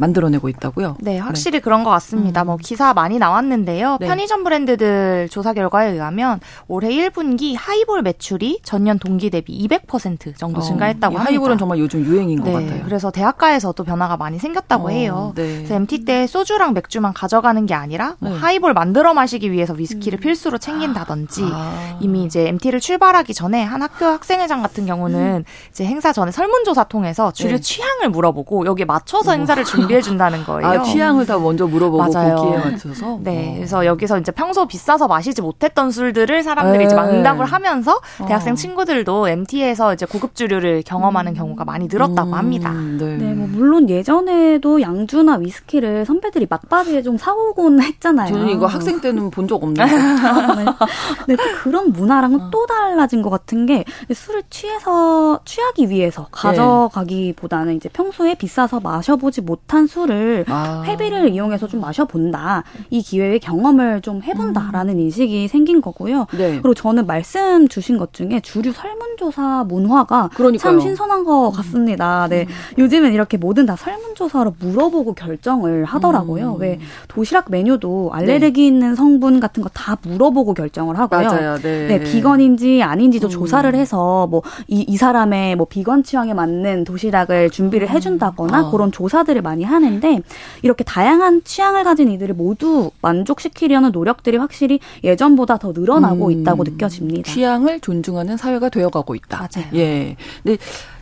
만들어내고 0.00 0.48
있다고요? 0.48 0.96
네, 1.00 1.18
확실히 1.18 1.58
네. 1.58 1.60
그런 1.60 1.84
것 1.84 1.90
같습니다. 1.90 2.42
음. 2.42 2.46
뭐 2.46 2.56
기사 2.56 2.94
많이 2.94 3.18
나왔는데요. 3.18 3.98
네. 4.00 4.06
편의점 4.06 4.44
브랜드들 4.44 5.28
조사 5.30 5.52
결과에 5.52 5.90
의하면 5.90 6.40
올해 6.68 6.88
1분기 6.88 7.54
하이볼 7.56 8.02
매출이 8.02 8.60
전년 8.64 8.98
동기 8.98 9.30
대비 9.30 9.66
200% 9.68 10.36
정도 10.36 10.60
어, 10.60 10.62
증가했다고 10.62 11.16
합니다. 11.16 11.30
하이볼은 11.30 11.58
정말 11.58 11.78
요즘 11.78 12.04
유행인 12.04 12.42
네, 12.42 12.52
것 12.52 12.58
같아요. 12.58 12.82
그래서 12.84 13.10
대학가에서도 13.10 13.84
변화가 13.84 14.16
많이 14.16 14.38
생겼다고 14.38 14.86
어, 14.86 14.90
해요. 14.90 15.32
네. 15.36 15.56
그래서 15.56 15.74
MT 15.74 16.04
때 16.04 16.26
소주랑 16.26 16.72
맥주만 16.72 17.12
가져가는 17.12 17.64
게 17.66 17.74
아니라 17.74 18.16
뭐 18.20 18.30
네. 18.30 18.38
하이볼 18.38 18.72
만들어 18.72 19.12
마시기 19.12 19.52
위해서 19.52 19.74
위스키를 19.74 20.18
음. 20.18 20.20
필수로 20.20 20.58
챙긴다든지 20.58 21.42
아. 21.52 21.98
이미 22.00 22.24
이제 22.24 22.48
MT를 22.48 22.80
출발하기 22.80 23.34
전에 23.34 23.62
한 23.62 23.82
학교 23.82 24.06
학생회장 24.06 24.62
같은 24.62 24.86
경우는 24.86 25.18
음. 25.18 25.44
이제 25.70 25.84
행사 25.84 26.12
전에 26.12 26.30
설문조사 26.32 26.84
통해서 26.84 27.30
주류 27.32 27.56
네. 27.56 27.60
취향을 27.60 28.08
물어보고 28.08 28.64
여기에 28.64 28.86
맞춰서 28.86 29.32
행사를 29.32 29.62
준비 29.64 29.89
준비해 29.90 30.00
준다는 30.02 30.44
거예요. 30.44 30.66
아, 30.66 30.82
취향을 30.82 31.26
다 31.26 31.38
먼저 31.38 31.66
물어보고 31.66 31.98
맞아요. 32.12 32.36
거기에 32.36 32.58
맞춰서. 32.70 33.18
네, 33.22 33.50
어. 33.50 33.54
그래서 33.56 33.86
여기서 33.86 34.18
이제 34.18 34.32
평소 34.32 34.66
비싸서 34.66 35.08
마시지 35.08 35.42
못했던 35.42 35.90
술들을 35.90 36.42
사람들이 36.42 36.84
이제 36.86 36.94
응답을 36.96 37.44
네. 37.44 37.50
하면서 37.50 38.00
어. 38.20 38.26
대학생 38.26 38.54
친구들도 38.54 39.28
MT에서 39.28 39.94
이제 39.94 40.06
고급 40.06 40.34
주류를 40.34 40.82
경험하는 40.86 41.32
음. 41.32 41.36
경우가 41.36 41.64
많이 41.64 41.88
늘었다고 41.90 42.30
음. 42.30 42.34
합니다. 42.34 42.72
네. 42.72 43.16
네. 43.16 43.34
뭐 43.34 43.48
물론 43.50 43.88
예전에도 43.90 44.80
양주나 44.80 45.36
위스키를 45.36 46.04
선배들이 46.06 46.46
막바지에 46.48 47.02
좀 47.02 47.16
사오곤 47.18 47.82
했잖아요. 47.82 48.28
저는 48.32 48.48
이거 48.50 48.66
학생 48.66 49.00
때는 49.00 49.30
본 49.30 49.50
적 49.50 49.56
없는데. 49.64 49.82
네, 51.26 51.36
그런 51.62 51.90
문화랑은 51.92 52.40
어. 52.40 52.50
또 52.50 52.66
달라진 52.66 53.20
것 53.22 53.30
같은 53.30 53.66
게 53.66 53.84
술을 54.12 54.44
취해서 54.48 55.40
취하기 55.44 55.88
위해서 55.90 56.28
가져가기보다는 56.30 57.74
이제 57.76 57.88
평소에 57.88 58.34
비싸서 58.34 58.78
마셔보지 58.80 59.40
못한 59.40 59.79
한 59.80 59.86
술을 59.86 60.44
아. 60.48 60.82
회비를 60.86 61.30
이용해서 61.30 61.66
좀 61.66 61.80
마셔본다. 61.80 62.64
이 62.90 63.00
기회에 63.00 63.38
경험을 63.38 64.02
좀 64.02 64.22
해본다라는 64.22 64.94
음. 64.94 65.00
인식이 65.00 65.48
생긴 65.48 65.80
거고요. 65.80 66.26
네. 66.36 66.50
그리고 66.60 66.74
저는 66.74 67.06
말씀 67.06 67.66
주신 67.66 67.96
것 67.96 68.12
중에 68.12 68.40
주류 68.40 68.72
설문조사 68.72 69.64
문화가 69.66 70.28
그러니까요. 70.34 70.58
참 70.72 70.80
신선한 70.80 71.24
것 71.24 71.50
같습니다. 71.52 72.26
네. 72.28 72.42
음. 72.46 72.74
요즘은 72.82 73.14
이렇게 73.14 73.38
뭐든 73.38 73.64
다 73.64 73.74
설문조사로 73.74 74.56
물어보고 74.60 75.14
결정을 75.14 75.86
하더라고요. 75.86 76.56
음. 76.56 76.60
왜 76.60 76.78
도시락 77.08 77.46
메뉴도 77.50 78.10
알레르기 78.12 78.60
네. 78.60 78.66
있는 78.66 78.94
성분 78.94 79.40
같은 79.40 79.62
거 79.62 79.70
다 79.72 79.96
물어보고 80.02 80.52
결정을 80.52 80.98
하고요. 80.98 81.22
맞아요. 81.22 81.56
네. 81.58 81.86
네 81.86 82.00
비건인지 82.00 82.82
아닌지도 82.82 83.28
음. 83.28 83.30
조사를 83.30 83.74
해서 83.74 84.26
뭐 84.26 84.42
이 84.68 84.84
이 84.90 84.96
사람의 84.96 85.54
뭐 85.56 85.66
비건 85.70 86.02
취향에 86.02 86.34
맞는 86.34 86.82
도시락을 86.84 87.50
준비를 87.50 87.86
음. 87.86 87.94
해준다거나 87.94 88.66
어. 88.66 88.70
그런 88.72 88.90
조사들을 88.90 89.40
많이 89.42 89.62
하는데 89.72 90.20
이렇게 90.62 90.84
다양한 90.84 91.42
취향을 91.44 91.84
가진 91.84 92.10
이들을 92.10 92.34
모두 92.34 92.90
만족시키려는 93.02 93.92
노력들이 93.92 94.36
확실히 94.36 94.80
예전보다 95.04 95.58
더 95.58 95.72
늘어나고 95.72 96.26
음. 96.26 96.32
있다고 96.32 96.64
느껴집니다. 96.64 97.30
취향을 97.30 97.80
존중하는 97.80 98.36
사회가 98.36 98.68
되어가고 98.68 99.14
있다. 99.14 99.48
맞아요. 99.54 99.66
예. 99.74 100.16
근데 100.42 100.58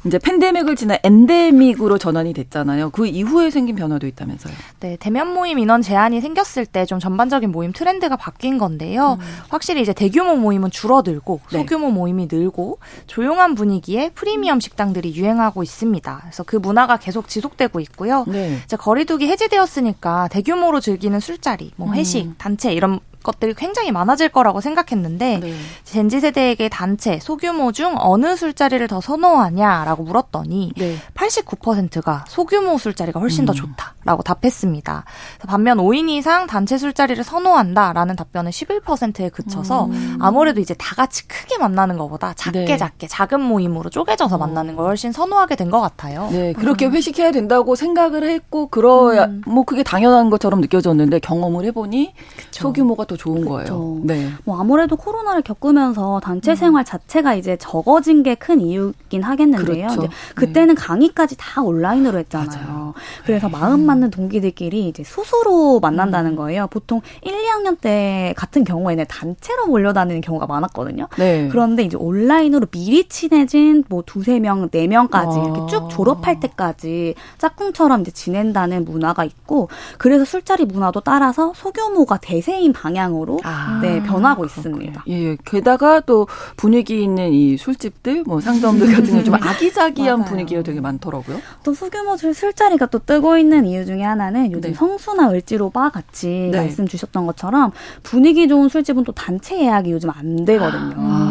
이제 0.07 0.19
팬데믹을 0.19 0.75
지나 0.75 0.99
엔데믹으로 1.03 1.99
전환이 1.99 2.33
됐잖아요. 2.33 2.91
그 2.91 3.07
이후에 3.07 3.51
생긴 3.51 3.77
변화도 3.77 4.07
있다면서요. 4.07 4.55
네, 4.81 4.97
대면 4.99 5.33
모임 5.33 5.59
인원 5.59 5.81
제한이 5.83 6.21
생겼을 6.21 6.67
때 6.67 6.89
좀 6.89 6.99
전반적인 6.99 7.53
모임 7.53 7.73
트렌드가 7.73 8.17
바뀐 8.17 8.57
건데요. 8.57 9.19
음. 9.21 9.27
확실히 9.51 9.83
이제 9.83 9.93
대규모 9.93 10.37
모임은 10.37 10.71
줄어들고 10.71 11.41
네. 11.53 11.59
소규모 11.59 11.91
모임이 11.91 12.29
늘고 12.31 12.79
조용한 13.07 13.55
분위기에 13.55 14.11
프리미엄 14.15 14.59
식당들이 14.59 15.15
유행하고 15.15 15.63
있습니다. 15.63 16.19
그래서 16.23 16.43
그 16.45 16.57
문화가 16.57 16.97
계속 16.97 17.29
지속되고 17.29 17.81
있고요. 17.81 18.25
네. 18.27 18.59
이제 18.65 18.77
거리두기 18.77 19.27
해제되었으니까 19.29 20.29
대규모로 20.29 20.81
즐기는 20.81 21.19
술자리, 21.21 21.73
뭐 21.77 21.93
회식, 21.93 22.25
음. 22.27 22.35
단체 22.39 22.73
이런 22.73 23.01
것들이 23.23 23.55
굉장히 23.55 23.93
많아질 23.93 24.31
거라고 24.31 24.61
생각했는데 24.61 25.39
네. 25.39 25.55
젠지 25.85 26.21
세대에게 26.21 26.69
단체 26.69 27.19
소규모 27.21 27.73
중 27.73 27.95
어느 27.99 28.37
술자리를 28.37 28.87
더 28.89 29.01
선호하냐라고 29.01 30.03
물었더니 30.03 30.73
네. 30.77 30.97
89%가 31.15 32.25
소규모 32.29 32.79
술자리가 32.79 33.21
훨씬 33.21 33.45
음. 33.45 33.47
더 33.47 33.53
좋다라고 33.53 34.23
답했습니다. 34.23 35.05
반면 35.47 35.79
5인 35.79 36.09
이상 36.11 36.47
단체 36.47 36.79
술자리를 36.79 37.23
선호한다라는 37.23 38.17
답변은 38.17 38.51
11%에 38.51 39.29
그쳐서 39.31 39.87
음. 39.87 40.19
아무래도 40.21 40.61
이제 40.61 40.75
다 40.75 40.95
같이 40.97 41.27
크게 41.29 41.59
만나는 41.59 41.99
것보다 41.99 42.35
작게 42.35 42.65
네. 42.65 42.77
작게 42.77 43.07
작은 43.07 43.41
모임으로 43.41 43.91
쪼개져서 43.91 44.37
어. 44.37 44.39
만나는 44.39 44.75
걸 44.77 44.87
훨씬 44.89 45.13
선호하게 45.13 45.55
된 45.55 45.69
것 45.69 45.83
같아요. 45.83 46.31
네, 46.33 46.55
그렇게 46.55 46.87
음. 46.87 46.95
회식해야 46.95 47.31
된다고 47.31 47.75
생각을 47.75 48.25
했고 48.25 48.69
그러야 48.69 49.27
음. 49.27 49.43
뭐 49.47 49.65
그게 49.65 49.83
당연한 49.83 50.31
것처럼 50.31 50.63
느껴졌는데 50.63 51.19
경험을 51.19 51.67
해보니 51.67 52.15
그쵸. 52.39 52.63
소규모가 52.63 53.05
더 53.09 53.17
좋은 53.17 53.45
거예요. 53.45 54.01
네. 54.05 54.29
뭐 54.45 54.61
아무래도 54.61 54.97
코로나를 54.97 55.43
겪으면서 55.43 56.21
단체 56.23 56.53
음. 56.53 56.57
생활 56.57 56.85
자체가 56.85 57.35
이제 57.35 57.57
적어진 57.59 58.23
게 58.23 58.37
큰 58.39 58.61
이유긴 58.61 59.23
하겠는데요. 59.23 59.89
그렇죠. 59.89 60.09
그때는 60.35 60.75
네. 60.75 60.81
강의까지 60.81 61.37
다 61.39 61.63
온라인으로 61.63 62.19
했잖아요. 62.19 62.67
맞아요. 62.69 62.95
그래서 63.25 63.49
네. 63.49 63.53
마음 63.53 63.81
맞는 63.85 64.11
동기들끼리 64.11 64.89
이제 64.89 65.03
수수로 65.03 65.81
만난다는 65.81 66.33
음. 66.33 66.37
거예요. 66.37 66.67
보통 66.69 67.01
1, 67.23 67.33
2학년 67.33 67.81
때 67.81 68.35
같은 68.37 68.65
경우에는 68.65 69.05
단체로 69.09 69.67
몰려다니는 69.67 70.21
경우가 70.21 70.47
많았거든요. 70.47 71.09
네. 71.17 71.49
그런데 71.51 71.83
이제 71.83 71.97
온라인으로 71.97 72.67
미리 72.67 73.09
친해진 73.09 73.85
뭐 73.89 74.03
두세 74.05 74.39
명, 74.41 74.69
네 74.71 74.87
명까지 74.87 75.39
아. 75.39 75.43
이렇게 75.45 75.67
쭉 75.71 75.89
졸업할 75.91 76.41
때까지 76.41 77.15
짝꿍처럼 77.39 78.03
이제 78.03 78.11
지낸다는 78.11 78.85
문화가 78.85 79.25
있고 79.25 79.69
그래서 79.99 80.25
술자리 80.25 80.65
문화도 80.65 81.01
따라서 81.01 81.53
소규모가 81.55 82.19
대세인 82.19 82.73
방향으로 82.73 82.98
방향으로 82.99 83.41
아, 83.45 83.79
네, 83.81 84.03
변하고 84.03 84.45
있습니다. 84.45 85.05
예, 85.09 85.13
예, 85.13 85.37
게다가 85.45 86.01
또 86.01 86.27
분위기 86.57 87.03
있는 87.03 87.33
이 87.33 87.57
술집들, 87.57 88.25
뭐 88.27 88.41
상점들 88.41 88.93
같은 88.93 89.07
경우 89.07 89.25
좀 89.25 89.35
아기자기한 89.41 90.25
분위기가 90.25 90.63
되게 90.63 90.81
많더라고요. 90.81 91.39
또 91.63 91.75
소규모 91.75 92.17
술 92.17 92.35
술자리가 92.35 92.87
또 92.87 92.99
뜨고 92.99 93.39
있는 93.39 93.65
이유 93.67 93.87
중에 93.87 94.03
하나는 94.03 94.51
요즘 94.53 94.71
네. 94.71 94.75
성수나 94.75 95.31
을지로 95.31 95.71
바 95.71 95.91
같이 95.91 96.49
네. 96.51 96.59
말씀 96.59 96.87
주셨던 96.87 97.27
것처럼 97.27 97.71
분위기 98.03 98.49
좋은 98.49 98.69
술집은 98.69 99.05
또 99.05 99.13
단체 99.13 99.61
예약이 99.61 99.93
요즘 99.93 100.11
안 100.11 100.45
되거든요. 100.45 100.95
아. 100.97 101.28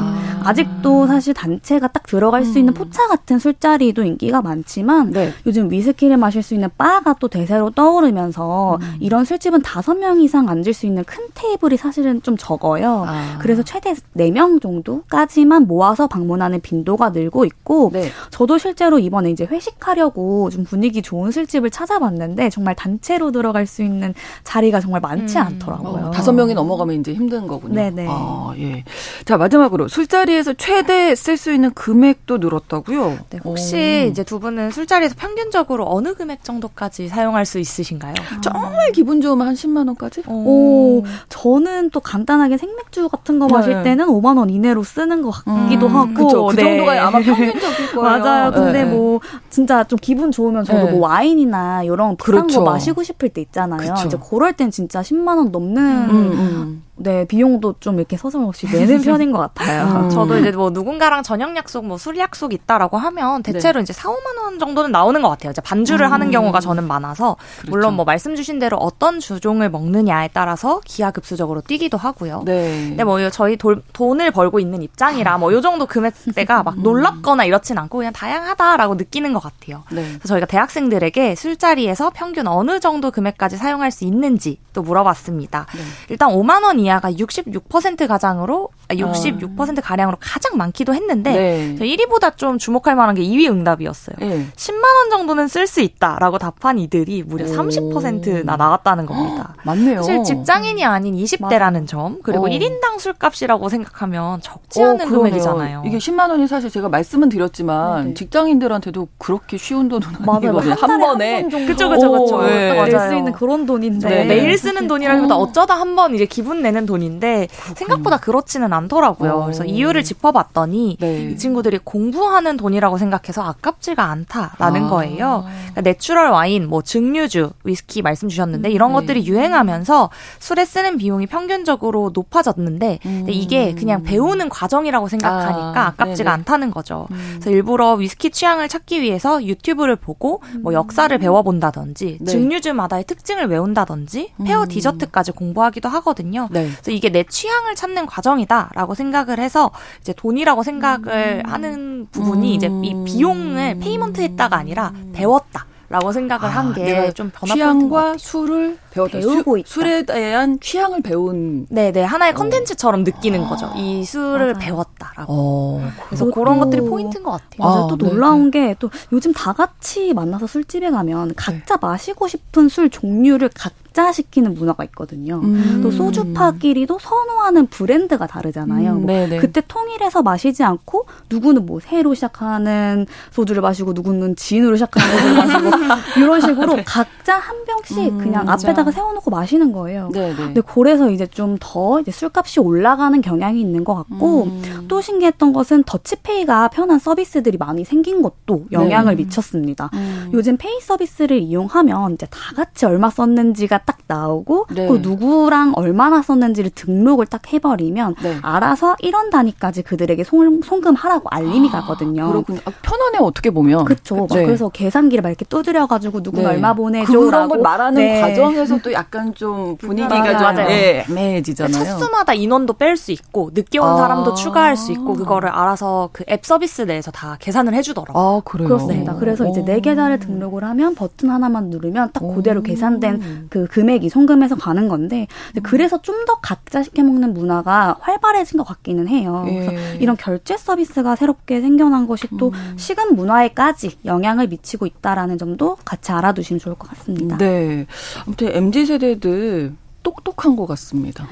아직도 0.48 1.08
사실 1.08 1.34
단체가 1.34 1.88
딱 1.88 2.04
들어갈 2.08 2.42
음. 2.42 2.46
수 2.46 2.58
있는 2.58 2.74
음. 2.74 2.76
포차 2.76 3.08
같은 3.08 3.38
술자리도 3.38 4.04
인기가 4.04 4.42
많지만 4.42 5.12
네. 5.12 5.34
요즘 5.46 5.70
위스키를 5.70 6.18
마실 6.18 6.42
수 6.42 6.54
있는 6.54 6.70
바가 6.78 7.16
또 7.20 7.28
대세로 7.28 7.72
떠오르면서 7.72 8.78
음. 8.82 8.96
이런 9.00 9.26
술집은 9.26 9.62
다섯 9.62 9.96
명 9.96 10.22
이상 10.22 10.48
앉을 10.48 10.74
수 10.74 10.86
있는 10.86 11.04
큰 11.04 11.26
테이블이 11.34 11.76
사실은 11.78 12.22
좀 12.22 12.38
적어요. 12.38 13.04
아. 13.08 13.38
그래서 13.40 13.62
최대 13.64 13.94
4명 14.16 14.62
정도까지만 14.62 15.68
모아서 15.68 16.08
방문하는 16.08 16.62
빈도가 16.62 17.10
늘고 17.10 17.46
있고 17.46 17.90
네. 17.92 18.10
저도 18.32 18.58
실제로 18.58 19.00
이번에 19.00 19.30
이제 19.32 19.46
회식하려고 19.46 20.50
좀 20.50 20.64
분위기 20.64 21.02
좋은 21.02 21.32
술집을 21.32 21.72
찾아봤는데 21.72 22.50
정말 22.50 22.76
단체로 22.76 23.32
들어갈 23.32 23.66
수 23.66 23.84
있는 23.84 24.14
자리가 24.44 24.80
정말 24.80 25.02
많지 25.02 25.38
음. 25.38 25.44
않더라고요. 25.44 26.06
어, 26.08 26.12
다섯 26.12 26.32
명이 26.32 26.54
넘어가면 26.54 27.02
이제 27.02 27.14
힘든 27.14 27.48
거군요. 27.48 27.76
네네. 27.76 28.08
아, 28.10 28.54
예. 28.58 28.84
자, 29.26 29.38
마지막으로 29.38 29.88
술자리 29.88 30.37
에서 30.38 30.54
최대 30.54 31.16
쓸 31.16 31.38
수 31.38 31.52
있는 31.52 31.74
금액도 31.74 32.38
늘었다고요? 32.38 33.18
네, 33.30 33.40
혹시 33.44 34.04
오. 34.06 34.10
이제 34.10 34.24
두 34.24 34.40
분은 34.40 34.72
술자리에서 34.72 35.16
평균적으로 35.18 35.86
어느 35.90 36.14
금액 36.14 36.44
정도까지 36.44 37.08
사용할 37.08 37.46
수 37.46 37.60
있으신가요? 37.60 38.14
정말 38.42 38.92
기분 38.92 39.22
좋으면 39.22 39.48
한 39.48 39.54
10만 39.56 39.88
원까지? 39.88 40.24
오, 40.28 41.04
저는 41.30 41.68
저는 41.78 41.90
또 41.92 42.00
간단하게 42.00 42.58
생맥주 42.58 43.10
같은 43.10 43.40
거 43.40 43.48
마실 43.48 43.74
네. 43.76 43.84
때는 43.84 44.08
5만 44.08 44.38
원 44.38 44.50
이내로 44.50 44.84
쓰는 44.84 45.22
것 45.22 45.32
같기도 45.32 45.88
음, 45.88 45.96
하고 45.96 46.14
그쵸, 46.14 46.46
그 46.48 46.56
네. 46.56 46.62
정도가 46.64 47.08
아마 47.08 47.20
평균적일 47.20 47.92
거예요. 47.94 48.02
맞아요. 48.24 48.52
근데 48.52 48.84
네. 48.84 48.86
뭐 48.86 49.20
진짜 49.50 49.84
좀 49.84 49.98
기분 50.02 50.32
좋으면 50.32 50.64
저도 50.64 50.86
네. 50.86 50.92
뭐 50.92 51.08
와인이나 51.08 51.84
이런 51.84 52.18
비싼 52.18 52.18
그렇죠. 52.18 52.64
거 52.64 52.72
마시고 52.72 53.04
싶을 53.04 53.30
때 53.30 53.42
있잖아요. 53.42 53.94
그쵸. 53.94 54.08
이제 54.08 54.18
그럴 54.30 54.54
땐 54.54 54.72
진짜 54.72 55.02
10만 55.02 55.38
원 55.38 55.52
넘는 55.52 56.10
음, 56.10 56.32
음. 56.34 56.84
네, 57.00 57.26
비용도 57.26 57.76
좀 57.80 57.98
이렇게 58.00 58.18
서슴없이 58.18 58.68
내는 58.72 59.02
편인 59.04 59.32
것 59.32 59.40
같아요. 59.40 60.06
음. 60.06 60.10
저도 60.10 60.38
이제 60.40 60.52
뭐 60.52 60.70
누군가랑 60.70 61.24
저녁 61.24 61.56
약속, 61.56 61.86
뭐 61.86 61.98
술 61.98 62.18
약속 62.18 62.54
있다라고 62.54 62.98
하면 62.98 63.44
대체로 63.44 63.80
네. 63.80 63.84
이제 63.84 63.92
4, 63.94 64.10
5만 64.10 64.38
원 64.44 64.60
정도는 64.60 64.92
나오는 64.92 65.22
것 65.22 65.30
같아요. 65.30 65.52
이제 65.52 65.62
반주를 65.62 66.06
음. 66.08 66.12
하는 66.14 66.32
경우가 66.32 66.60
저는 66.60 66.88
많아서 66.88 67.36
그렇죠. 67.60 67.72
물론 67.72 67.94
뭐 67.96 68.06
말씀 68.06 68.36
주신 68.36 68.60
대로 68.60 68.78
어떤 68.78 69.20
주종을 69.20 69.70
먹느냐에 69.70 70.30
따라서 70.34 70.80
기하급수적으로 70.86 71.62
뛰기도 71.62 71.98
하고요. 71.98 72.44
네. 72.46 72.86
근데 72.90 73.04
뭐 73.04 73.30
저희 73.30 73.58
도, 73.58 73.76
돈을 73.94 74.32
벌고 74.32 74.60
있는 74.60 74.82
입장이라 74.82 75.38
뭐 75.40 75.52
요 75.54 75.62
정도 75.62 75.86
금액대가 75.86 76.62
막 76.64 76.78
음. 76.78 76.84
놀랍거나 76.84 77.46
이렇진 77.46 77.78
않고 77.78 77.98
그냥 77.98 78.14
다양하다라고 78.14 78.96
느끼는 78.96 79.34
것 79.34 79.40
같아요. 79.40 79.84
네. 79.92 80.04
그래서 80.04 80.28
저희가 80.28 80.46
대학생들에게 80.46 81.36
술자리에서 81.36 82.12
평균 82.14 82.48
어느 82.48 82.80
정도 82.80 83.12
금액까지 83.12 83.58
사용할 83.58 83.92
수 83.92 84.04
있는지 84.06 84.60
또 84.74 84.82
물어봤습니다. 84.82 85.66
네. 85.74 85.82
일단 86.10 86.30
5만 86.30 86.64
원이 86.64 86.87
하가 86.90 87.12
66% 87.12 88.08
가장으로 88.08 88.70
66% 88.90 89.80
아, 89.80 89.82
가량으로 89.82 90.18
가장 90.20 90.58
많기도 90.58 90.94
했는데 90.94 91.32
네. 91.32 91.76
1위보다 91.80 92.38
좀 92.38 92.58
주목할 92.58 92.96
만한 92.96 93.16
게 93.16 93.22
2위 93.22 93.50
응답이었어요. 93.50 94.16
네. 94.20 94.46
10만 94.56 94.84
원 94.84 95.10
정도는 95.10 95.48
쓸 95.48 95.68
수 95.68 95.82
있다라고 95.82 96.38
답한 96.38 96.80
이들이 96.80 97.24
무려 97.24 97.46
오. 97.46 97.48
30%나 97.50 98.56
나갔다는 98.56 99.06
겁니다. 99.06 99.56
맞네요. 99.64 99.98
사실 100.04 100.24
직장인이 100.24 100.86
아닌 100.86 101.16
20대라는 101.16 101.88
점 101.88 102.20
그리고 102.24 102.46
어. 102.46 102.50
1인당 102.50 103.00
술값이라고 103.00 103.68
생각하면 103.70 104.40
적지 104.42 104.82
않은 104.84 105.08
어, 105.08 105.10
금액이잖아요. 105.10 105.84
이게 105.86 105.98
10만 105.98 106.30
원이 106.30 106.48
사실 106.48 106.70
제가 106.70 106.88
말씀은 106.90 107.30
드렸지만 107.30 108.10
네. 108.10 108.14
직장인들한테도 108.14 109.08
그렇게 109.18 109.58
쉬운 109.58 109.90
돈은 109.90 110.08
아니거든요. 110.28 110.76
한, 110.80 111.00
번에 111.00 111.44
그쵸 111.44 111.90
그쵸 111.90 112.12
그쵸. 112.12 112.42
네. 112.46 112.74
낼수 112.74 113.16
있는 113.16 113.32
그런 113.34 113.66
돈인데 113.66 114.08
네. 114.10 114.26
매일 114.26 114.58
쓰는 114.58 114.88
돈이라기보다 114.88 115.36
어쩌다 115.36 115.76
한 115.76 115.98
번 115.98 116.14
이제 116.14 116.26
기분 116.28 116.62
내는 116.62 116.86
돈인데 116.86 117.48
그렇군요. 117.50 117.76
생각보다 117.76 118.18
그렇지는 118.18 118.72
않 118.72 118.77
더라고요. 118.88 119.32
오. 119.32 119.42
어. 119.42 119.44
그래서 119.46 119.66
이유를 119.66 120.04
짚어봤더니 120.04 120.98
네. 121.00 121.32
이 121.32 121.38
친구들이 121.38 121.80
공부하는 121.84 122.58
돈이라고 122.58 122.98
생각해서 122.98 123.42
아깝지가 123.44 124.04
않다라는 124.04 124.86
아. 124.86 124.90
거예요. 124.90 125.46
그러니까 125.48 125.82
내추럴 125.82 126.30
와인, 126.30 126.68
뭐 126.68 126.82
증류주, 126.82 127.52
위스키 127.64 128.02
말씀 128.02 128.30
주셨는데 128.30 128.70
이런 128.70 128.90
네. 128.90 128.94
것들이 128.96 129.28
유행하면서 129.28 130.10
술에 130.40 130.66
쓰는 130.66 130.98
비용이 130.98 131.28
평균적으로 131.28 132.12
높아졌는데 132.14 133.00
음. 133.06 133.26
이게 133.28 133.74
그냥 133.74 134.04
배우는 134.04 134.50
과정이라고 134.50 135.08
생각하니까 135.08 135.88
아깝지가 135.88 136.32
않다는 136.32 136.72
거죠. 136.72 137.08
음. 137.12 137.38
그래서 137.40 137.50
일부러 137.52 137.94
위스키 137.94 138.30
취향을 138.30 138.68
찾기 138.70 139.02
위해서 139.02 139.44
유튜브를 139.44 139.96
보고 139.96 140.42
뭐 140.62 140.74
역사를 140.74 141.16
배워본다든지 141.18 142.20
네. 142.22 142.32
증류주마다의 142.32 143.06
특징을 143.06 143.48
외운다든지 143.48 144.34
페어 144.44 144.64
음. 144.64 144.68
디저트까지 144.68 145.32
공부하기도 145.32 145.90
하거든요. 145.90 146.48
네. 146.52 146.70
그래서 146.72 146.92
이게 146.92 147.10
내 147.10 147.24
취향을 147.24 147.76
찾는 147.76 148.06
과정이다 148.06 148.67
라고 148.74 148.94
생각을 148.96 149.40
해서 149.40 149.72
이제 150.02 150.14
돈이라고 150.14 150.64
생각을 150.64 151.44
음. 151.46 151.52
하는 151.52 152.08
부분이 152.12 152.52
음. 152.52 152.56
이제 152.56 152.68
이 152.84 153.04
비용을 153.06 153.80
payment했다가 153.80 154.56
아니라 154.56 154.94
배웠다. 155.14 155.66
라고 155.90 156.12
생각을 156.12 156.50
아, 156.50 156.50
한게 156.50 157.14
좀 157.14 157.32
변화 157.34 157.54
취향과 157.54 158.18
술을 158.18 158.78
배웠다. 158.98 159.20
배우고 159.20 159.58
있다. 159.58 159.70
술에 159.70 160.04
대한 160.04 160.60
취향을 160.60 161.02
배운 161.02 161.68
네네 161.70 162.04
하나의 162.04 162.34
어. 162.34 162.36
컨텐츠처럼 162.36 163.04
느끼는 163.04 163.44
아. 163.44 163.50
거죠. 163.50 163.72
이 163.76 164.04
술을 164.04 164.54
맞아요. 164.54 164.60
배웠다라고. 164.60 165.26
어. 165.28 165.92
그래서 166.08 166.26
그런 166.32 166.60
것들이 166.60 166.82
포인트인 166.82 167.24
것 167.24 167.32
같아요. 167.32 167.48
맞아요. 167.60 167.84
아, 167.86 167.88
또 167.88 167.98
네, 167.98 168.10
놀라운 168.10 168.52
네. 168.52 168.68
게또 168.70 168.90
요즘 169.12 169.34
다 169.34 169.54
같이 169.54 170.14
만나서 170.14 170.48
술집에 170.48 170.90
가면 170.92 171.34
각자 171.36 171.76
네. 171.76 171.80
마시고 171.82 172.28
싶은 172.28 172.70
술 172.70 172.90
종류를 172.90 173.50
각 173.54 173.74
각자 173.98 174.12
시키는 174.12 174.54
문화가 174.54 174.84
있거든요. 174.86 175.42
음. 175.44 175.80
또 175.82 175.90
소주파끼리도 175.90 177.00
선호하는 177.00 177.66
브랜드가 177.66 178.28
다르잖아요. 178.28 178.92
음, 178.92 179.06
뭐 179.08 179.40
그때 179.40 179.62
통일해서 179.68 180.22
마시지 180.22 180.64
않고 180.64 181.08
누구는 181.32 181.66
뭐 181.66 181.80
새로 181.80 182.14
시작하는 182.14 183.08
소주를 183.32 183.64
마시고 183.64 183.94
누구는 183.94 184.36
진으로 184.36 184.76
시작하는 184.76 185.18
소주를 185.18 185.36
마시고 185.36 185.72
이런 186.22 186.42
식으로 186.42 186.76
네. 186.76 186.84
각자 186.84 187.40
한 187.40 187.66
병씩 187.66 187.98
음, 187.98 188.18
그냥 188.20 188.46
맞아. 188.46 188.68
앞에다가 188.68 188.87
세워놓고 188.92 189.30
마시는 189.32 189.72
거예요. 189.72 190.10
네네. 190.14 190.36
근데 190.36 190.62
그래서 190.62 191.10
이제 191.10 191.26
좀 191.28 191.58
더 191.60 192.00
이제 192.00 192.12
술값이 192.12 192.60
올라가는 192.60 193.20
경향이 193.22 193.60
있는 193.60 193.84
것 193.84 193.96
같고 193.96 194.44
음. 194.44 194.86
또 194.88 195.02
신기했던 195.02 195.54
것은 195.54 195.84
더치페이가 195.84 196.70
편한 196.70 197.00
서비스들이 197.00 197.58
많이 197.58 197.84
생긴 197.84 198.22
것도 198.22 198.66
영향을 198.72 199.16
네. 199.16 199.24
미쳤습니다. 199.24 199.90
음. 199.94 200.30
요즘 200.34 200.58
페이 200.58 200.80
서비스를 200.80 201.40
이용하면 201.40 202.14
이제 202.14 202.28
다 202.30 202.40
같이 202.56 202.86
얼마 202.86 203.10
썼는지가 203.10 203.80
딱 203.80 203.98
나오고 204.08 204.68
네. 204.74 204.88
그 204.88 205.00
누구랑 205.02 205.74
얼마나 205.76 206.22
썼는지를 206.22 206.72
등록을 206.72 207.26
딱 207.26 207.52
해버리면 207.52 208.16
네. 208.22 208.38
알아서 208.42 208.96
1원 209.04 209.30
단위까지 209.32 209.84
그들에게 209.84 210.24
송, 210.24 210.62
송금하라고 210.62 211.30
알림이 211.30 211.70
아, 211.70 211.82
가거든요. 211.82 212.28
그렇군요. 212.30 212.60
아, 212.66 212.72
편안해 212.82 213.18
어떻게 213.20 213.50
보면. 213.50 213.86
그렇죠. 213.86 214.28
네. 214.32 214.46
그래서 214.46 214.70
계산기를 214.70 215.22
막 215.22 215.30
이렇게 215.30 215.46
두드려가지고 215.46 216.24
누군 216.24 216.44
네. 216.44 216.50
얼마 216.50 216.74
보내줘. 216.74 217.12
그런 217.12 217.50
걸 217.50 217.60
말하는 217.62 217.96
네. 218.02 218.22
과정에서 218.22 218.67
도 218.82 218.94
약간 218.94 219.34
좀 219.34 219.76
분위기가 219.78 220.38
좀 220.54 220.56
네, 220.66 221.06
애매해지잖아요. 221.10 221.84
차수마다 221.84 222.34
인원도 222.34 222.74
뺄 222.74 222.96
수 222.96 223.12
있고 223.12 223.50
늦게 223.54 223.80
온 223.80 223.88
아. 223.88 223.98
사람도 223.98 224.34
추가할 224.36 224.78
수 224.78 224.92
있고 224.92 225.14
그거를 225.16 225.50
알아서 225.50 226.10
그 226.14 226.24
앱 226.30 226.46
서비스 226.46 226.82
내에서 226.84 227.10
다 227.10 227.38
계산을 227.40 227.74
해주더라고요. 227.74 228.22
아 228.24 228.42
그래요. 228.44 228.68
그렇습니다. 228.68 229.16
그래서 229.16 229.48
이제 229.48 229.64
내 229.64 229.80
계좌를 229.80 230.20
등록을 230.20 230.64
하면 230.66 230.94
버튼 230.94 231.30
하나만 231.30 231.70
누르면 231.70 232.12
딱 232.14 232.20
그대로 232.36 232.62
계산된 232.62 233.48
그 233.50 233.66
금액이 233.68 234.10
송금해서 234.10 234.56
가는 234.56 234.88
건데 234.90 235.28
그래서 235.64 236.02
좀 236.02 236.18
더 236.28 236.40
각자 236.42 236.84
시켜 236.84 237.04
먹는 237.04 237.34
문화가 237.34 237.96
활발해진 238.02 238.58
것 238.58 238.66
같기는 238.66 239.08
해요. 239.08 239.46
예. 239.48 239.66
그래서 239.66 239.72
이런 240.00 240.18
결제 240.18 240.58
서비스가 240.58 241.16
새롭게 241.16 241.62
생겨난 241.62 242.06
것이 242.06 242.28
또 242.38 242.50
음. 242.50 242.74
식은 242.76 243.16
문화에까지 243.16 244.00
영향을 244.04 244.48
미치고 244.48 244.86
있다라는 244.88 245.38
점도 245.38 245.78
같이 245.86 246.12
알아두시면 246.12 246.60
좋을 246.60 246.76
것 246.76 246.90
같습니다. 246.90 247.38
네. 247.38 247.86
아무튼 248.26 248.50
mz 248.58 248.86
세대들 248.86 249.74
똑똑한 250.08 250.56
것 250.56 250.66
같습니다. 250.68 251.28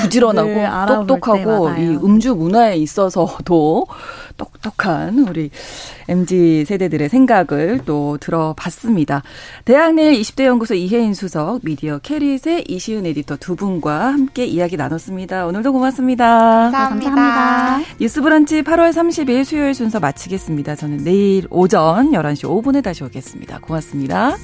부지런하고 0.00 0.48
네, 0.48 0.68
똑똑하고 0.86 1.70
이 1.70 1.98
음주 2.02 2.34
문화에 2.34 2.76
있어서도 2.76 3.86
똑똑한 4.38 5.26
우리 5.28 5.50
MZ 6.08 6.64
세대들의 6.66 7.10
생각을 7.10 7.80
또 7.84 8.16
들어봤습니다. 8.18 9.22
대학내일 9.66 10.18
20대 10.20 10.44
연구소 10.44 10.74
이혜인 10.74 11.12
수석, 11.12 11.60
미디어 11.62 11.98
캐릿의 11.98 12.64
이시은 12.68 13.04
에디터 13.04 13.36
두 13.36 13.54
분과 13.54 14.12
함께 14.12 14.46
이야기 14.46 14.78
나눴습니다. 14.78 15.46
오늘도 15.46 15.72
고맙습니다. 15.72 16.24
감사합니다. 16.70 17.10
감사합니다. 17.10 17.94
뉴스브런치 18.00 18.62
8월 18.62 18.92
30일 18.92 19.44
수요일 19.44 19.74
순서 19.74 20.00
마치겠습니다. 20.00 20.74
저는 20.74 21.04
내일 21.04 21.46
오전 21.50 22.12
11시 22.12 22.44
5분에 22.44 22.82
다시 22.82 23.04
오겠습니다. 23.04 23.58
고맙습니다. 23.60 24.36